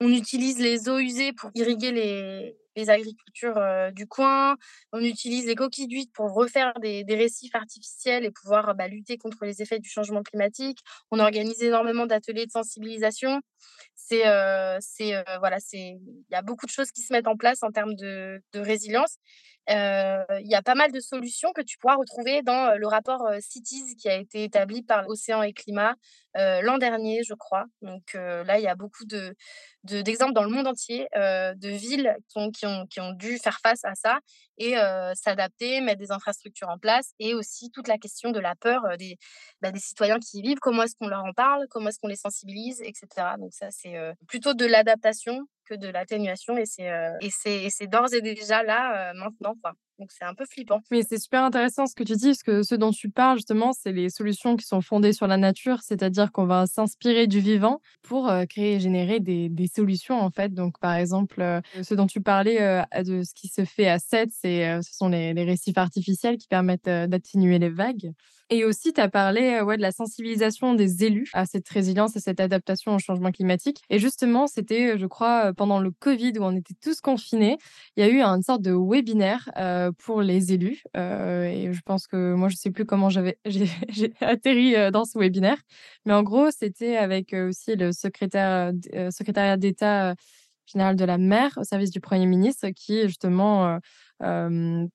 utilise 0.00 0.58
les 0.58 0.88
eaux 0.88 0.98
usées 0.98 1.32
pour 1.32 1.50
irriguer 1.54 1.92
les, 1.92 2.56
les 2.76 2.90
agricultures 2.90 3.60
du 3.92 4.06
coin. 4.06 4.56
On 4.92 5.00
utilise 5.00 5.46
les 5.46 5.54
coquilles 5.54 5.88
d'huîtres 5.88 6.12
pour 6.12 6.32
refaire 6.32 6.72
des, 6.80 7.04
récifs 7.08 7.54
artificiels 7.54 8.24
et 8.24 8.30
pouvoir 8.30 8.74
bah, 8.74 8.88
lutter 8.88 9.18
contre 9.18 9.44
les 9.44 9.62
effets 9.62 9.78
du 9.78 9.88
changement 9.88 10.22
climatique. 10.22 10.78
On 11.10 11.18
organise 11.18 11.62
énormément 11.62 12.06
d'ateliers 12.06 12.46
de 12.46 12.52
sensibilisation. 12.52 13.40
C'est, 13.94 14.24
c'est 14.80 15.24
voilà, 15.40 15.58
c'est, 15.60 15.78
il 15.78 16.32
y 16.32 16.34
a 16.34 16.42
beaucoup 16.42 16.66
de 16.66 16.70
choses 16.70 16.90
qui 16.90 17.02
se 17.02 17.12
mettent 17.12 17.28
en 17.28 17.36
place 17.36 17.62
en 17.62 17.70
termes 17.70 17.94
de 17.94 18.40
résilience. 18.54 19.18
Il 19.70 20.46
y 20.48 20.54
a 20.54 20.62
pas 20.62 20.74
mal 20.74 20.90
de 20.92 21.00
solutions 21.00 21.52
que 21.52 21.60
tu 21.62 21.78
pourras 21.78 21.94
retrouver 21.96 22.42
dans 22.42 22.76
le 22.76 22.86
rapport 22.86 23.22
Cities 23.40 23.96
qui 23.96 24.08
a 24.08 24.16
été 24.16 24.44
établi 24.44 24.82
par 24.82 25.08
Océan 25.08 25.42
et 25.42 25.52
Climat 25.52 25.94
l'an 26.34 26.78
dernier, 26.78 27.22
je 27.24 27.34
crois. 27.34 27.66
Donc 27.82 28.14
là, 28.14 28.58
il 28.58 28.62
y 28.62 28.68
a 28.68 28.74
beaucoup 28.74 29.04
de, 29.04 29.34
d'exemples 29.84 30.32
dans 30.32 30.42
le 30.42 30.50
monde 30.50 30.66
entier 30.66 31.06
de 31.14 31.68
villes 31.68 32.16
qui 32.28 32.38
ont, 32.38 32.50
qui, 32.50 32.66
ont, 32.66 32.86
qui 32.86 33.00
ont 33.00 33.12
dû 33.12 33.38
faire 33.38 33.58
face 33.60 33.84
à 33.84 33.94
ça 33.94 34.18
et 34.58 34.74
s'adapter, 35.14 35.80
mettre 35.80 36.00
des 36.00 36.10
infrastructures 36.10 36.68
en 36.68 36.78
place 36.78 37.12
et 37.20 37.34
aussi 37.34 37.70
toute 37.70 37.86
la 37.86 37.98
question 37.98 38.32
de 38.32 38.40
la 38.40 38.56
peur 38.56 38.82
des, 38.98 39.18
bah, 39.60 39.70
des 39.70 39.80
citoyens 39.80 40.18
qui 40.18 40.38
y 40.38 40.42
vivent, 40.42 40.58
comment 40.60 40.82
est-ce 40.82 40.96
qu'on 40.96 41.08
leur 41.08 41.24
en 41.24 41.32
parle, 41.32 41.66
comment 41.70 41.88
est-ce 41.88 41.98
qu'on 42.00 42.08
les 42.08 42.16
sensibilise, 42.16 42.80
etc. 42.80 43.06
Donc 43.38 43.52
ça, 43.52 43.68
c'est 43.70 43.94
plutôt 44.26 44.54
de 44.54 44.66
l'adaptation 44.66 45.46
de 45.74 45.88
l'atténuation 45.88 46.56
et 46.56 46.66
c'est 46.66 46.88
et 47.20 47.70
c'est 47.70 47.86
d'ores 47.86 48.14
et 48.14 48.20
déjà 48.22 48.62
là 48.62 49.12
maintenant 49.14 49.54
quoi. 49.62 49.74
Donc 50.00 50.12
c'est 50.12 50.24
un 50.24 50.32
peu 50.32 50.46
flippant. 50.46 50.80
Mais 50.90 51.02
c'est 51.02 51.18
super 51.18 51.44
intéressant 51.44 51.86
ce 51.86 51.94
que 51.94 52.02
tu 52.02 52.14
dis, 52.14 52.28
parce 52.28 52.42
que 52.42 52.62
ce 52.62 52.74
dont 52.74 52.90
tu 52.90 53.10
parles 53.10 53.36
justement, 53.36 53.74
c'est 53.74 53.92
les 53.92 54.08
solutions 54.08 54.56
qui 54.56 54.66
sont 54.66 54.80
fondées 54.80 55.12
sur 55.12 55.26
la 55.26 55.36
nature, 55.36 55.80
c'est-à-dire 55.82 56.32
qu'on 56.32 56.46
va 56.46 56.66
s'inspirer 56.66 57.26
du 57.26 57.40
vivant 57.40 57.82
pour 58.00 58.32
créer 58.48 58.76
et 58.76 58.80
générer 58.80 59.20
des, 59.20 59.50
solutions 59.74 60.18
en 60.18 60.30
fait. 60.30 60.54
Donc 60.54 60.78
par 60.80 60.94
exemple, 60.94 61.60
ce 61.82 61.94
dont 61.94 62.06
tu 62.06 62.22
parlais 62.22 62.82
de 63.04 63.22
ce 63.22 63.34
qui 63.34 63.48
se 63.48 63.66
fait 63.66 63.88
à 63.88 63.98
7, 63.98 64.30
c'est 64.32 64.80
ce 64.80 64.96
sont 64.96 65.10
les, 65.10 65.32
récifs 65.44 65.76
artificiels 65.76 66.38
qui 66.38 66.48
permettent 66.48 66.88
d'atténuer 66.88 67.58
les 67.58 67.68
vagues. 67.68 68.12
Et 68.52 68.64
aussi, 68.64 68.92
tu 68.92 69.00
as 69.00 69.08
parlé 69.08 69.60
ouais, 69.60 69.76
de 69.76 69.82
la 69.82 69.92
sensibilisation 69.92 70.74
des 70.74 71.04
élus 71.04 71.30
à 71.34 71.46
cette 71.46 71.68
résilience 71.68 72.16
et 72.16 72.20
cette 72.20 72.40
adaptation 72.40 72.96
au 72.96 72.98
changement 72.98 73.30
climatique. 73.30 73.80
Et 73.90 74.00
justement, 74.00 74.48
c'était, 74.48 74.98
je 74.98 75.06
crois, 75.06 75.52
pendant 75.54 75.78
le 75.78 75.92
Covid 75.92 76.32
où 76.36 76.42
on 76.42 76.56
était 76.56 76.74
tous 76.82 77.00
confinés, 77.00 77.58
il 77.96 78.04
y 78.04 78.08
a 78.08 78.10
eu 78.10 78.20
une 78.20 78.42
sorte 78.42 78.62
de 78.62 78.72
webinaire 78.72 79.48
pour 79.98 80.22
les 80.22 80.52
élus. 80.52 80.82
et 80.94 81.70
je 81.72 81.80
pense 81.84 82.06
que 82.06 82.34
moi, 82.34 82.48
je 82.48 82.54
ne 82.54 82.58
sais 82.58 82.70
plus 82.70 82.84
comment 82.84 83.10
j'avais 83.10 83.38
j'ai 83.46 84.12
atterri 84.20 84.74
dans 84.92 85.04
ce 85.04 85.18
webinaire. 85.18 85.58
Mais 86.04 86.12
en 86.12 86.22
gros, 86.22 86.50
c'était 86.50 86.96
avec 86.96 87.32
aussi 87.32 87.76
le 87.76 87.92
secrétaire, 87.92 88.72
secrétariat 89.10 89.56
d'État 89.56 90.14
général 90.66 90.96
de 90.96 91.04
la 91.04 91.18
mer 91.18 91.52
au 91.56 91.64
service 91.64 91.90
du 91.90 92.00
Premier 92.00 92.26
ministre 92.26 92.68
qui, 92.70 93.02
justement, 93.02 93.78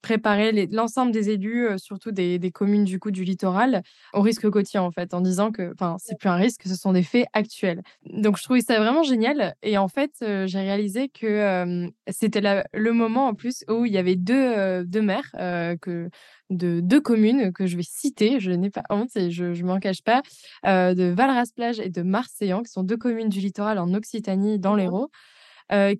préparer 0.02 0.68
l'ensemble 0.68 1.12
des 1.12 1.30
élus, 1.32 1.68
surtout 1.78 2.12
des, 2.12 2.40
des, 2.40 2.52
communes 2.52 2.86
du 2.86 3.00
coup 3.00 3.12
du 3.12 3.24
littoral, 3.24 3.82
au 4.14 4.22
risque 4.22 4.50
côtier 4.50 4.80
en 4.80 4.92
fait, 4.92 5.14
en 5.14 5.22
disant 5.22 5.52
que, 5.52 5.72
enfin, 5.74 5.96
c'est 6.00 6.18
plus 6.18 6.30
un 6.30 6.36
risque, 6.36 6.62
ce 6.66 6.76
sont 6.76 6.94
des 6.94 7.04
faits 7.04 7.26
actuels. 7.34 7.82
Donc 8.06 8.38
je 8.38 8.44
trouvais 8.44 8.62
ça 8.62 8.78
vraiment 8.80 9.04
génial 9.04 9.56
et 9.64 9.78
en 9.78 9.88
fait 9.88 10.12
j'ai 10.20 10.60
réalisé 10.60 11.10
que 11.10 11.90
c'était 12.10 12.42
le 12.74 12.92
moment 12.92 13.28
en 13.28 13.34
plus 13.34 13.64
où 13.70 13.86
il 13.86 13.94
y 13.94 13.98
avait 13.98 14.16
deux, 14.16 14.84
deux 14.86 15.02
maires 15.02 15.32
que 15.82 16.10
de 16.52 16.80
deux 16.80 17.02
communes 17.02 17.52
que 17.52 17.66
je 17.66 17.76
vais 17.78 17.84
citer, 17.84 18.40
je 18.40 18.52
n'ai 18.52 18.70
pas 18.70 18.84
honte 18.90 19.16
et 19.16 19.32
je 19.32 19.46
ne 19.46 19.64
m'en 19.64 19.80
cache 19.80 20.04
pas, 20.04 20.22
de 20.64 21.14
Valras-Plage 21.14 21.80
et 21.80 21.90
de 21.90 22.02
Marseillan, 22.02 22.62
qui 22.62 22.72
sont 22.72 22.84
deux 22.84 22.98
communes 22.98 23.30
du 23.30 23.40
littoral 23.40 23.80
en 23.80 23.94
Occitanie, 23.94 24.60
dans 24.60 24.76
l'Hérault, 24.76 25.10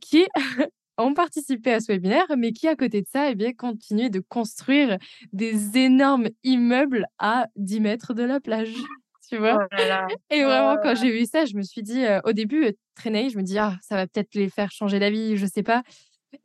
qui 0.02 0.26
ont 0.98 1.14
participé 1.14 1.74
à 1.74 1.80
ce 1.80 1.92
webinaire, 1.92 2.26
mais 2.38 2.52
qui, 2.52 2.68
à 2.68 2.76
côté 2.76 3.02
de 3.02 3.08
ça, 3.12 3.30
eh 3.30 3.36
bien, 3.36 3.54
continuaient 3.54 4.10
de 4.10 4.22
construire 4.22 4.98
des 5.34 5.78
énormes 5.78 6.30
immeubles 6.44 7.06
à 7.20 7.48
10 7.56 7.80
mètres 7.82 8.14
de 8.14 8.24
la 8.24 8.40
plage. 8.40 8.74
Tu 9.30 9.38
vois? 9.38 9.68
Oh 9.72 10.14
Et 10.30 10.44
vraiment, 10.44 10.78
quand 10.82 10.96
j'ai 10.96 11.12
vu 11.12 11.26
ça, 11.26 11.46
je 11.46 11.56
me 11.56 11.64
suis 11.64 11.82
dit, 11.82 12.04
au 12.26 12.32
début, 12.32 12.74
très 12.96 13.10
naïf, 13.10 13.34
je 13.34 13.38
me 13.38 13.44
dis, 13.44 13.58
ah, 13.58 13.78
ça 13.82 13.96
va 13.96 14.08
peut-être 14.08 14.36
les 14.36 14.50
faire 14.50 14.72
changer 14.72 15.00
d'avis, 15.00 15.36
je 15.38 15.46
sais 15.46 15.64
pas. 15.64 15.84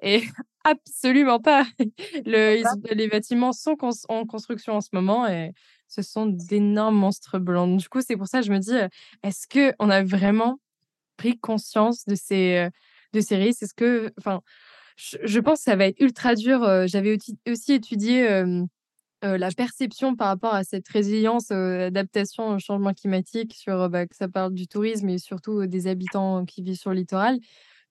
Et 0.00 0.22
absolument 0.64 1.40
pas. 1.40 1.66
Le, 2.24 2.62
les 2.94 3.08
bâtiments 3.08 3.52
sont 3.52 3.76
en 4.08 4.24
construction 4.24 4.74
en 4.74 4.80
ce 4.80 4.88
moment 4.92 5.26
et 5.26 5.52
ce 5.88 6.02
sont 6.02 6.26
d'énormes 6.26 6.96
monstres 6.96 7.38
blancs. 7.38 7.76
Du 7.76 7.88
coup, 7.88 8.00
c'est 8.00 8.16
pour 8.16 8.28
ça 8.28 8.40
que 8.40 8.46
je 8.46 8.52
me 8.52 8.58
dis, 8.58 8.76
est-ce 9.22 9.46
qu'on 9.46 9.90
a 9.90 10.02
vraiment 10.02 10.58
pris 11.16 11.38
conscience 11.38 12.06
de 12.06 12.14
ces 12.14 12.68
de 13.12 13.20
séries. 13.20 13.54
C'est 13.54 13.66
ce 13.66 13.74
que, 13.74 14.12
enfin, 14.18 14.40
je, 14.96 15.38
pense 15.40 15.58
que 15.60 15.64
ça 15.64 15.76
va 15.76 15.86
être 15.86 16.00
ultra 16.00 16.34
dur. 16.34 16.60
J'avais 16.86 17.16
aussi 17.48 17.72
étudié 17.72 18.44
la 19.22 19.50
perception 19.50 20.16
par 20.16 20.28
rapport 20.28 20.54
à 20.54 20.64
cette 20.64 20.88
résilience, 20.88 21.50
adaptation 21.50 22.48
au 22.48 22.58
changement 22.58 22.94
climatique 22.94 23.54
sur, 23.54 23.88
bah, 23.90 24.06
que 24.06 24.16
ça 24.16 24.28
parle 24.28 24.54
du 24.54 24.66
tourisme 24.66 25.08
et 25.10 25.18
surtout 25.18 25.66
des 25.66 25.86
habitants 25.86 26.44
qui 26.44 26.62
vivent 26.62 26.78
sur 26.78 26.90
le 26.90 26.96
littoral. 26.96 27.38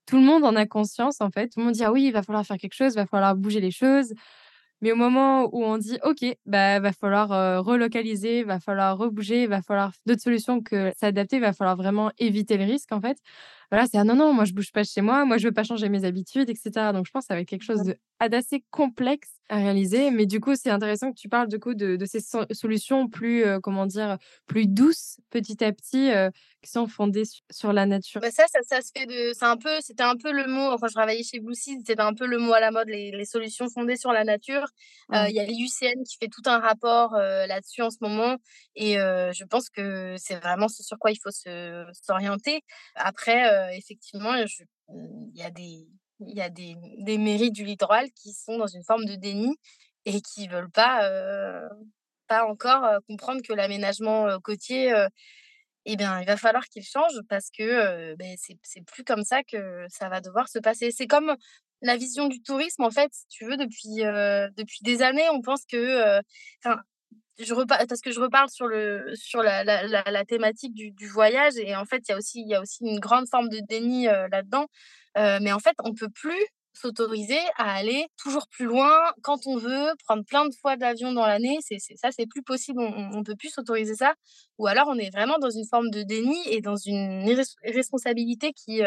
Tout 0.08 0.18
le 0.18 0.24
monde 0.24 0.44
en 0.46 0.56
a 0.56 0.66
conscience, 0.66 1.22
en 1.22 1.30
fait. 1.32 1.50
Tout 1.50 1.60
le 1.60 1.66
monde 1.66 1.76
dit: 1.76 1.84
«Ah 1.84 1.92
oui, 1.92 2.06
il 2.08 2.12
va 2.14 2.24
falloir 2.24 2.46
faire 2.46 2.58
quelque 2.58 2.74
chose, 2.74 2.94
il 2.94 2.98
va 2.98 3.06
falloir 3.06 3.36
bouger 3.36 3.62
les 3.62 3.72
choses». 3.72 4.14
Mais 4.82 4.92
au 4.94 4.96
moment 4.96 5.46
où 5.54 5.64
on 5.64 5.78
dit: 5.78 6.00
«OK, 6.04 6.26
bah, 6.46 6.80
va 6.80 6.94
falloir, 6.94 7.64
relocaliser, 7.66 8.44
va 8.44 8.60
falloir 8.60 8.98
rebouger, 8.98 9.46
va 9.48 9.62
falloir 9.62 9.92
d'autres 10.08 10.22
solutions 10.22 10.62
que 10.62 10.92
s'adapter, 10.98 11.40
va 11.40 11.54
falloir 11.54 11.76
vraiment 11.78 12.12
éviter 12.18 12.58
le 12.58 12.66
risque», 12.66 12.92
en 12.94 13.02
fait. 13.02 13.18
Voilà, 13.72 13.86
c'est: 13.86 13.98
«Ah 14.00 14.04
non, 14.04 14.16
non, 14.16 14.34
moi 14.34 14.46
je 14.46 14.54
bouge 14.54 14.72
pas 14.72 14.84
chez 14.84 15.02
moi, 15.02 15.26
moi 15.26 15.38
je 15.38 15.48
veux 15.48 15.54
pas 15.54 15.64
changer 15.64 15.90
mes 15.90 16.04
habitudes» 16.04 16.50
et 16.50 16.56
cetera. 16.56 16.92
Donc 16.92 17.06
je 17.06 17.12
pense 17.12 17.24
que 17.26 17.28
ça 17.28 17.36
va 17.36 17.42
être 17.42 17.48
quelque 17.48 17.64
chose 17.64 17.94
d'assez 18.30 18.64
complexe 18.72 19.30
à 19.48 19.58
réaliser. 19.58 20.10
Mais 20.12 20.26
du 20.26 20.40
coup, 20.40 20.56
c'est 20.56 20.72
intéressant 20.72 21.12
que 21.12 21.20
tu 21.20 21.30
parles, 21.30 21.48
du 21.48 21.60
coup, 21.60 21.76
de 21.76 21.96
de 21.96 22.06
ces 22.06 22.20
so 22.20 22.40
solutions 22.52 23.08
plus, 23.08 23.44
comment 23.62 23.86
dire? 23.86 24.18
Plus 24.48 24.66
douces, 24.68 25.18
petit 25.30 25.64
à 25.64 25.72
petit, 25.72 26.10
qui 26.64 26.70
sont 26.72 26.88
fondées 26.88 27.26
su 27.26 27.42
sur 27.52 27.72
la 27.74 27.86
nature. 27.86 28.22
Bah, 28.22 28.32
ça 28.32 28.44
ça 28.52 28.60
ça 28.68 28.82
se 28.82 28.92
fait 28.94 29.06
de 29.06 29.32
c'est 29.34 29.46
un 29.46 29.56
peu 29.56 29.80
c'était 29.80 30.04
un 30.04 30.18
peu 30.18 30.34
le 30.34 30.46
mot 30.46 30.76
quand 30.78 30.88
je 30.90 30.94
travaillais 30.94 31.24
chez 31.24 31.40
Blue 31.40 31.56
c'était 31.56 32.02
un 32.02 32.14
peu 32.14 32.26
le 32.28 32.38
mot 32.38 32.52
à 32.52 32.60
la 32.60 32.70
mode, 32.70 32.90
les 32.90 33.12
les 33.12 33.24
solutions 33.26 33.70
fondées 33.70 33.96
sur 33.96 34.12
la 34.12 34.26
nature. 34.26 34.66
Heu, 35.14 35.16
Mmh. 35.16 35.30
il 35.30 35.36
y 35.36 35.40
a 35.40 35.46
l'IUCN 35.46 36.04
qui 36.04 36.18
fait 36.18 36.28
tout 36.28 36.42
un 36.46 36.60
rapport, 36.60 37.14
là-dessus 37.14 37.82
en 37.82 37.90
ce 37.90 37.98
moment 38.02 38.36
et 38.76 38.96
je 38.96 39.44
pense 39.46 39.70
que 39.70 40.16
c'est 40.18 40.36
vraiment 40.36 40.68
ce 40.68 40.84
sur 40.84 40.98
quoi 41.00 41.12
il 41.12 41.18
faut 41.24 41.30
s'orienter. 41.32 42.62
Après, 42.96 43.59
effectivement, 43.74 44.34
je 44.46 44.64
mmh, 44.90 45.32
il 45.34 45.40
y 45.40 45.44
a 45.44 45.52
des 45.52 45.88
y 46.22 46.42
a 46.42 46.50
des 46.50 46.76
des 47.00 47.18
mairies 47.18 47.52
du 47.52 47.64
littoral 47.64 48.10
qui 48.12 48.34
sont 48.34 48.58
dans 48.58 48.68
une 48.68 48.84
forme 48.84 49.06
de 49.06 49.16
déni 49.16 49.56
et 50.06 50.22
qui 50.22 50.48
veulent 50.48 50.72
pas, 50.72 51.10
pas 52.28 52.46
encore, 52.46 53.00
comprendre 53.08 53.42
que 53.42 53.54
l'aménagement, 53.54 54.40
côtier, 54.42 54.94
et 55.86 55.96
bien, 55.96 56.20
il 56.22 56.26
va 56.28 56.38
falloir 56.38 56.66
qu'il 56.66 56.84
change 56.84 57.14
parce 57.30 57.50
que, 57.58 58.16
beh, 58.16 58.36
c'est 58.38 58.82
plus 58.86 59.04
comme 59.04 59.24
ça 59.24 59.44
que 59.44 59.86
ça 59.90 60.10
va 60.10 60.22
devoir 60.22 60.48
se 60.50 60.60
passer. 60.60 60.92
C'est 60.92 61.08
comme 61.08 61.36
la 61.82 61.98
vision 61.98 62.28
du 62.28 62.42
tourisme, 62.42 62.84
en 62.84 62.92
fait, 62.92 63.10
si 63.14 63.26
tu 63.28 63.46
veux, 63.46 63.58
depuis, 63.58 63.98
depuis 64.56 64.80
des 64.84 65.02
années, 65.02 65.28
on 65.32 65.42
pense 65.42 65.66
que, 65.66 66.22
je 67.40 67.54
repa 67.54 67.86
parce 67.88 68.02
que 68.02 68.12
je 68.12 68.20
reparle 68.20 68.50
sur 68.50 68.68
le 68.68 69.12
sur 69.16 69.42
la 69.44 69.64
la 69.64 69.84
la 69.86 70.26
thématique 70.26 70.74
du 70.74 70.92
du 70.92 71.08
voyage 71.08 71.54
et 71.58 71.76
en 71.76 71.86
fait, 71.86 72.04
il 72.08 72.12
y 72.12 72.16
a 72.16 72.18
aussi 72.18 72.42
il 72.42 72.48
y 72.50 72.56
a 72.56 72.62
aussi 72.62 72.84
une 72.86 73.00
grande 73.00 73.28
forme 73.30 73.50
de 73.50 73.60
déni, 73.68 74.06
là-dedans. 74.06 74.66
Mais 75.16 75.52
en 75.52 75.60
fait, 75.60 75.76
on 75.84 75.94
peut 75.94 76.10
plus 76.10 76.46
s'autoriser 76.74 77.40
à 77.58 77.74
aller 77.74 78.06
toujours 78.22 78.48
plus 78.50 78.66
loin 78.66 78.92
quand 79.24 79.40
on 79.48 79.58
veut, 79.58 79.92
prendre 80.06 80.24
plein 80.26 80.46
de 80.48 80.54
fois 80.62 80.78
d'avion 80.78 81.12
dans 81.14 81.26
l'année. 81.26 81.58
C'est 81.62 81.78
ça, 81.80 82.10
c'est 82.12 82.28
plus 82.28 82.44
possible. 82.44 82.80
On 82.82 83.12
on 83.20 83.24
peut 83.24 83.36
plus 83.38 83.50
s'autoriser 83.50 83.96
ça 83.96 84.14
ou 84.58 84.68
alors 84.68 84.88
on 84.90 84.98
est 84.98 85.10
vraiment 85.12 85.38
dans 85.40 85.50
une 85.50 85.66
forme 85.70 85.90
de 85.92 86.04
déni 86.04 86.38
et 86.48 86.62
dans 86.62 86.76
une 86.78 87.28
irres 87.28 87.44
irresponsabilité 87.66 88.54
qui, 88.54 88.82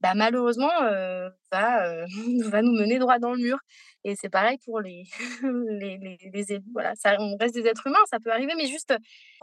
bah, 0.00 0.14
malheureusement, 0.14 0.70
heu, 0.82 1.30
va, 1.52 2.04
va 2.50 2.62
nous 2.62 2.72
mener 2.72 2.98
droit 2.98 3.18
dans 3.18 3.32
le 3.32 3.38
mur 3.42 3.58
et 4.04 4.16
c'est 4.16 4.28
pareil 4.30 4.58
pour 4.64 4.80
les 4.80 5.04
les 5.42 5.98
les 5.98 6.18
les 6.32 6.52
é 6.52 6.60
voilà, 6.72 6.94
ça 6.96 7.16
on 7.20 7.36
reste 7.36 7.54
des 7.54 7.66
êtres 7.66 7.86
humains, 7.86 8.04
ça 8.10 8.18
peut 8.20 8.32
arriver, 8.32 8.52
mais 8.56 8.66
juste, 8.66 8.92
heu, 8.92 8.98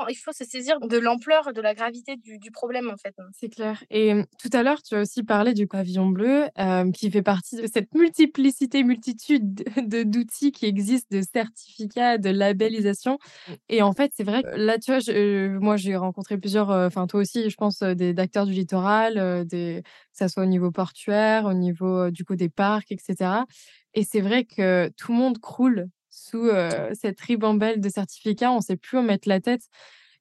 il 0.09 0.15
faut 0.15 0.33
se 0.33 0.45
saisir 0.45 0.79
de 0.79 0.97
l'ampleur, 0.97 1.53
de 1.53 1.61
la 1.61 1.73
gravité 1.75 2.15
du 2.17 2.37
du 2.39 2.51
problème, 2.51 2.89
en 2.89 2.97
fait, 2.97 3.15
hein. 3.19 3.29
C'est 3.39 3.49
clair 3.49 3.83
et 3.91 4.13
mmh, 4.15 4.25
tout 4.39 4.49
à 4.53 4.63
l'heure, 4.63 4.81
tu 4.81 4.95
as 4.95 5.01
aussi 5.01 5.21
parlé 5.21 5.53
du 5.53 5.67
pavillon 5.67 6.07
bleu, 6.07 6.45
qui 6.93 7.11
fait 7.11 7.21
partie 7.21 7.55
de 7.57 7.67
cette 7.67 7.93
multiplicité, 7.93 8.83
multitude 8.83 9.53
de 9.53 9.63
de 9.87 10.03
d'outils 10.03 10.51
qui 10.51 10.65
existent, 10.65 11.15
de 11.15 11.21
certificats, 11.21 12.17
de 12.17 12.29
labellisation 12.29 13.19
et 13.69 13.81
en 13.83 13.93
fait, 13.93 14.11
c'est 14.15 14.23
vrai 14.23 14.43
que 14.43 14.55
là, 14.57 14.79
tu 14.79 14.91
vois, 14.91 14.99
je 14.99 15.57
moi, 15.59 15.77
j'ai 15.77 15.95
rencontré 15.97 16.37
plusieurs, 16.39 16.71
heu, 16.71 16.85
enfin, 16.87 17.05
toi 17.05 17.19
aussi, 17.19 17.49
je 17.49 17.55
pense, 17.57 17.81
heu, 17.83 17.93
des 17.95 18.13
d'acteurs 18.13 18.45
du 18.47 18.53
littoral, 18.53 19.45
des 19.45 19.81
que 19.83 20.17
ça 20.17 20.29
soit 20.29 20.43
au 20.43 20.45
niveau 20.47 20.71
portuaire, 20.71 21.45
au 21.45 21.53
niveau, 21.53 22.09
du 22.09 22.23
coup, 22.25 22.35
des 22.35 22.49
parcs 22.49 22.91
et 22.91 22.97
cetera 22.97 23.45
et 23.97 24.03
c'est 24.03 24.21
vrai 24.21 24.45
que 24.45 24.89
tout 24.97 25.11
le 25.11 25.17
monde 25.17 25.39
croule 25.39 25.87
sous, 26.09 26.49
cette 26.93 27.19
ribambelle 27.21 27.81
de 27.81 27.89
certificats. 27.89 28.51
On 28.51 28.61
sait 28.61 28.77
plus 28.77 28.97
où 28.99 29.01
mettre 29.01 29.27
la 29.29 29.39
tête 29.39 29.63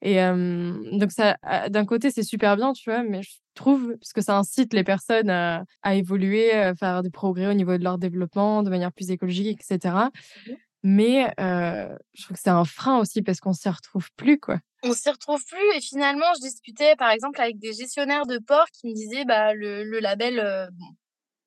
et 0.02 0.16
donc 0.16 1.10
ça, 1.10 1.36
d'un 1.70 1.84
côté, 1.86 2.10
c'est 2.10 2.22
super 2.22 2.56
bien, 2.56 2.72
tu 2.74 2.90
vois? 2.90 3.02
Mais 3.02 3.22
je 3.22 3.30
trouve 3.54 3.96
parce 3.98 4.12
que 4.12 4.20
ça 4.20 4.36
incite 4.36 4.74
les 4.74 4.84
personnes 4.84 5.30
à 5.30 5.64
à 5.82 5.94
évoluer, 5.94 6.52
à 6.52 6.74
faire 6.74 7.02
des 7.02 7.10
progrès 7.10 7.46
au 7.46 7.54
niveau 7.54 7.76
de 7.78 7.82
leur 7.82 7.98
développement 7.98 8.62
de 8.62 8.70
manière 8.70 8.92
plus 8.92 9.10
écologique 9.10 9.60
et 9.60 9.64
cetera. 9.64 10.10
Mmh 10.46 10.52
Mais 10.82 11.32
je 11.38 12.22
trouve 12.22 12.36
que 12.36 12.42
c'est 12.42 12.50
un 12.50 12.64
frein 12.64 12.98
aussi 12.98 13.22
parce 13.22 13.40
qu'on 13.40 13.54
s'y 13.54 13.68
retrouve 13.68 14.08
plus, 14.16 14.38
quoi. 14.38 14.58
On 14.82 14.92
s'y 14.92 15.10
retrouve 15.10 15.44
plus 15.44 15.76
et 15.76 15.80
finalement, 15.80 16.26
je 16.36 16.42
discutais, 16.42 16.94
par 16.96 17.10
exemple, 17.10 17.40
avec 17.40 17.58
des 17.58 17.72
gestionnaires 17.72 18.26
de 18.26 18.38
ports 18.38 18.68
qui 18.72 18.86
me 18.88 18.94
disaient, 18.94 19.24
bah, 19.24 19.54
le 19.54 19.82
le 19.82 19.98
label, 19.98 20.68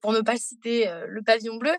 pour 0.02 0.14
ne 0.14 0.22
pas 0.22 0.34
le 0.34 0.40
citer, 0.40 0.90
le 1.08 1.22
pavillon 1.22 1.58
bleu, 1.58 1.74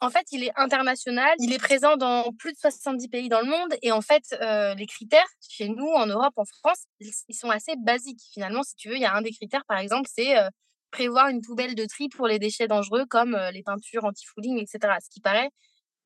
En 0.00 0.10
fait, 0.10 0.26
il 0.30 0.44
est 0.44 0.52
international, 0.56 1.34
il 1.40 1.52
est 1.52 1.58
présent 1.58 1.96
dans 1.96 2.32
plus 2.38 2.52
de 2.52 2.58
70 2.58 3.08
pays 3.08 3.28
dans 3.28 3.40
le 3.40 3.46
monde 3.46 3.74
et 3.82 3.90
en 3.90 4.00
fait, 4.00 4.22
heu, 4.40 4.74
les 4.76 4.86
critères 4.86 5.26
chez 5.48 5.68
nous, 5.68 5.88
en 5.88 6.06
Europe, 6.06 6.34
en 6.36 6.44
France, 6.44 6.84
ils 7.00 7.34
sont 7.34 7.50
assez 7.50 7.74
basiques. 7.76 8.20
Finalement, 8.32 8.62
si 8.62 8.76
tu 8.76 8.88
veux, 8.88 8.94
il 8.96 9.02
y 9.02 9.04
a 9.06 9.14
un 9.14 9.22
des 9.22 9.32
critères, 9.32 9.64
par 9.66 9.78
exemple, 9.78 10.08
c'est, 10.12 10.38
heu, 10.38 10.48
prévoir 10.92 11.28
une 11.28 11.40
poubelle 11.42 11.74
de 11.74 11.84
tri 11.84 12.08
pour 12.08 12.28
les 12.28 12.38
déchets 12.38 12.68
dangereux 12.68 13.06
comme, 13.10 13.34
heu, 13.34 13.50
les 13.52 13.62
peintures 13.64 14.04
anti-fouling 14.04 14.58
et 14.62 14.66
cetera. 14.66 15.00
Ce 15.00 15.10
qui 15.10 15.20
paraît 15.20 15.50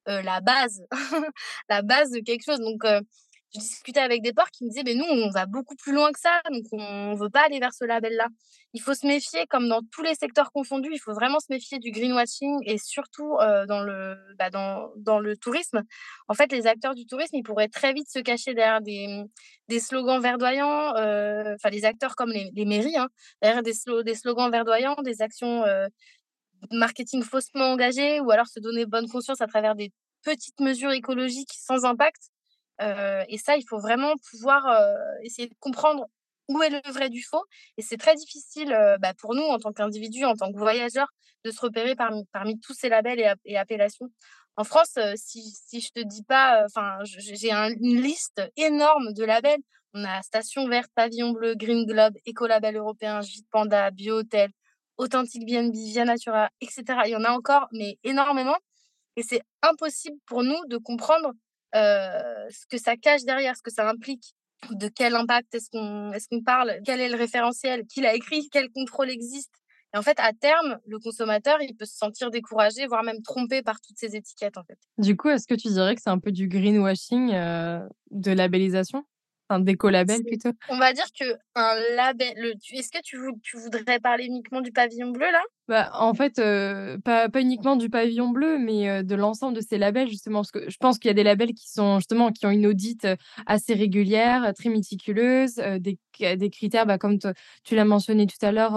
la 0.06 0.40
base, 0.40 0.82
la 1.68 1.82
base 1.82 2.10
de 2.10 2.20
quelque 2.20 2.44
chose. 2.44 2.60
Donc, 2.60 2.84
je 3.54 3.60
discutais 3.60 4.00
avec 4.00 4.22
des 4.22 4.32
porcs 4.32 4.50
qui 4.50 4.64
me 4.64 4.70
disaient: 4.70 4.82
«Mais 4.84 4.94
nous, 4.94 5.04
on 5.04 5.30
va 5.30 5.46
beaucoup 5.46 5.74
plus 5.76 5.92
loin 5.92 6.10
que 6.12 6.20
ça, 6.20 6.40
donc 6.50 6.64
on 6.72 7.14
veut 7.14 7.30
pas 7.30 7.44
aller 7.46 7.58
vers 7.60 7.74
ce 7.74 7.84
label-là». 7.84 8.28
Il 8.74 8.80
faut 8.80 8.94
se 8.94 9.06
méfier, 9.06 9.46
comme 9.48 9.68
dans 9.68 9.80
tous 9.92 10.02
les 10.02 10.14
secteurs 10.14 10.50
confondus, 10.52 10.90
il 10.92 10.98
faut 10.98 11.12
vraiment 11.14 11.38
se 11.40 11.46
méfier 11.50 11.78
du 11.78 11.90
greenwashing 11.90 12.60
et 12.64 12.78
surtout, 12.78 13.36
dans 13.68 13.82
le 13.82 14.16
bah, 14.38 14.48
dans 14.50 14.90
dans 14.96 15.18
le 15.18 15.36
tourisme. 15.36 15.82
En 16.28 16.34
fait, 16.34 16.50
les 16.52 16.66
acteurs 16.66 16.94
du 16.94 17.04
tourisme, 17.06 17.36
ils 17.36 17.42
pourraient 17.42 17.68
très 17.68 17.92
vite 17.92 18.10
se 18.10 18.18
cacher 18.20 18.54
derrière 18.54 18.80
des, 18.80 19.06
mmh, 19.08 19.26
des 19.68 19.80
slogans 19.80 20.20
verdoyants, 20.22 20.90
enfin 20.96 21.70
les 21.70 21.84
acteurs 21.84 22.16
comme 22.16 22.30
les 22.32 22.64
mairies, 22.64 22.96
hein, 22.96 23.08
derrière 23.42 23.62
des 23.62 23.72
des 24.04 24.14
slogans 24.14 24.50
verdoyants, 24.50 24.96
des 25.04 25.20
actions, 25.22 25.64
marketing 26.72 27.22
faussement 27.22 27.66
engagé 27.72 28.20
ou 28.20 28.30
alors 28.32 28.46
se 28.48 28.58
donner 28.60 28.86
bonne 28.86 29.08
conscience 29.08 29.40
à 29.40 29.46
travers 29.46 29.74
des 29.76 29.92
petites 30.24 30.58
mesures 30.60 30.92
écologiques 30.92 31.52
sans 31.52 31.84
impact. 31.84 32.30
Et 32.80 33.38
ça, 33.38 33.56
il 33.56 33.64
faut 33.68 33.78
vraiment 33.80 34.14
pouvoir, 34.30 34.64
essayer 35.22 35.48
de 35.48 35.54
comprendre 35.60 36.06
où 36.48 36.60
est 36.62 36.70
le 36.70 36.80
vrai 36.92 37.08
du 37.08 37.22
faux 37.22 37.44
et 37.78 37.82
c'est 37.82 37.96
très 37.96 38.14
difficile, 38.16 38.76
bah, 39.00 39.14
pour 39.14 39.34
nous 39.34 39.42
en 39.42 39.58
tant 39.58 39.72
qu'individus, 39.72 40.24
en 40.24 40.34
tant 40.34 40.52
que 40.52 40.58
voyageurs, 40.58 41.08
de 41.44 41.50
se 41.50 41.60
repérer 41.60 41.94
parmi 41.96 42.24
parmi 42.32 42.58
tous 42.60 42.74
ces 42.74 42.88
labels 42.88 43.20
et 43.20 43.24
app 43.26 43.38
et 43.44 43.56
appellations. 43.58 44.10
En 44.56 44.64
France, 44.64 44.98
si 45.16 45.40
si 45.42 45.80
je 45.80 45.90
te 45.90 46.00
dis 46.00 46.22
pas, 46.24 46.64
enfin, 46.66 46.98
j'ai 47.04 47.52
un 47.52 47.70
une 47.70 48.02
liste 48.02 48.42
énorme 48.56 49.12
de 49.14 49.24
labels. 49.24 49.60
On 49.94 50.04
a 50.04 50.22
Station 50.22 50.68
verte, 50.68 50.90
Pavillon 50.94 51.32
bleu, 51.32 51.54
Green 51.54 51.84
Globe, 51.86 52.14
Écolabel 52.26 52.76
européen, 52.76 53.20
Gîte 53.22 53.46
Panda, 53.50 53.90
Bio-Hôtel, 53.90 54.50
Authentique 54.98 55.46
B&B, 55.46 55.74
Via 55.74 56.04
Natura 56.04 56.50
et 56.60 56.66
cetera. 56.66 57.06
Il 57.08 57.12
y 57.12 57.16
en 57.16 57.24
a 57.24 57.30
encore, 57.30 57.68
mais 57.72 57.98
énormément 58.04 58.56
et 59.16 59.22
c'est 59.22 59.42
impossible 59.62 60.18
pour 60.26 60.42
nous 60.44 60.58
de 60.68 60.78
comprendre, 60.78 61.32
ce 61.74 62.66
que 62.70 62.78
ça 62.78 62.96
cache 62.96 63.24
derrière, 63.24 63.56
ce 63.56 63.62
que 63.62 63.72
ça 63.72 63.88
implique. 63.88 64.34
De 64.70 64.88
quel 64.88 65.16
impact 65.16 65.54
est-ce 65.56 65.70
qu'on 65.70 66.12
qu'on 66.30 66.42
parle? 66.42 66.78
Quel 66.84 67.00
est 67.00 67.08
le 67.08 67.16
référentiel? 67.16 67.84
Qui 67.86 68.00
l'a 68.00 68.14
écrit? 68.14 68.48
Quel 68.50 68.70
contrôle 68.70 69.10
existe? 69.10 69.52
Et 69.94 69.98
en 69.98 70.02
fait, 70.02 70.18
à 70.20 70.32
terme, 70.32 70.78
le 70.86 70.98
consommateur, 70.98 71.60
il 71.60 71.76
peut 71.76 71.84
se 71.84 71.96
sentir 71.96 72.30
découragé, 72.30 72.86
voire 72.86 73.02
même 73.02 73.20
trompé 73.22 73.62
par 73.62 73.80
toutes 73.80 73.98
ces 73.98 74.16
étiquettes, 74.16 74.56
en 74.56 74.62
fait. 74.64 74.78
Du 74.98 75.16
coup, 75.16 75.28
est-ce 75.28 75.46
que 75.46 75.54
tu 75.54 75.68
dirais 75.68 75.94
que 75.94 76.00
c'est 76.00 76.10
un 76.10 76.18
peu 76.18 76.32
du 76.32 76.48
greenwashing, 76.48 77.32
heu, 77.34 77.80
de 78.10 78.32
labellisation? 78.32 79.04
D'écolabel 79.60 80.22
plutôt? 80.24 80.52
on 80.68 80.78
va 80.78 80.92
dire 80.92 81.06
qu'un 81.14 81.74
label 81.96 82.32
le 82.36 82.52
est-ce 82.72 82.90
que 82.90 83.02
tu 83.02 83.16
vou 83.18 83.38
tu 83.42 83.56
voudrais 83.56 84.00
parler 84.00 84.24
uniquement 84.26 84.60
du 84.60 84.72
pavillon 84.72 85.10
bleu, 85.10 85.26
là? 85.30 85.42
Bah, 85.68 85.90
en 85.94 86.12
fait, 86.12 86.36
pas 87.04 87.28
pas 87.28 87.40
uniquement 87.40 87.76
du 87.76 87.88
pavillon 87.88 88.30
bleu, 88.30 88.58
mais 88.58 89.02
de 89.04 89.14
l'ensemble 89.14 89.56
de 89.56 89.60
ces 89.60 89.78
labels 89.78 90.08
justement. 90.08 90.40
Parce 90.40 90.50
que 90.50 90.68
je 90.68 90.76
pense 90.78 90.98
qu'il 90.98 91.08
y 91.08 91.10
a 91.10 91.14
des 91.14 91.22
labels 91.22 91.54
qui 91.54 91.70
sont 91.70 91.98
justement 91.98 92.30
qui 92.32 92.46
ont 92.46 92.50
une 92.50 92.66
audit, 92.66 93.04
heu, 93.04 93.16
assez 93.46 93.74
régulière, 93.74 94.52
très 94.56 94.68
méticuleuse, 94.70 95.54
des 95.56 96.50
critères, 96.50 96.86
bah, 96.86 96.98
comme 96.98 97.18
tu 97.64 97.74
l'as 97.74 97.84
mentionné 97.84 98.26
tout 98.26 98.44
à 98.44 98.52
l'heure, 98.52 98.74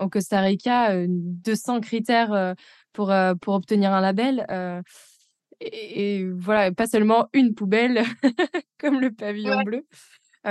au 0.00 0.08
Costa 0.08 0.40
Rica, 0.40 0.94
heu, 0.94 1.06
200 1.08 1.80
critères, 1.80 2.54
pour, 2.92 3.10
obtenir 3.46 3.92
un 3.92 4.00
label, 4.00 4.46
et 5.60 6.18
et 6.20 6.30
voilà, 6.30 6.72
pas 6.72 6.86
seulement 6.86 7.28
une 7.32 7.54
poubelle 7.54 8.02
comme 8.78 9.00
le 9.00 9.12
pavillon 9.12 9.58
Ouais, 9.58 9.64
bleu. 9.64 9.86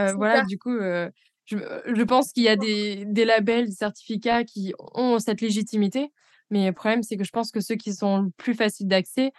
C'est 0.06 0.18
voilà, 0.18 0.42
ça. 0.42 0.44
du 0.44 0.58
coup, 0.60 0.72
heu, 0.72 1.12
je 1.46 1.58
je 1.96 2.04
pense 2.04 2.32
qu'il 2.34 2.44
y 2.44 2.50
a 2.50 2.56
des 2.58 3.06
des 3.08 3.26
labels, 3.26 3.68
des 3.68 3.72
certificats 3.74 4.44
qui 4.46 4.74
ont 4.96 5.20
cette 5.20 5.42
légitimité, 5.42 6.12
mais 6.52 6.68
le 6.68 6.74
problème, 6.74 7.04
c'est 7.04 7.18
que 7.18 7.24
je 7.26 7.32
pense 7.32 7.52
que 7.52 7.62
ceux 7.62 7.76
qui 7.76 7.94
sont 7.94 8.20
le 8.24 8.32
plus 8.38 8.56
faciles 8.56 8.88
d'accès, 8.88 9.32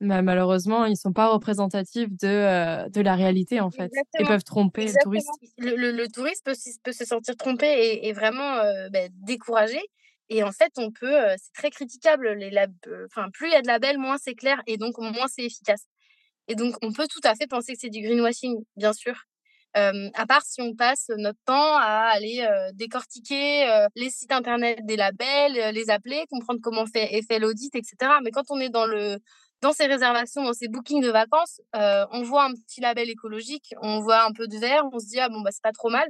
Mais 0.00 0.22
malheureusement, 0.22 0.84
ils 0.86 0.96
sont 0.96 1.12
pas 1.14 1.28
représentatifs 1.32 2.10
de, 2.10 2.88
de 2.90 3.00
la 3.02 3.14
réalité, 3.16 3.60
en 3.60 3.70
fait 3.72 3.92
Exactement, 3.92 4.26
peuvent 4.26 4.44
tromper 4.44 4.92
le 4.92 4.98
touriste. 4.98 5.40
Le 5.58 5.76
le 5.76 5.92
le 5.92 6.08
touriste 6.08 6.44
peut 6.44 6.92
se 6.92 7.04
sentir 7.04 7.36
trompé 7.36 7.66
et 7.66 8.08
et 8.08 8.12
vraiment, 8.12 8.56
beh, 8.90 9.08
découragé 9.12 9.78
et 10.30 10.42
en 10.44 10.52
fait, 10.52 10.72
on 10.78 10.90
peut, 10.92 11.16
c'est 11.38 11.52
très 11.54 11.70
critiquable 11.70 12.30
les 12.34 12.50
enfin, 13.06 13.28
plus 13.32 13.48
il 13.48 13.52
y 13.52 13.56
a 13.56 13.62
de 13.62 13.66
labels, 13.68 13.98
moins 13.98 14.18
c'est 14.18 14.34
clair 14.34 14.60
et 14.66 14.76
donc 14.78 14.98
moins 14.98 15.28
c'est 15.28 15.44
efficace 15.44 15.84
et 16.48 16.54
donc 16.56 16.76
on 16.82 16.92
peut 16.92 17.06
tout 17.08 17.20
à 17.24 17.34
fait 17.36 17.46
penser 17.48 17.74
que 17.74 17.80
c'est 17.80 17.90
du 17.90 18.02
greenwashing, 18.02 18.56
bien 18.76 18.92
sûr. 18.94 19.14
À 19.74 20.26
part 20.28 20.42
si 20.44 20.60
on 20.62 20.74
passe 20.74 21.10
notre 21.18 21.38
temps 21.46 21.76
à 21.78 22.10
aller, 22.12 22.46
décortiquer, 22.74 23.86
les 23.96 24.10
sites 24.10 24.32
internet 24.32 24.80
des 24.84 24.96
labels, 24.96 25.72
les 25.74 25.90
appeler, 25.90 26.24
comprendre 26.30 26.60
comment 26.62 26.86
fait 26.86 27.14
est 27.16 27.22
fait 27.26 27.38
l'audit 27.38 27.74
et 27.76 27.82
cetera. 27.84 28.20
Mais 28.22 28.30
quand 28.32 28.44
on 28.50 28.60
est 28.60 28.70
dans 28.70 28.86
le 28.86 29.18
dans 29.62 29.72
ses 29.72 29.86
réservations, 29.86 30.44
dans 30.44 30.52
ses 30.54 30.68
bookings 30.68 31.02
de 31.02 31.10
vacances, 31.10 31.60
on 31.74 32.22
voit 32.22 32.44
un 32.46 32.54
petit 32.54 32.80
label 32.80 33.10
écologique, 33.10 33.74
on 33.82 34.00
voit 34.00 34.24
un 34.24 34.32
peu 34.32 34.48
de 34.48 34.58
vert, 34.58 34.84
on 34.92 34.98
se 35.00 35.06
dit: 35.06 35.20
«Ah 35.20 35.28
bon, 35.28 35.40
bah, 35.42 35.50
c'est 35.52 35.62
pas 35.62 35.72
trop 35.72 35.90
mal». 35.90 36.08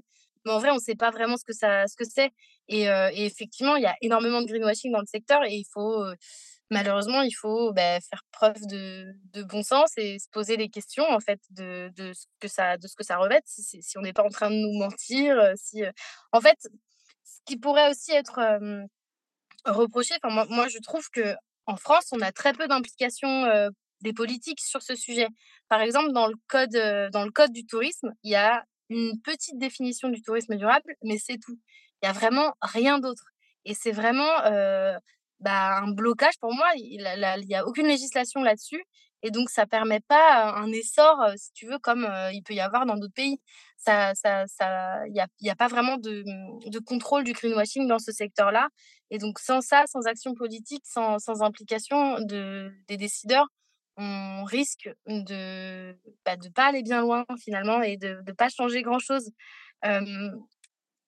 En 0.50 0.58
vrai, 0.60 0.70
on 0.70 0.78
sait 0.78 0.94
pas 0.96 1.10
vraiment 1.10 1.36
ce 1.36 1.44
que 1.44 1.52
ça 1.54 1.86
ce 1.86 1.96
que 1.96 2.04
c'est 2.04 2.30
et 2.68 2.88
heu 2.90 3.08
et 3.12 3.26
effectivement, 3.26 3.76
il 3.76 3.82
y 3.82 3.86
a 3.86 3.96
énormément 4.02 4.40
de 4.42 4.46
greenwashing 4.46 4.92
dans 4.92 5.00
le 5.00 5.06
secteur 5.06 5.44
et 5.44 5.54
il 5.54 5.64
faut, 5.72 6.04
heu, 6.04 6.14
malheureusement, 6.70 7.22
il 7.22 7.32
faut, 7.32 7.72
beh, 7.74 7.98
faire 8.10 8.22
preuve 8.32 8.56
de 8.68 9.42
bon 9.44 9.62
sens 9.62 9.92
et 9.98 10.18
se 10.18 10.28
poser 10.30 10.56
les 10.58 10.68
questions, 10.70 11.04
en 11.10 11.20
fait, 11.20 11.40
de 11.50 11.90
ce 12.14 12.26
que 12.40 12.48
ça 12.48 12.76
de 12.78 12.86
ce 12.88 12.96
que 12.96 13.04
ça 13.04 13.18
revêt, 13.18 13.40
si 13.46 13.98
on 13.98 14.02
n'est 14.02 14.12
pas 14.14 14.24
en 14.24 14.30
train 14.30 14.50
de 14.50 14.56
nous 14.56 14.78
mentir, 14.78 15.36
heu, 15.38 15.52
si, 15.56 15.82
en 16.32 16.40
fait, 16.40 16.58
ce 17.24 17.38
qui 17.46 17.58
pourrait 17.58 17.90
aussi 17.90 18.12
être, 18.12 18.40
reproché, 19.66 20.14
moi 20.50 20.68
je 20.68 20.78
trouve 20.80 21.08
qu'en 21.10 21.76
France, 21.76 22.06
on 22.12 22.20
a 22.22 22.32
très 22.32 22.52
peu 22.54 22.68
d'implication, 22.68 23.46
heu, 23.46 23.70
des 24.02 24.12
politiques 24.14 24.60
sur 24.60 24.82
ce 24.82 24.94
sujet. 24.96 25.28
Par 25.68 25.80
exemple, 25.82 26.12
dans 26.12 26.26
le 26.28 26.34
code, 26.48 26.72
dans 27.12 27.24
le 27.24 27.30
code 27.32 27.52
du 27.52 27.66
tourisme, 27.66 28.12
il 28.24 28.32
y 28.32 28.36
a 28.36 28.64
une 28.90 29.20
petite 29.22 29.58
définition 29.58 30.08
du 30.10 30.22
tourisme 30.22 30.56
durable, 30.56 30.94
mais 31.02 31.18
c'est 31.18 31.38
tout. 31.38 31.58
Il 32.02 32.06
y 32.06 32.08
a 32.08 32.12
vraiment 32.12 32.54
rien 32.62 32.98
d'autre 33.00 33.24
et 33.64 33.74
c'est 33.74 33.92
vraiment, 33.92 34.28
bah, 35.40 35.78
un 35.82 35.92
blocage 35.92 36.38
pour 36.40 36.54
moi. 36.54 36.66
Il 36.76 37.02
la 37.02 37.16
la 37.16 37.38
il 37.38 37.48
y 37.48 37.54
a 37.54 37.66
aucune 37.66 37.86
législation 37.86 38.42
là-dessus 38.42 38.82
et 39.22 39.30
donc 39.32 39.50
ça 39.50 39.66
permet 39.66 40.00
pas 40.00 40.52
un 40.56 40.70
essor, 40.72 41.16
si 41.36 41.52
tu 41.52 41.66
veux, 41.66 41.78
comme, 41.78 42.08
il 42.32 42.42
peut 42.44 42.54
y 42.54 42.60
avoir 42.60 42.86
dans 42.86 42.96
d'autres 42.96 43.14
pays. 43.14 43.38
Ça 43.76 44.14
ça 44.14 44.46
ça 44.46 45.06
il 45.08 45.14
y 45.16 45.20
a 45.20 45.26
il 45.40 45.46
y 45.46 45.50
a 45.50 45.56
pas 45.56 45.68
vraiment 45.68 45.96
de, 45.98 46.22
mmh, 46.26 46.70
de 46.70 46.78
contrôle 46.80 47.24
du 47.24 47.32
greenwashing 47.32 47.86
dans 47.88 47.98
ce 48.00 48.12
secteur-là 48.12 48.68
et 49.10 49.18
donc 49.18 49.38
sans 49.38 49.60
ça, 49.60 49.84
sans 49.86 50.06
action 50.06 50.34
politique, 50.34 50.84
sans 50.86 51.18
sans 51.18 51.42
implication 51.42 52.20
de 52.20 52.70
des 52.88 52.96
décideurs, 52.96 53.46
on 53.98 54.44
risque 54.44 54.90
de, 55.06 55.96
bah, 56.24 56.36
de 56.36 56.48
pas 56.50 56.66
aller 56.68 56.82
bien 56.82 57.02
loin 57.02 57.26
finalement 57.42 57.82
et 57.82 57.96
de 57.98 58.20
de 58.24 58.32
pas 58.32 58.48
changer 58.50 58.82
grand-chose. 58.82 59.30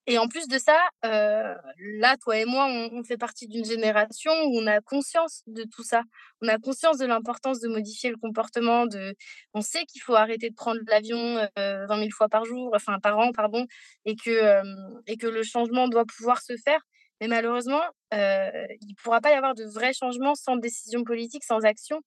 Et 0.07 0.17
en 0.17 0.27
plus 0.27 0.47
de 0.47 0.57
ça, 0.57 0.77
là, 1.03 2.17
toi 2.21 2.37
et 2.37 2.45
moi, 2.45 2.65
on 2.67 3.03
fait 3.03 3.17
partie 3.17 3.47
d'une 3.47 3.63
génération 3.63 4.31
où 4.45 4.59
on 4.59 4.65
a 4.67 4.81
conscience 4.81 5.43
de 5.47 5.63
tout 5.63 5.83
ça. 5.83 6.01
On 6.41 6.47
a 6.47 6.57
conscience 6.57 6.97
de 6.97 7.05
l'importance 7.05 7.59
de 7.59 7.67
modifier 7.67 8.09
le 8.09 8.17
comportement, 8.17 8.87
de 8.87 9.13
on 9.53 9.61
sait 9.61 9.85
qu'il 9.85 10.01
faut 10.01 10.15
arrêter 10.15 10.49
de 10.49 10.55
prendre 10.55 10.81
l'avion, 10.87 11.37
heu, 11.57 11.85
20 11.87 11.97
000 11.97 12.11
fois 12.11 12.29
par 12.29 12.45
jour, 12.45 12.71
enfin 12.75 12.99
par 12.99 13.17
an, 13.19 13.31
pardon 13.31 13.65
et 14.05 14.15
que, 14.15 14.61
et 15.07 15.17
que 15.17 15.27
le 15.27 15.43
changement 15.43 15.87
doit 15.87 16.05
pouvoir 16.05 16.41
se 16.41 16.53
faire. 16.65 16.81
Mais 17.21 17.27
malheureusement, 17.27 17.81
heu, 18.13 18.51
il 18.81 18.95
pourra 19.03 19.21
pas 19.21 19.31
y 19.31 19.35
avoir 19.35 19.55
de 19.55 19.65
vrais 19.65 19.93
changements 19.93 20.35
sans 20.35 20.57
décision 20.57 21.03
politique, 21.03 21.43
sans 21.45 21.61
action 21.65 22.01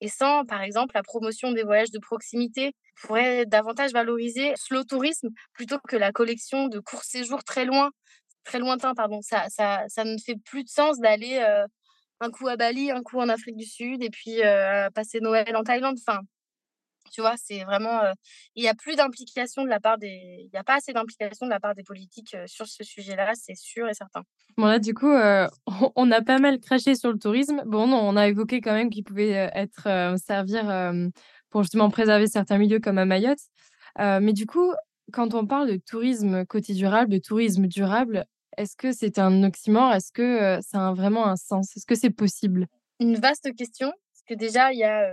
et 0.00 0.08
sans, 0.08 0.44
par 0.46 0.62
exemple, 0.62 0.92
la 0.94 1.02
promotion 1.02 1.52
des 1.52 1.64
voyages 1.64 1.90
de 1.92 1.98
proximité. 2.00 2.72
On 3.04 3.08
pourrait 3.08 3.46
davantage 3.46 3.92
valoriser 3.92 4.52
slow 4.56 4.84
tourisme 4.84 5.28
plutôt 5.54 5.78
que 5.88 5.96
la 5.96 6.12
collection 6.12 6.68
de 6.68 6.80
courts 6.80 7.04
séjours 7.04 7.44
très 7.44 7.64
loin 7.66 7.90
très 8.44 8.58
lointains, 8.60 8.94
pardon. 8.94 9.20
Ça 9.22 9.48
ça 9.50 9.84
ça 9.88 10.04
ne 10.04 10.18
fait 10.18 10.36
plus 10.44 10.64
de 10.64 10.68
sens 10.70 10.98
d'aller, 11.00 11.38
heu, 11.40 11.66
un 12.20 12.30
coup 12.30 12.48
à 12.48 12.56
Bali, 12.56 12.90
un 12.92 13.02
coup 13.02 13.18
en 13.20 13.28
Afrique 13.30 13.56
du 13.56 13.66
Sud 13.66 14.02
et 14.02 14.10
puis, 14.10 14.40
heu, 14.44 14.88
passer 14.94 15.20
Noël 15.20 15.56
en 15.56 15.64
Thaïlande. 15.64 15.98
Enfin, 16.06 16.20
tu 17.10 17.20
vois? 17.20 17.34
C'est 17.36 17.64
vraiment, 17.64 18.00
il 18.54 18.64
y 18.64 18.68
a 18.68 18.74
plus 18.74 18.96
d'implication 18.96 19.64
de 19.64 19.68
la 19.68 19.80
part 19.80 19.98
des 19.98 20.46
il 20.46 20.50
y 20.52 20.56
a 20.56 20.64
pas 20.64 20.76
assez 20.76 20.92
d'implication 20.92 21.46
de 21.46 21.50
la 21.50 21.60
part 21.60 21.74
des 21.74 21.82
politiques, 21.82 22.36
sur 22.46 22.66
ce 22.66 22.84
sujet-là, 22.84 23.32
c'est 23.34 23.56
sûr 23.56 23.88
et 23.88 23.94
certain. 23.94 24.22
Bon 24.56 24.66
là, 24.66 24.78
du 24.78 24.94
coup, 24.94 25.12
on 25.96 26.10
a 26.10 26.22
pas 26.22 26.38
mal 26.38 26.60
craché 26.60 26.94
sur 26.94 27.12
le 27.12 27.18
tourisme. 27.18 27.62
Bon, 27.66 27.86
non, 27.86 27.98
on 27.98 28.16
a 28.16 28.28
évoqué 28.28 28.60
quand 28.60 28.72
même 28.72 28.90
qu'il 28.90 29.04
pouvait, 29.04 29.50
être, 29.54 30.16
servir, 30.18 30.92
pour 31.50 31.62
justement 31.62 31.90
préserver 31.90 32.26
certains 32.26 32.58
milieux 32.58 32.80
comme 32.80 32.98
à 32.98 33.04
Mayotte. 33.04 33.38
Mais 33.98 34.32
du 34.32 34.46
coup, 34.46 34.72
quand 35.12 35.34
on 35.34 35.46
parle 35.46 35.68
de 35.68 35.76
tourisme 35.76 36.44
côté 36.46 36.74
durable, 36.74 37.10
de 37.12 37.18
tourisme 37.18 37.66
durable, 37.66 38.26
est-ce 38.56 38.76
que 38.76 38.92
c'est 38.92 39.18
un 39.18 39.42
oxymore? 39.42 39.92
Est-ce 39.92 40.12
que, 40.12 40.58
ça 40.62 40.88
a 40.88 40.94
vraiment 40.94 41.26
un 41.26 41.36
sens? 41.36 41.76
Est-ce 41.76 41.86
que 41.86 41.94
c'est 41.94 42.10
possible? 42.10 42.66
Une 43.00 43.16
vaste 43.16 43.54
question, 43.54 43.88
parce 43.88 44.22
que 44.26 44.34
déjà 44.34 44.72
il 44.72 44.78
y 44.78 44.84
a, 44.84 45.10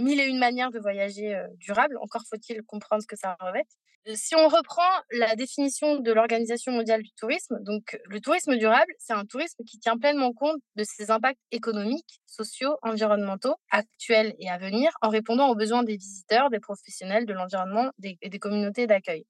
1000 0.00 0.20
et 0.20 0.24
une 0.26 0.38
manières 0.38 0.70
de 0.70 0.78
voyager, 0.80 1.34
heu, 1.36 1.46
durable, 1.58 1.96
encore 2.00 2.22
faut-il 2.28 2.62
comprendre 2.64 3.02
ce 3.02 3.06
que 3.06 3.16
ça 3.16 3.36
revêt. 3.40 3.64
Heu, 4.08 4.14
si 4.16 4.34
on 4.34 4.48
reprend 4.48 4.82
la 5.12 5.36
définition 5.36 5.96
de 6.00 6.12
l'Organisation 6.12 6.72
mondiale 6.72 7.02
du 7.02 7.10
tourisme, 7.12 7.58
donc 7.62 7.98
le 8.06 8.20
tourisme 8.20 8.56
durable, 8.56 8.92
c'est 8.98 9.12
un 9.12 9.24
tourisme 9.26 9.62
qui 9.64 9.78
tient 9.78 9.98
pleinement 9.98 10.32
compte 10.32 10.58
de 10.76 10.84
ses 10.84 11.10
impacts 11.10 11.40
économiques, 11.50 12.20
sociaux, 12.26 12.76
environnementaux, 12.82 13.54
actuels 13.70 14.34
et 14.38 14.48
à 14.50 14.58
venir, 14.58 14.90
en 15.02 15.08
répondant 15.10 15.48
aux 15.50 15.54
besoins 15.56 15.82
des 15.84 15.96
visiteurs, 15.96 16.50
des 16.50 16.60
professionnels 16.60 17.26
de 17.26 17.32
l'environnement, 17.34 17.90
et 18.22 18.28
des 18.30 18.38
communautés 18.38 18.86
d'accueil. 18.86 19.24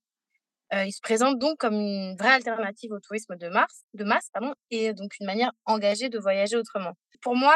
Heu, 0.73 0.87
il 0.87 0.93
se 0.93 1.01
présente 1.03 1.39
donc 1.39 1.59
comme 1.59 1.75
une 1.75 2.17
vraie 2.17 2.31
alternative 2.35 2.93
au 2.93 3.01
tourisme 3.01 3.37
de 3.37 3.49
mars 3.49 3.83
de 3.95 4.05
masse, 4.05 4.31
pardon 4.33 4.55
et 4.71 4.95
donc 4.95 5.13
une 5.21 5.27
manière 5.27 5.53
engagée 5.67 6.09
de 6.09 6.19
voyager 6.19 6.57
autrement. 6.57 6.95
Pour 7.23 7.37
moi, 7.37 7.55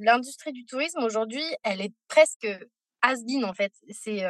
l'industrie 0.00 0.52
du 0.52 0.66
tourisme 0.66 1.02
aujourd'hui, 1.02 1.44
elle 1.62 1.80
est 1.80 1.92
presque 2.08 2.46
has-been 3.02 3.44
en 3.44 3.52
fait. 3.54 3.72
C'est, 3.90 4.22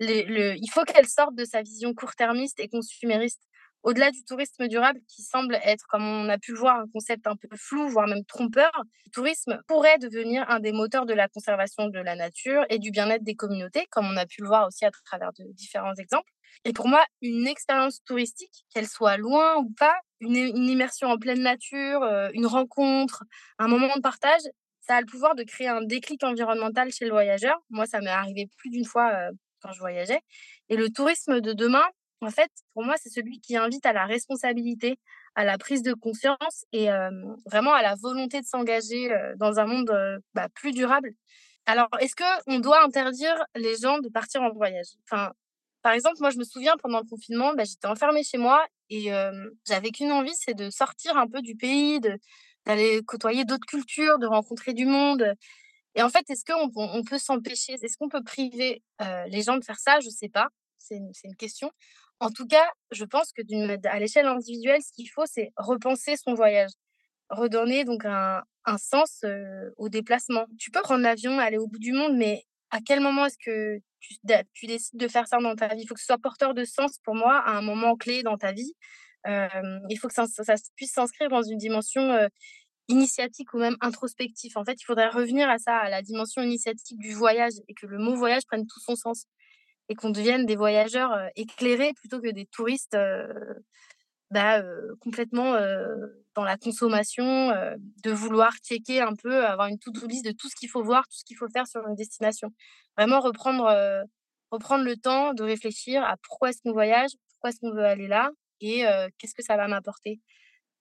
le 0.00 0.54
il 0.56 0.70
faut 0.70 0.84
qu'elle 0.84 1.08
sorte 1.08 1.34
de 1.34 1.44
sa 1.44 1.62
vision 1.62 1.94
court-termiste 1.94 2.60
et 2.60 2.68
consumériste. 2.68 3.42
Au-delà 3.82 4.10
du 4.10 4.24
tourisme 4.24 4.66
durable 4.66 5.00
qui 5.08 5.22
semble 5.22 5.56
être, 5.62 5.84
comme 5.88 6.04
on 6.04 6.30
a 6.30 6.38
pu 6.38 6.52
le 6.52 6.58
voir, 6.58 6.80
un 6.80 6.86
concept 6.90 7.26
un 7.26 7.36
peu 7.36 7.48
flou, 7.54 7.86
voire 7.86 8.06
même 8.06 8.24
trompeur, 8.24 8.72
le 9.04 9.10
tourisme 9.10 9.60
pourrait 9.68 9.98
devenir 9.98 10.48
un 10.48 10.58
des 10.58 10.72
moteurs 10.72 11.04
de 11.04 11.12
la 11.12 11.28
conservation 11.28 11.88
de 11.88 11.98
la 11.98 12.16
nature 12.16 12.64
et 12.70 12.78
du 12.78 12.90
bien-être 12.90 13.24
des 13.24 13.34
communautés, 13.34 13.86
comme 13.90 14.06
on 14.06 14.16
a 14.16 14.24
pu 14.24 14.40
le 14.40 14.46
voir 14.48 14.66
aussi 14.68 14.86
à 14.86 14.90
travers 14.90 15.34
de 15.34 15.44
différents 15.52 15.94
exemples. 15.96 16.32
Et 16.64 16.72
pour 16.72 16.88
moi, 16.88 17.04
une 17.20 17.46
expérience 17.46 18.02
touristique, 18.04 18.64
qu'elle 18.72 18.88
soit 18.88 19.18
loin 19.18 19.56
ou 19.58 19.70
pas, 19.78 19.96
une 20.24 20.68
immersion 20.68 21.08
en 21.08 21.18
pleine 21.18 21.42
nature, 21.42 22.02
une 22.32 22.46
rencontre, 22.46 23.24
un 23.58 23.68
moment 23.68 23.94
de 23.96 24.00
partage, 24.00 24.42
ça 24.80 24.96
a 24.96 25.00
le 25.00 25.06
pouvoir 25.06 25.34
de 25.34 25.42
créer 25.44 25.68
un 25.68 25.82
déclic 25.82 26.22
environnemental 26.24 26.92
chez 26.92 27.04
le 27.04 27.10
voyageur. 27.10 27.56
Moi, 27.70 27.86
ça 27.86 28.00
m'est 28.00 28.10
arrivé 28.10 28.48
plus 28.58 28.70
d'une 28.70 28.84
fois, 28.84 29.12
quand 29.60 29.72
je 29.72 29.80
voyageais 29.80 30.20
et 30.68 30.76
le 30.76 30.90
tourisme 30.90 31.40
de 31.40 31.52
demain, 31.52 31.84
en 32.20 32.30
fait, 32.30 32.50
pour 32.72 32.84
moi, 32.84 32.94
c'est 32.98 33.10
celui 33.10 33.40
qui 33.40 33.56
invite 33.56 33.84
à 33.86 33.92
la 33.92 34.06
responsabilité, 34.06 34.98
à 35.34 35.44
la 35.44 35.58
prise 35.58 35.82
de 35.82 35.92
conscience 35.94 36.64
et 36.72 36.88
vraiment 37.46 37.74
à 37.74 37.82
la 37.82 37.94
volonté 37.96 38.40
de 38.40 38.46
s'engager, 38.46 39.10
dans 39.36 39.58
un 39.58 39.66
monde, 39.66 39.92
bah, 40.34 40.48
plus 40.54 40.72
durable. 40.72 41.10
Alors, 41.66 41.88
est-ce 42.00 42.14
qu'on 42.14 42.58
doit 42.60 42.84
interdire 42.84 43.42
les 43.56 43.76
gens 43.76 43.98
de 43.98 44.08
partir 44.08 44.42
en 44.42 44.50
voyage? 44.52 44.88
Enfin, 45.10 45.32
par 45.82 45.92
exemple, 45.92 46.16
moi, 46.20 46.30
je 46.30 46.38
me 46.38 46.44
souviens 46.44 46.74
pendant 46.82 47.00
le 47.00 47.06
confinement, 47.06 47.54
bah, 47.54 47.64
j'étais 47.64 47.86
enfermée 47.88 48.22
chez 48.22 48.38
moi 48.38 48.64
et 48.90 49.10
j'avais 49.66 49.90
qu'une 49.90 50.12
envie, 50.12 50.34
c'est 50.34 50.54
de 50.54 50.70
sortir 50.70 51.16
un 51.16 51.26
peu 51.28 51.42
du 51.42 51.56
pays, 51.56 52.00
d'aller 52.66 53.02
côtoyer 53.06 53.44
d'autres 53.44 53.66
cultures, 53.66 54.18
de 54.18 54.26
rencontrer 54.26 54.74
du 54.74 54.86
monde, 54.86 55.34
et 55.96 56.02
en 56.02 56.10
fait, 56.10 56.28
est-ce 56.30 56.44
qu'on 56.44 56.70
on 56.76 57.04
peut 57.04 57.18
s'empêcher? 57.18 57.74
Est-ce 57.74 57.96
qu'on 57.96 58.08
peut 58.08 58.22
priver, 58.24 58.82
les 59.28 59.42
gens 59.42 59.56
de 59.58 59.64
faire 59.64 59.78
ça? 59.78 60.00
Je 60.00 60.10
sais 60.10 60.28
pas, 60.28 60.48
c'est 60.78 60.96
une 60.96 61.12
une 61.24 61.36
question. 61.36 61.70
En 62.20 62.30
tout 62.30 62.46
cas, 62.46 62.64
je 62.92 63.04
pense 63.04 63.32
que 63.32 63.42
à 63.88 63.98
l'échelle 64.00 64.26
individuelle, 64.26 64.82
ce 64.82 64.92
qu'il 64.92 65.08
faut, 65.10 65.24
c'est 65.26 65.52
repenser 65.56 66.16
son 66.16 66.34
voyage. 66.34 66.70
Redonner 67.30 67.84
donc 67.84 68.04
un 68.06 68.42
un 68.66 68.78
sens, 68.78 69.24
au 69.78 69.88
déplacement. 69.90 70.46
Tu 70.58 70.70
peux 70.70 70.82
prendre 70.82 71.02
l'avion, 71.02 71.38
aller 71.38 71.58
au 71.58 71.66
bout 71.68 71.78
du 71.78 71.92
monde, 71.92 72.16
mais 72.16 72.44
à 72.74 72.80
quel 72.84 72.98
moment 72.98 73.24
est-ce 73.26 73.38
que 73.38 73.78
tu 74.00 74.66
décides 74.66 74.98
de 74.98 75.06
faire 75.06 75.28
ça 75.28 75.38
dans 75.38 75.54
ta 75.54 75.68
vie? 75.68 75.82
Il 75.82 75.86
faut 75.86 75.94
que 75.94 76.00
ce 76.00 76.06
soit 76.06 76.18
porteur 76.18 76.54
de 76.54 76.64
sens 76.64 76.98
pour 77.04 77.14
moi 77.14 77.38
à 77.38 77.52
un 77.52 77.62
moment 77.62 77.96
clé 77.96 78.24
dans 78.24 78.36
ta 78.36 78.50
vie. 78.50 78.74
Il 79.26 79.96
faut 80.00 80.08
que 80.08 80.14
ça 80.14 80.26
puisse 80.74 80.92
s'inscrire 80.92 81.28
dans 81.28 81.42
une 81.42 81.56
dimension, 81.56 82.28
initiatique 82.88 83.54
ou 83.54 83.58
même 83.58 83.76
introspectif. 83.80 84.56
En 84.56 84.64
fait, 84.64 84.74
il 84.80 84.84
faudrait 84.84 85.08
revenir 85.08 85.48
à 85.48 85.58
ça, 85.58 85.76
à 85.76 85.88
la 85.88 86.02
dimension 86.02 86.42
initiatique 86.42 86.98
du 86.98 87.14
voyage 87.14 87.52
et 87.68 87.74
que 87.74 87.86
le 87.86 87.98
mot 87.98 88.16
voyage 88.16 88.42
prenne 88.44 88.66
tout 88.66 88.80
son 88.80 88.96
sens 88.96 89.26
et 89.88 89.94
qu'on 89.94 90.10
devienne 90.10 90.44
des 90.44 90.56
voyageurs, 90.56 91.12
éclairés 91.36 91.92
plutôt 91.94 92.20
que 92.20 92.30
des 92.30 92.46
touristes, 92.46 92.96
bah, 94.30 94.62
complètement 95.00 95.54
dans 96.34 96.44
la 96.44 96.56
consommation, 96.56 97.50
de 98.02 98.10
vouloir 98.10 98.52
checker 98.62 99.00
un 99.00 99.14
peu, 99.14 99.44
avoir 99.44 99.68
une 99.68 99.78
to-do 99.78 100.06
list 100.06 100.24
de 100.24 100.32
tout 100.32 100.48
ce 100.48 100.56
qu'il 100.56 100.68
faut 100.68 100.82
voir, 100.82 101.04
tout 101.04 101.16
ce 101.18 101.24
qu'il 101.24 101.36
faut 101.36 101.48
faire 101.48 101.66
sur 101.66 101.86
une 101.86 101.94
destination. 101.94 102.50
Vraiment 102.96 103.20
reprendre, 103.20 104.04
reprendre 104.50 104.84
le 104.84 104.96
temps 104.96 105.34
de 105.34 105.44
réfléchir 105.44 106.02
à 106.02 106.16
pourquoi 106.22 106.50
est-ce 106.50 106.60
qu'on 106.62 106.72
voyage, 106.72 107.10
pourquoi 107.30 107.50
est-ce 107.50 107.60
qu'on 107.60 107.72
veut 107.72 107.84
aller 107.84 108.08
là 108.08 108.30
et 108.60 108.84
qu'est-ce 109.18 109.34
que 109.34 109.42
ça 109.42 109.56
va 109.56 109.68
m'apporter. 109.68 110.20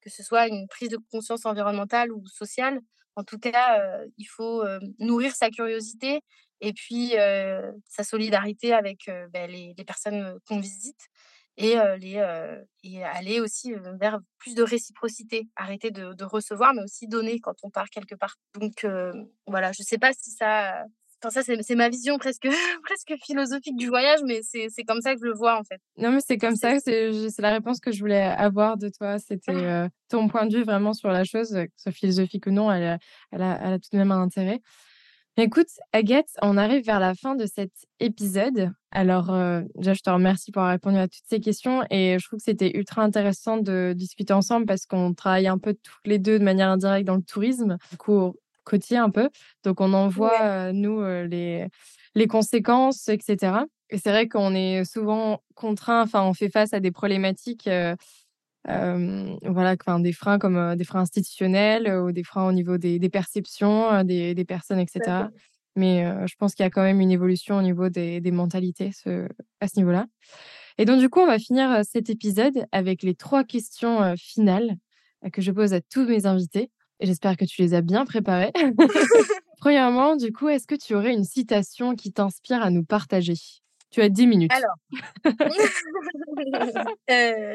Que 0.01 0.09
ce 0.09 0.23
soit 0.23 0.47
une 0.47 0.67
prise 0.67 0.89
de 0.89 0.97
conscience 1.11 1.45
environnementale 1.45 2.11
ou 2.11 2.25
sociale, 2.27 2.79
en 3.15 3.23
tout 3.23 3.37
cas, 3.37 3.81
il 4.17 4.25
faut 4.25 4.63
nourrir 4.99 5.35
sa 5.35 5.49
curiosité 5.49 6.21
et 6.61 6.73
puis 6.73 7.13
sa 7.89 8.03
solidarité 8.03 8.73
avec 8.73 9.09
bah, 9.31 9.47
les, 9.47 9.73
les, 9.77 9.85
personnes 9.85 10.39
qu'on 10.47 10.59
visite 10.59 11.09
et, 11.57 11.75
les, 11.99 12.21
et 12.83 13.03
aller 13.03 13.39
aussi 13.39 13.73
vers 13.99 14.19
plus 14.39 14.55
de 14.55 14.63
réciprocité, 14.63 15.47
arrêter 15.55 15.91
de, 15.91 16.13
de, 16.13 16.23
recevoir, 16.23 16.73
mais 16.73 16.83
aussi 16.83 17.07
donner 17.07 17.39
quand 17.39 17.55
on 17.63 17.69
part 17.69 17.89
quelque 17.89 18.15
part. 18.15 18.35
Donc 18.59 18.85
voilà, 19.47 19.71
je 19.71 19.81
ne 19.81 19.85
sais 19.85 19.97
pas 19.97 20.13
si 20.13 20.31
ça... 20.31 20.85
Enfin, 21.25 21.41
ça, 21.41 21.53
c'est 21.61 21.75
ma 21.75 21.87
vision 21.87 22.17
presque, 22.17 22.49
presque 22.83 23.13
philosophique 23.23 23.77
du 23.77 23.87
voyage, 23.87 24.19
mais 24.25 24.41
c'est 24.43 24.83
comme 24.83 24.99
ça 24.99 25.13
que 25.13 25.21
je 25.21 25.25
le 25.25 25.33
vois 25.33 25.57
en 25.57 25.63
fait. 25.63 25.79
Non, 25.97 26.11
mais 26.11 26.19
c'est 26.19 26.37
comme 26.37 26.57
ça, 26.57 26.79
c'est 26.79 27.11
la 27.39 27.51
réponse 27.51 27.79
que 27.79 27.91
je 27.91 27.99
voulais 28.01 28.23
avoir 28.23 28.77
de 28.77 28.89
toi. 28.89 29.19
C'était 29.19 29.87
ton 30.09 30.27
point 30.27 30.47
de 30.47 30.57
vue 30.57 30.63
vraiment 30.63 30.93
sur 30.93 31.09
la 31.09 31.23
chose, 31.23 31.51
que 31.51 31.71
ce 31.77 31.83
soit 31.83 31.91
philosophique 31.93 32.45
ou 32.47 32.51
non, 32.51 32.71
elle, 32.71 32.99
elle, 33.31 33.41
a, 33.41 33.59
elle 33.63 33.73
a 33.73 33.79
tout 33.79 33.89
de 33.93 33.97
même 33.97 34.11
un 34.11 34.21
intérêt. 34.21 34.59
Écoute, 35.35 35.69
Agathe, 35.93 36.29
on 36.43 36.57
arrive 36.57 36.85
vers 36.85 36.99
la 36.99 37.15
fin 37.15 37.33
de 37.33 37.47
cet 37.47 37.71
épisode. 37.99 38.71
Alors, 38.91 39.33
euh, 39.33 39.63
déjà, 39.75 39.95
je 39.95 40.01
te 40.01 40.09
remercie 40.11 40.51
pour 40.51 40.61
avoir 40.61 40.73
répondu 40.73 40.97
à 40.99 41.07
toutes 41.07 41.23
ces 41.27 41.39
questions 41.39 41.81
et 41.89 42.17
je 42.19 42.27
trouve 42.27 42.37
que 42.37 42.43
c'était 42.43 42.77
ultra 42.77 43.01
intéressant 43.01 43.57
de 43.57 43.93
discuter 43.95 44.31
ensemble 44.31 44.67
parce 44.67 44.85
qu'on 44.85 45.15
travaille 45.15 45.47
un 45.47 45.57
peu 45.57 45.73
tous 45.73 45.97
les 46.05 46.19
deux 46.19 46.37
de 46.37 46.43
manière 46.43 46.69
indirecte 46.69 47.07
dans 47.07 47.15
le 47.15 47.23
tourisme, 47.23 47.77
du 47.89 47.97
coup, 47.97 48.35
côtier 48.63 48.97
un 48.97 49.09
peu. 49.09 49.31
Donc, 49.63 49.81
on 49.81 49.93
en 49.93 50.07
voit, 50.07 50.39
euh, 50.43 50.71
nous, 50.71 51.01
euh, 51.01 51.25
les, 51.25 51.65
les 52.13 52.27
conséquences, 52.27 53.07
etc. 53.09 53.53
Et 53.89 53.97
c'est 53.97 54.11
vrai 54.11 54.27
qu'on 54.27 54.53
est 54.53 54.85
souvent 54.85 55.41
contraint, 55.55 56.03
enfin, 56.03 56.23
on 56.25 56.35
fait 56.35 56.49
face 56.49 56.73
à 56.73 56.79
des 56.79 56.91
problématiques 56.91 57.67
voilà, 58.65 59.75
enfin, 59.79 59.99
des 59.99 60.13
freins 60.13 60.39
comme 60.39 60.75
des 60.75 60.83
freins 60.83 61.01
institutionnels 61.01 61.87
ou 61.89 62.11
des 62.11 62.23
freins 62.23 62.47
au 62.47 62.51
niveau 62.51 62.77
des, 62.77 62.99
des 62.99 63.09
perceptions 63.09 64.03
des, 64.03 64.33
des, 64.33 64.45
personnes, 64.45 64.79
etc. 64.79 65.27
Mais 65.75 66.05
je 66.27 66.35
pense 66.37 66.53
qu'il 66.55 66.63
y 66.63 66.67
a 66.67 66.69
quand 66.69 66.83
même 66.83 67.01
une 67.01 67.11
évolution 67.11 67.57
au 67.57 67.61
niveau 67.61 67.89
des, 67.89 68.21
des 68.21 68.31
mentalités 68.31 68.91
ce, 68.91 69.27
à 69.59 69.67
ce 69.67 69.77
niveau-là. 69.77 70.05
Et 70.77 70.85
donc, 70.85 70.99
du 70.99 71.09
coup, 71.09 71.19
on 71.19 71.27
va 71.27 71.39
finir 71.39 71.81
cet 71.83 72.09
épisode 72.09 72.65
avec 72.71 73.03
les 73.03 73.15
trois 73.15 73.43
questions 73.43 74.15
finales 74.17 74.77
que 75.31 75.41
je 75.41 75.51
pose 75.51 75.73
à 75.73 75.81
tous 75.81 76.05
mes 76.05 76.25
invités. 76.25 76.71
Et 76.99 77.05
j'espère 77.05 77.37
que 77.37 77.45
tu 77.45 77.61
les 77.61 77.73
as 77.73 77.81
bien 77.81 78.05
préparées. 78.05 78.51
Premièrement, 79.59 80.15
du 80.15 80.31
coup, 80.31 80.49
est-ce 80.49 80.67
que 80.67 80.75
tu 80.75 80.93
aurais 80.93 81.13
une 81.13 81.23
citation 81.23 81.95
qui 81.95 82.11
t'inspire 82.11 82.61
à 82.61 82.69
nous 82.69 82.83
partager? 82.83 83.35
Tu 83.93 84.01
as 84.01 84.09
10 84.09 84.27
minutes. 84.27 84.51
Alors, 84.51 84.75
euh, 85.23 85.31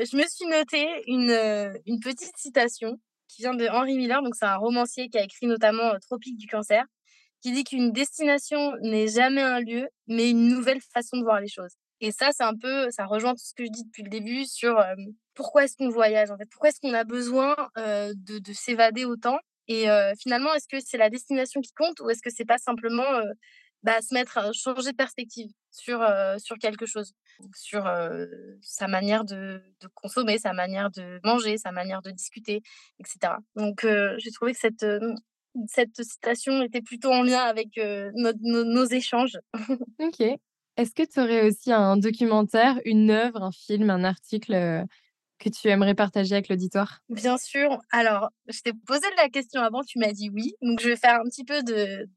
je 0.05 0.17
me 0.17 0.25
suis 0.29 0.47
noté 0.47 0.87
une, 1.09 1.31
euh, 1.31 1.77
une 1.85 1.99
petite 1.99 2.37
citation 2.37 3.01
qui 3.27 3.43
vient 3.43 3.55
de 3.55 3.67
Henry 3.67 3.97
Miller. 3.97 4.23
Donc, 4.23 4.37
c'est 4.37 4.47
un 4.47 4.57
romancier 4.57 5.09
qui 5.09 5.19
a 5.19 5.25
écrit 5.25 5.47
notamment 5.47 5.95
euh, 5.95 5.99
Tropique 6.01 6.39
du 6.39 6.47
cancer, 6.47 6.85
qui 7.43 7.51
dit 7.51 7.65
qu'une 7.65 7.91
destination 7.91 8.75
n'est 8.83 9.09
jamais 9.09 9.43
un 9.43 9.61
lieu, 9.61 9.89
mais 10.07 10.31
une 10.31 10.49
nouvelle 10.49 10.81
façon 10.95 11.19
de 11.19 11.25
voir 11.25 11.41
les 11.41 11.49
choses. 11.49 11.73
Et 12.01 12.13
ça, 12.13 12.29
c'est 12.31 12.45
un 12.45 12.55
peu, 12.55 12.89
ça 12.91 13.05
rejoint 13.05 13.33
tout 13.33 13.45
ce 13.45 13.55
que 13.55 13.65
je 13.65 13.71
dis 13.71 13.83
depuis 13.83 14.05
le 14.05 14.09
début 14.09 14.47
sur 14.47 14.81
pourquoi 15.35 15.65
est-ce 15.65 15.77
qu'on 15.77 15.89
voyage 15.89 16.31
en 16.31 16.37
fait, 16.37 16.47
pourquoi 16.49 16.69
est-ce 16.69 16.79
qu'on 16.81 16.95
a 16.95 17.03
besoin 17.03 17.57
de, 17.77 18.39
de 18.39 18.53
s'évader 18.53 19.05
autant? 19.05 19.37
Et 19.67 19.87
finalement, 20.21 20.55
est-ce 20.55 20.69
que 20.69 20.79
c'est 20.79 20.97
la 20.97 21.11
destination 21.11 21.61
qui 21.61 21.73
compte 21.73 21.99
ou 21.99 22.09
est-ce 22.09 22.23
que 22.23 22.31
c'est 22.31 22.45
pas 22.45 22.59
simplement 22.59 23.03
bah, 23.83 24.01
se 24.03 24.15
mettre, 24.15 24.55
changer 24.55 24.93
de 24.93 24.97
perspective 24.97 25.51
sur, 25.71 26.05
sur 26.39 26.57
quelque 26.59 26.87
chose, 26.87 27.15
sur 27.55 27.85
sa 28.61 28.89
manière 28.89 29.25
de, 29.25 29.63
de, 29.81 29.89
consommer, 29.95 30.39
sa 30.39 30.53
manière 30.53 30.91
de 30.91 31.21
manger, 31.25 31.59
sa 31.59 31.73
manière 31.73 32.03
de 32.03 32.11
discuter, 32.11 32.63
etc. 32.99 33.35
Donc, 33.55 33.87
j'ai 34.19 34.31
trouvé 34.33 34.53
que 34.53 34.59
cette, 34.59 34.87
cette 35.69 36.03
citation 36.03 36.63
était 36.63 36.83
plutôt 36.83 37.13
en 37.13 37.23
lien 37.23 37.43
avec 37.43 37.79
nos, 38.15 38.33
nos, 38.43 38.85
échanges. 38.87 39.39
ok. 40.01 40.21
Est-ce 40.77 40.95
que 40.95 41.05
tu 41.05 41.21
aurais 41.21 41.47
aussi 41.47 41.73
un 41.73 41.97
documentaire, 41.97 42.81
une 42.85 43.11
œuvre, 43.11 43.43
un 43.43 43.53
film, 43.53 43.91
un 43.91 44.05
article 44.05 44.87
que 45.39 45.49
tu 45.49 45.69
aimerais 45.69 45.95
partager 45.95 46.35
avec 46.35 46.49
l'auditoire? 46.49 47.01
Bien 47.09 47.39
sûr. 47.39 47.79
Alors, 47.91 48.31
je 48.49 48.61
t'ai 48.61 48.73
posé 48.73 49.07
la 49.17 49.29
question 49.29 49.63
avant, 49.63 49.83
tu 49.83 49.99
m'as 49.99 50.13
dit 50.13 50.31
oui. 50.31 50.55
Donc, 50.63 50.81
je 50.81 50.89
vais 50.89 50.97
faire 50.97 51.21
un 51.21 51.25
petit 51.25 51.45
peu 51.45 51.63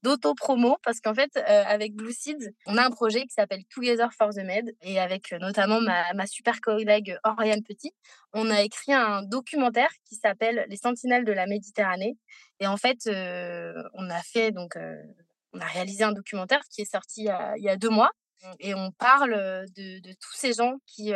d'auto-promo 0.03 0.77
parce 0.83 0.99
qu'en 0.99 1.13
fait, 1.13 1.31
euh, 1.37 1.63
avec 1.65 1.95
Blue 1.95 2.11
Seeds, 2.11 2.49
on 2.65 2.77
a 2.77 2.85
un 2.85 2.89
projet 2.89 3.21
qui 3.21 3.33
s'appelle 3.33 3.63
Together 3.65 4.11
for 4.13 4.29
the 4.29 4.43
Med 4.43 4.75
et 4.81 4.99
avec 4.99 5.31
euh, 5.33 5.37
notamment 5.39 5.81
ma, 5.81 6.13
ma 6.13 6.25
super 6.25 6.59
collègue 6.61 7.17
Oriane 7.23 7.63
Petit, 7.63 7.91
on 8.33 8.49
a 8.49 8.61
écrit 8.61 8.93
un 8.93 9.23
documentaire 9.23 9.91
qui 10.07 10.15
s'appelle 10.15 10.65
Les 10.69 10.77
Sentinelles 10.77 11.25
de 11.25 11.33
la 11.33 11.45
Méditerranée. 11.45 12.17
Et 12.59 12.67
en 12.67 12.77
fait, 12.77 13.07
euh, 13.07 13.73
on 13.93 14.09
a 14.09 14.21
fait 14.21 14.51
donc, 14.51 14.77
on 15.53 15.59
a 15.59 15.65
réalisé 15.65 16.03
un 16.03 16.11
documentaire 16.11 16.61
qui 16.69 16.81
est 16.81 16.91
sorti 16.91 17.21
il 17.57 17.63
y 17.63 17.69
a, 17.69 17.77
deux 17.77 17.89
mois 17.89 18.11
et 18.59 18.73
on 18.73 18.91
parle 18.91 19.33
de, 19.75 19.99
de 19.99 20.13
tous 20.13 20.33
ces 20.33 20.53
gens 20.53 20.75
qui, 20.85 21.13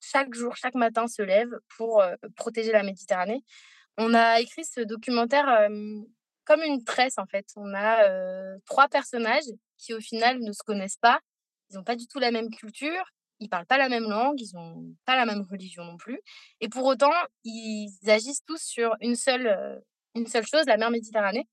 chaque 0.00 0.34
jour, 0.34 0.56
chaque 0.56 0.74
matin 0.74 1.06
se 1.06 1.22
lève 1.22 1.50
pour 1.76 2.02
protéger 2.36 2.72
la 2.72 2.82
Méditerranée. 2.82 3.42
On 3.96 4.14
a 4.14 4.40
écrit 4.40 4.64
ce 4.64 4.80
documentaire 4.80 5.68
comme 6.44 6.62
une 6.62 6.84
tresse, 6.84 7.18
en 7.18 7.26
fait. 7.26 7.46
On 7.56 7.74
a 7.74 8.58
trois 8.64 8.88
personnages 8.88 9.50
qui, 9.76 9.92
au 9.94 10.00
final, 10.00 10.40
ne 10.40 10.52
se 10.52 10.62
connaissent 10.64 10.96
pas. 10.96 11.20
Ils 11.70 11.76
n'ont 11.76 11.84
pas 11.84 11.96
du 11.96 12.06
tout 12.06 12.18
la 12.18 12.30
même 12.30 12.50
culture. 12.50 13.04
Ils 13.40 13.48
parlent 13.48 13.66
pas 13.66 13.78
la 13.78 13.88
même 13.88 14.08
langue. 14.08 14.40
Ils 14.40 14.54
n'ont 14.54 14.94
pas 15.04 15.16
la 15.16 15.26
même 15.26 15.42
religion 15.50 15.84
non 15.84 15.96
plus. 15.96 16.20
Et 16.60 16.68
pour 16.68 16.86
autant, 16.86 17.12
ils 17.44 17.90
agissent 18.06 18.44
tous 18.46 18.62
sur 18.62 18.96
une 19.00 19.16
seule, 19.16 19.82
une 20.14 20.26
seule 20.26 20.46
chose, 20.46 20.64
la 20.66 20.76
mer 20.76 20.90
Méditerranée. 20.90 21.46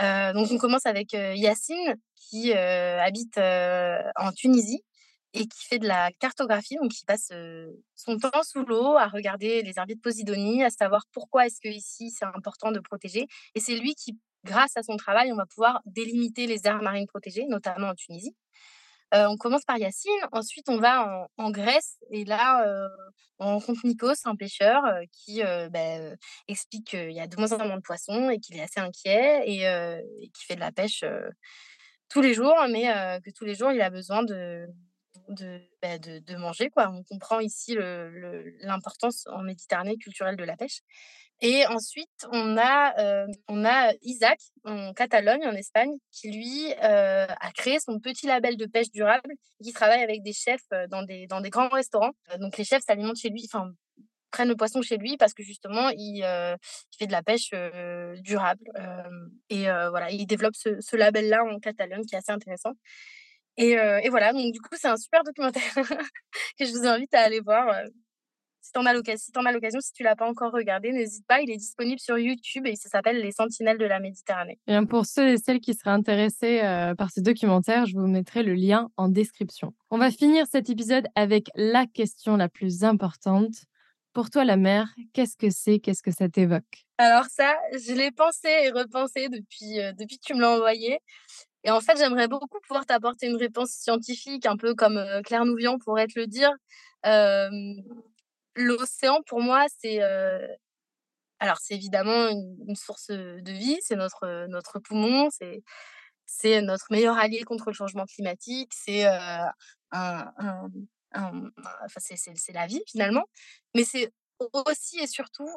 donc, 0.00 0.50
on 0.50 0.58
commence 0.58 0.86
avec 0.86 1.12
Yacine, 1.12 1.94
qui 2.16 2.52
habite 2.52 3.38
en 3.38 4.32
Tunisie 4.34 4.82
et 5.32 5.46
qui 5.46 5.66
fait 5.66 5.78
de 5.78 5.86
la 5.86 6.10
cartographie, 6.12 6.76
donc 6.76 6.90
qui 6.90 7.04
passe 7.04 7.32
son 7.94 8.18
temps 8.18 8.42
sous 8.42 8.64
l'eau 8.64 8.96
à 8.96 9.06
regarder 9.06 9.62
les 9.62 9.72
herbiers 9.76 9.94
de 9.94 10.00
Posidonie, 10.00 10.64
à 10.64 10.70
savoir 10.70 11.04
pourquoi 11.12 11.46
est-ce 11.46 11.60
que 11.60 11.68
ici 11.68 12.10
c'est 12.10 12.24
important 12.24 12.72
de 12.72 12.80
protéger. 12.80 13.26
Et 13.54 13.60
c'est 13.60 13.76
lui 13.76 13.94
qui, 13.94 14.18
grâce 14.44 14.76
à 14.76 14.82
son 14.82 14.96
travail, 14.96 15.32
on 15.32 15.36
va 15.36 15.46
pouvoir 15.46 15.80
délimiter 15.86 16.46
les 16.46 16.66
aires 16.66 16.82
marines 16.82 17.06
protégées, 17.06 17.46
notamment 17.46 17.88
en 17.88 17.94
Tunisie. 17.94 18.34
on 19.12 19.36
commence 19.36 19.64
par 19.64 19.78
Yacine, 19.78 20.10
ensuite 20.32 20.68
on 20.68 20.78
va 20.78 21.28
en, 21.36 21.50
Grèce 21.50 21.98
et 22.10 22.24
là 22.24 22.88
on 23.38 23.58
rencontre 23.58 23.80
Nikos, 23.84 24.14
un 24.24 24.36
pêcheur 24.36 24.82
qui 25.12 25.42
ben, 25.42 26.16
explique 26.48 26.88
qu'il 26.88 27.12
y 27.12 27.20
a 27.20 27.28
de 27.28 27.36
moins 27.36 27.52
en 27.52 27.66
moins 27.66 27.76
de 27.76 27.82
poissons 27.82 28.30
et 28.30 28.40
qu'il 28.40 28.56
est 28.56 28.62
assez 28.62 28.80
inquiet 28.80 29.44
et, 29.46 29.62
et 29.62 30.28
qui 30.30 30.44
fait 30.44 30.56
de 30.56 30.60
la 30.60 30.72
pêche 30.72 31.04
tous 32.08 32.20
les 32.20 32.34
jours, 32.34 32.56
mais 32.68 32.86
que 33.24 33.30
tous 33.30 33.44
les 33.44 33.54
jours 33.54 33.70
il 33.70 33.80
a 33.80 33.90
besoin 33.90 34.24
de, 34.24 34.66
bah, 35.82 35.98
de, 35.98 36.18
de, 36.18 36.36
manger. 36.36 36.70
Quoi. 36.70 36.90
On 36.90 37.02
comprend 37.04 37.40
ici 37.40 37.76
l'importance 38.60 39.26
en 39.28 39.42
Méditerranée 39.42 39.96
culturelle 39.96 40.36
de 40.36 40.44
la 40.44 40.56
pêche. 40.56 40.80
Et 41.42 41.66
ensuite, 41.66 42.10
on 42.30 42.58
a, 42.58 42.98
euh, 43.00 43.26
on 43.48 43.64
a 43.64 43.92
Isaac 44.02 44.38
en 44.64 44.92
Catalogne, 44.92 45.46
en 45.46 45.54
Espagne, 45.54 45.92
qui 46.12 46.30
lui 46.30 46.74
euh, 46.82 47.26
a 47.26 47.52
créé 47.52 47.78
son 47.80 47.98
petit 47.98 48.26
label 48.26 48.58
de 48.58 48.66
pêche 48.66 48.90
durable, 48.90 49.32
qui 49.62 49.72
travaille 49.72 50.02
avec 50.02 50.22
des 50.22 50.34
chefs 50.34 50.60
euh, 50.74 50.86
dans 50.88 51.02
des, 51.02 51.26
dans 51.26 51.40
des 51.40 51.48
grands 51.48 51.70
restaurants. 51.70 52.12
Donc 52.38 52.58
les 52.58 52.64
chefs 52.64 52.82
s'alimentent 52.86 53.16
chez 53.16 53.30
lui, 53.30 53.48
enfin 53.50 53.72
prennent 54.30 54.48
le 54.48 54.54
poisson 54.54 54.80
chez 54.80 54.96
lui 54.96 55.16
parce 55.16 55.34
que 55.34 55.42
justement 55.42 55.88
il, 55.92 56.22
fait 56.96 57.08
de 57.08 57.12
la 57.12 57.20
pêche 57.20 57.50
durable. 58.22 58.62
et 59.48 59.64
voilà, 59.64 60.08
il 60.12 60.24
développe 60.26 60.54
ce, 60.54 60.80
ce 60.80 60.94
label-là 60.94 61.42
en 61.42 61.58
Catalogne 61.58 62.04
qui 62.04 62.14
est 62.14 62.18
assez 62.18 62.30
intéressant. 62.30 62.74
Et, 63.56 63.72
et, 63.72 64.08
voilà, 64.08 64.32
donc 64.32 64.52
du 64.52 64.60
coup, 64.60 64.74
c'est 64.74 64.88
un 64.88 64.96
super 64.96 65.22
documentaire 65.22 65.62
que 66.58 66.64
je 66.64 66.70
vous 66.70 66.86
invite 66.86 67.12
à 67.14 67.20
aller 67.20 67.40
voir. 67.40 67.66
Si 68.62 68.72
tu 68.72 68.78
en 68.78 68.86
as 68.86 69.52
l'occasion, 69.52 69.80
si 69.80 69.92
tu 69.92 70.02
l'as 70.02 70.16
pas 70.16 70.28
encore 70.28 70.52
regardé, 70.52 70.92
n'hésite 70.92 71.26
pas, 71.26 71.40
il 71.40 71.50
est 71.50 71.56
disponible 71.56 71.98
sur 71.98 72.18
YouTube 72.18 72.66
et 72.66 72.76
ça 72.76 72.88
s'appelle 72.88 73.20
Les 73.20 73.32
Sentinelles 73.32 73.78
de 73.78 73.86
la 73.86 74.00
Méditerranée. 74.00 74.58
Et 74.66 74.78
pour 74.86 75.06
ceux 75.06 75.28
et 75.28 75.38
celles 75.38 75.60
qui 75.60 75.74
seraient 75.74 75.90
intéressés 75.90 76.60
par 76.96 77.10
ce 77.10 77.20
documentaire, 77.20 77.86
je 77.86 77.94
vous 77.94 78.06
mettrai 78.06 78.42
le 78.42 78.54
lien 78.54 78.90
en 78.96 79.08
description. 79.08 79.72
On 79.90 79.98
va 79.98 80.10
finir 80.10 80.46
cet 80.46 80.68
épisode 80.68 81.06
avec 81.14 81.48
la 81.54 81.86
question 81.86 82.36
la 82.36 82.48
plus 82.48 82.84
importante. 82.84 83.64
Pour 84.12 84.28
toi, 84.28 84.44
la 84.44 84.56
mer, 84.56 84.88
qu'est-ce 85.14 85.36
que 85.36 85.50
c'est? 85.50 85.78
Qu'est-ce 85.78 86.02
que 86.02 86.10
ça 86.10 86.28
t'évoque? 86.28 86.84
Alors 86.98 87.24
ça, 87.26 87.54
je 87.72 87.94
l'ai 87.94 88.10
pensé 88.10 88.48
et 88.48 88.70
repensé 88.70 89.28
depuis, 89.28 89.76
depuis 89.98 90.18
que 90.18 90.26
tu 90.26 90.34
me 90.34 90.40
l'as 90.40 90.56
envoyé. 90.56 90.98
Et 91.64 91.70
en 91.70 91.80
fait, 91.80 91.96
j'aimerais 91.98 92.28
beaucoup 92.28 92.58
pouvoir 92.60 92.86
t'apporter 92.86 93.26
une 93.26 93.36
réponse 93.36 93.70
scientifique, 93.70 94.46
un 94.46 94.56
peu 94.56 94.74
comme 94.74 95.02
Claire 95.24 95.44
Nouvian 95.44 95.78
pourrait 95.78 96.06
te 96.06 96.18
le 96.18 96.26
dire. 96.26 96.50
l'océan, 98.56 99.22
pour 99.26 99.40
moi, 99.40 99.66
c'est 99.78 100.00
alors 101.40 101.58
c'est 101.58 101.74
évidemment 101.74 102.28
une, 102.28 102.76
source 102.76 103.08
de 103.10 103.52
vie, 103.52 103.78
c'est 103.82 103.96
notre 103.96 104.46
notre 104.48 104.78
poumon, 104.78 105.28
c'est 105.30 105.62
c'est 106.26 106.62
notre 106.62 106.86
meilleur 106.90 107.18
allié 107.18 107.42
contre 107.44 107.70
le 107.70 107.74
changement 107.74 108.04
climatique, 108.06 108.72
c'est 108.74 109.06
un, 109.06 110.70
enfin 111.12 112.00
c'est 112.00 112.52
la 112.52 112.66
vie 112.66 112.82
finalement, 112.86 113.24
mais 113.74 113.84
c'est 113.84 114.12
aussi 114.66 115.00
et 115.00 115.06
surtout 115.06 115.48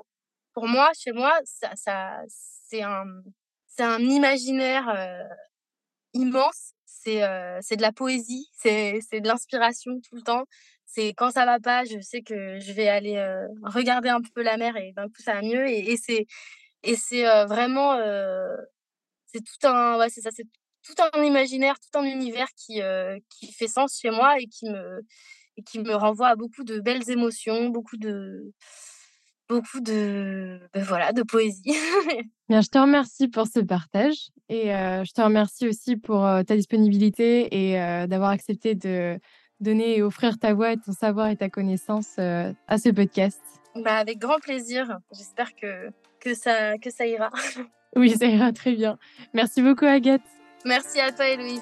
pour 0.53 0.67
moi, 0.67 0.91
chez 0.97 1.11
moi, 1.11 1.33
ça, 1.45 1.71
ça 1.75 2.21
c'est 2.27 2.81
un 2.81 3.05
c'est 3.67 3.83
un 3.83 3.99
imaginaire 3.99 4.89
immense. 6.13 6.73
C'est 6.85 7.19
de 7.19 7.81
la 7.81 7.91
poésie, 7.91 8.47
c'est 8.53 9.01
de 9.11 9.27
l'inspiration 9.27 9.91
tout 10.07 10.15
le 10.15 10.21
temps 10.21 10.45
c'est 10.93 11.09
quand 11.13 11.31
ça 11.31 11.45
va 11.45 11.59
pas, 11.59 11.85
je 11.85 11.99
sais 12.01 12.21
que 12.21 12.59
je 12.59 12.71
vais 12.71 12.87
aller 12.87 13.19
regarder 13.63 14.09
un 14.09 14.21
peu 14.21 14.43
la 14.43 14.57
mer 14.57 14.77
et 14.77 14.93
d'un 14.93 15.07
coup 15.07 15.21
ça 15.23 15.33
va 15.33 15.41
mieux. 15.41 15.67
Et, 15.67 15.97
c'est 15.97 16.27
et 16.83 16.95
c'est 16.95 17.23
vraiment 17.45 17.97
c'est 19.27 19.41
tout 19.41 19.67
un 19.67 19.97
ouais, 19.97 20.09
c'est 20.09 20.21
ça, 20.21 20.29
c'est 20.31 20.45
tout 20.83 20.93
un 21.13 21.23
imaginaire, 21.23 21.75
tout 21.79 21.97
un 21.97 22.03
univers 22.03 22.47
qui 22.55 22.81
qui 23.29 23.51
fait 23.53 23.67
sens 23.67 23.99
chez 23.99 24.11
moi 24.11 24.39
et 24.39 24.45
qui 24.45 24.69
me 24.69 25.01
et 25.57 25.63
qui 25.63 25.79
me 25.79 25.95
renvoie 25.95 26.29
à 26.29 26.35
beaucoup 26.35 26.63
de 26.63 26.79
belles 26.79 27.09
émotions, 27.09 27.69
beaucoup 27.69 27.97
de 27.97 28.53
beaucoup 29.49 29.81
de 29.81 30.59
ben 30.73 30.83
voilà 30.83 31.11
de 31.13 31.23
poésie. 31.23 31.63
Bien, 32.49 32.61
je 32.61 32.69
te 32.69 32.77
remercie 32.77 33.27
pour 33.27 33.47
ce 33.47 33.59
partage 33.59 34.29
et 34.49 34.67
je 34.67 35.11
te 35.11 35.21
remercie 35.21 35.67
aussi 35.67 35.95
pour 35.95 36.21
ta 36.45 36.55
disponibilité 36.55 37.71
et 37.71 38.07
d'avoir 38.07 38.29
accepté 38.31 38.75
de 38.75 39.19
donner 39.63 39.97
et 39.97 40.03
offrir 40.03 40.37
ta 40.37 40.53
voix, 40.53 40.75
ton 40.77 40.91
savoir 40.91 41.29
et 41.29 41.37
ta 41.37 41.49
connaissance 41.49 42.15
euh, 42.19 42.53
à 42.67 42.77
ce 42.77 42.89
podcast. 42.89 43.41
Bah, 43.75 43.95
avec 43.95 44.19
grand 44.19 44.39
plaisir. 44.39 44.99
J'espère 45.11 45.55
que, 45.55 45.89
que, 46.19 46.35
ça, 46.35 46.77
que 46.77 46.91
ça 46.91 47.07
ira. 47.07 47.31
oui, 47.95 48.11
ça 48.11 48.27
ira 48.27 48.51
très 48.51 48.73
bien. 48.73 48.99
Merci 49.33 49.63
beaucoup, 49.63 49.85
Agathe. 49.85 50.21
Merci 50.65 50.99
à 50.99 51.11
toi, 51.11 51.27
Héloïse. 51.27 51.61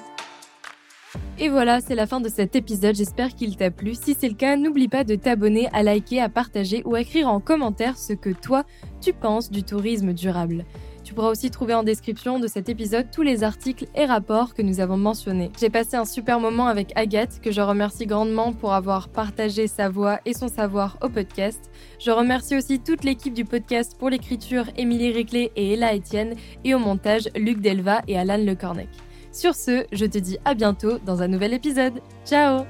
Et 1.44 1.50
voilà, 1.50 1.82
c'est 1.82 1.96
la 1.96 2.06
fin 2.06 2.22
de 2.22 2.30
cet 2.30 2.56
épisode, 2.56 2.96
j'espère 2.96 3.34
qu'il 3.34 3.58
t'a 3.58 3.72
plu. 3.72 3.96
Si 3.96 4.14
c'est 4.14 4.30
le 4.30 4.36
cas, 4.36 4.56
n'oublie 4.56 4.88
pas 4.88 5.04
de 5.04 5.16
t'abonner, 5.16 5.70
à 5.74 5.82
liker, 5.82 6.22
à 6.22 6.30
partager 6.30 6.84
ou 6.86 6.94
à 6.94 7.02
écrire 7.02 7.28
en 7.28 7.40
commentaire 7.40 7.98
ce 7.98 8.14
que 8.14 8.30
toi, 8.30 8.64
tu 9.02 9.12
penses 9.12 9.50
du 9.50 9.64
tourisme 9.64 10.14
durable. 10.14 10.66
Tu 11.04 11.16
pourras 11.16 11.32
aussi 11.32 11.50
trouver 11.50 11.74
en 11.74 11.82
description 11.82 12.38
de 12.38 12.46
cet 12.46 12.70
épisode 12.70 13.08
tous 13.12 13.24
les 13.24 13.44
articles 13.44 13.88
et 13.96 14.06
rapports 14.06 14.54
que 14.54 14.62
nous 14.62 14.82
avons 14.82 14.98
mentionnés. 14.98 15.50
J'ai 15.60 15.72
passé 15.72 15.98
un 15.98 16.06
super 16.06 16.40
moment 16.40 16.68
avec 16.68 16.92
Agathe, 16.96 17.42
que 17.42 17.52
je 17.52 17.62
remercie 17.62 18.06
grandement 18.06 18.54
pour 18.54 18.74
avoir 18.74 19.10
partagé 19.10 19.66
sa 19.66 19.90
voix 19.90 20.20
et 20.28 20.36
son 20.36 20.48
savoir 20.48 21.00
au 21.02 21.10
podcast. 21.10 21.72
Je 21.98 22.12
remercie 22.12 22.56
aussi 22.56 22.80
toute 22.80 23.04
l'équipe 23.04 23.34
du 23.34 23.46
podcast 23.46 23.96
pour 23.98 24.12
l'écriture, 24.12 24.66
Émilie 24.78 25.12
Riclet 25.12 25.52
et 25.56 25.74
Ella 25.74 25.96
Etienne, 25.96 26.36
et 26.64 26.76
au 26.76 26.80
montage, 26.80 27.30
Luc 27.36 27.62
Delva 27.62 28.04
et 28.08 28.16
Alan 28.16 28.38
Lecornec. 28.38 28.90
Sur 29.32 29.56
ce, 29.56 29.86
je 29.92 30.06
te 30.06 30.18
dis 30.18 30.38
à 30.46 30.54
bientôt 30.54 31.00
dans 31.06 31.22
un 31.22 31.28
nouvel 31.28 31.54
épisode. 31.54 32.02
Ciao 32.26 32.66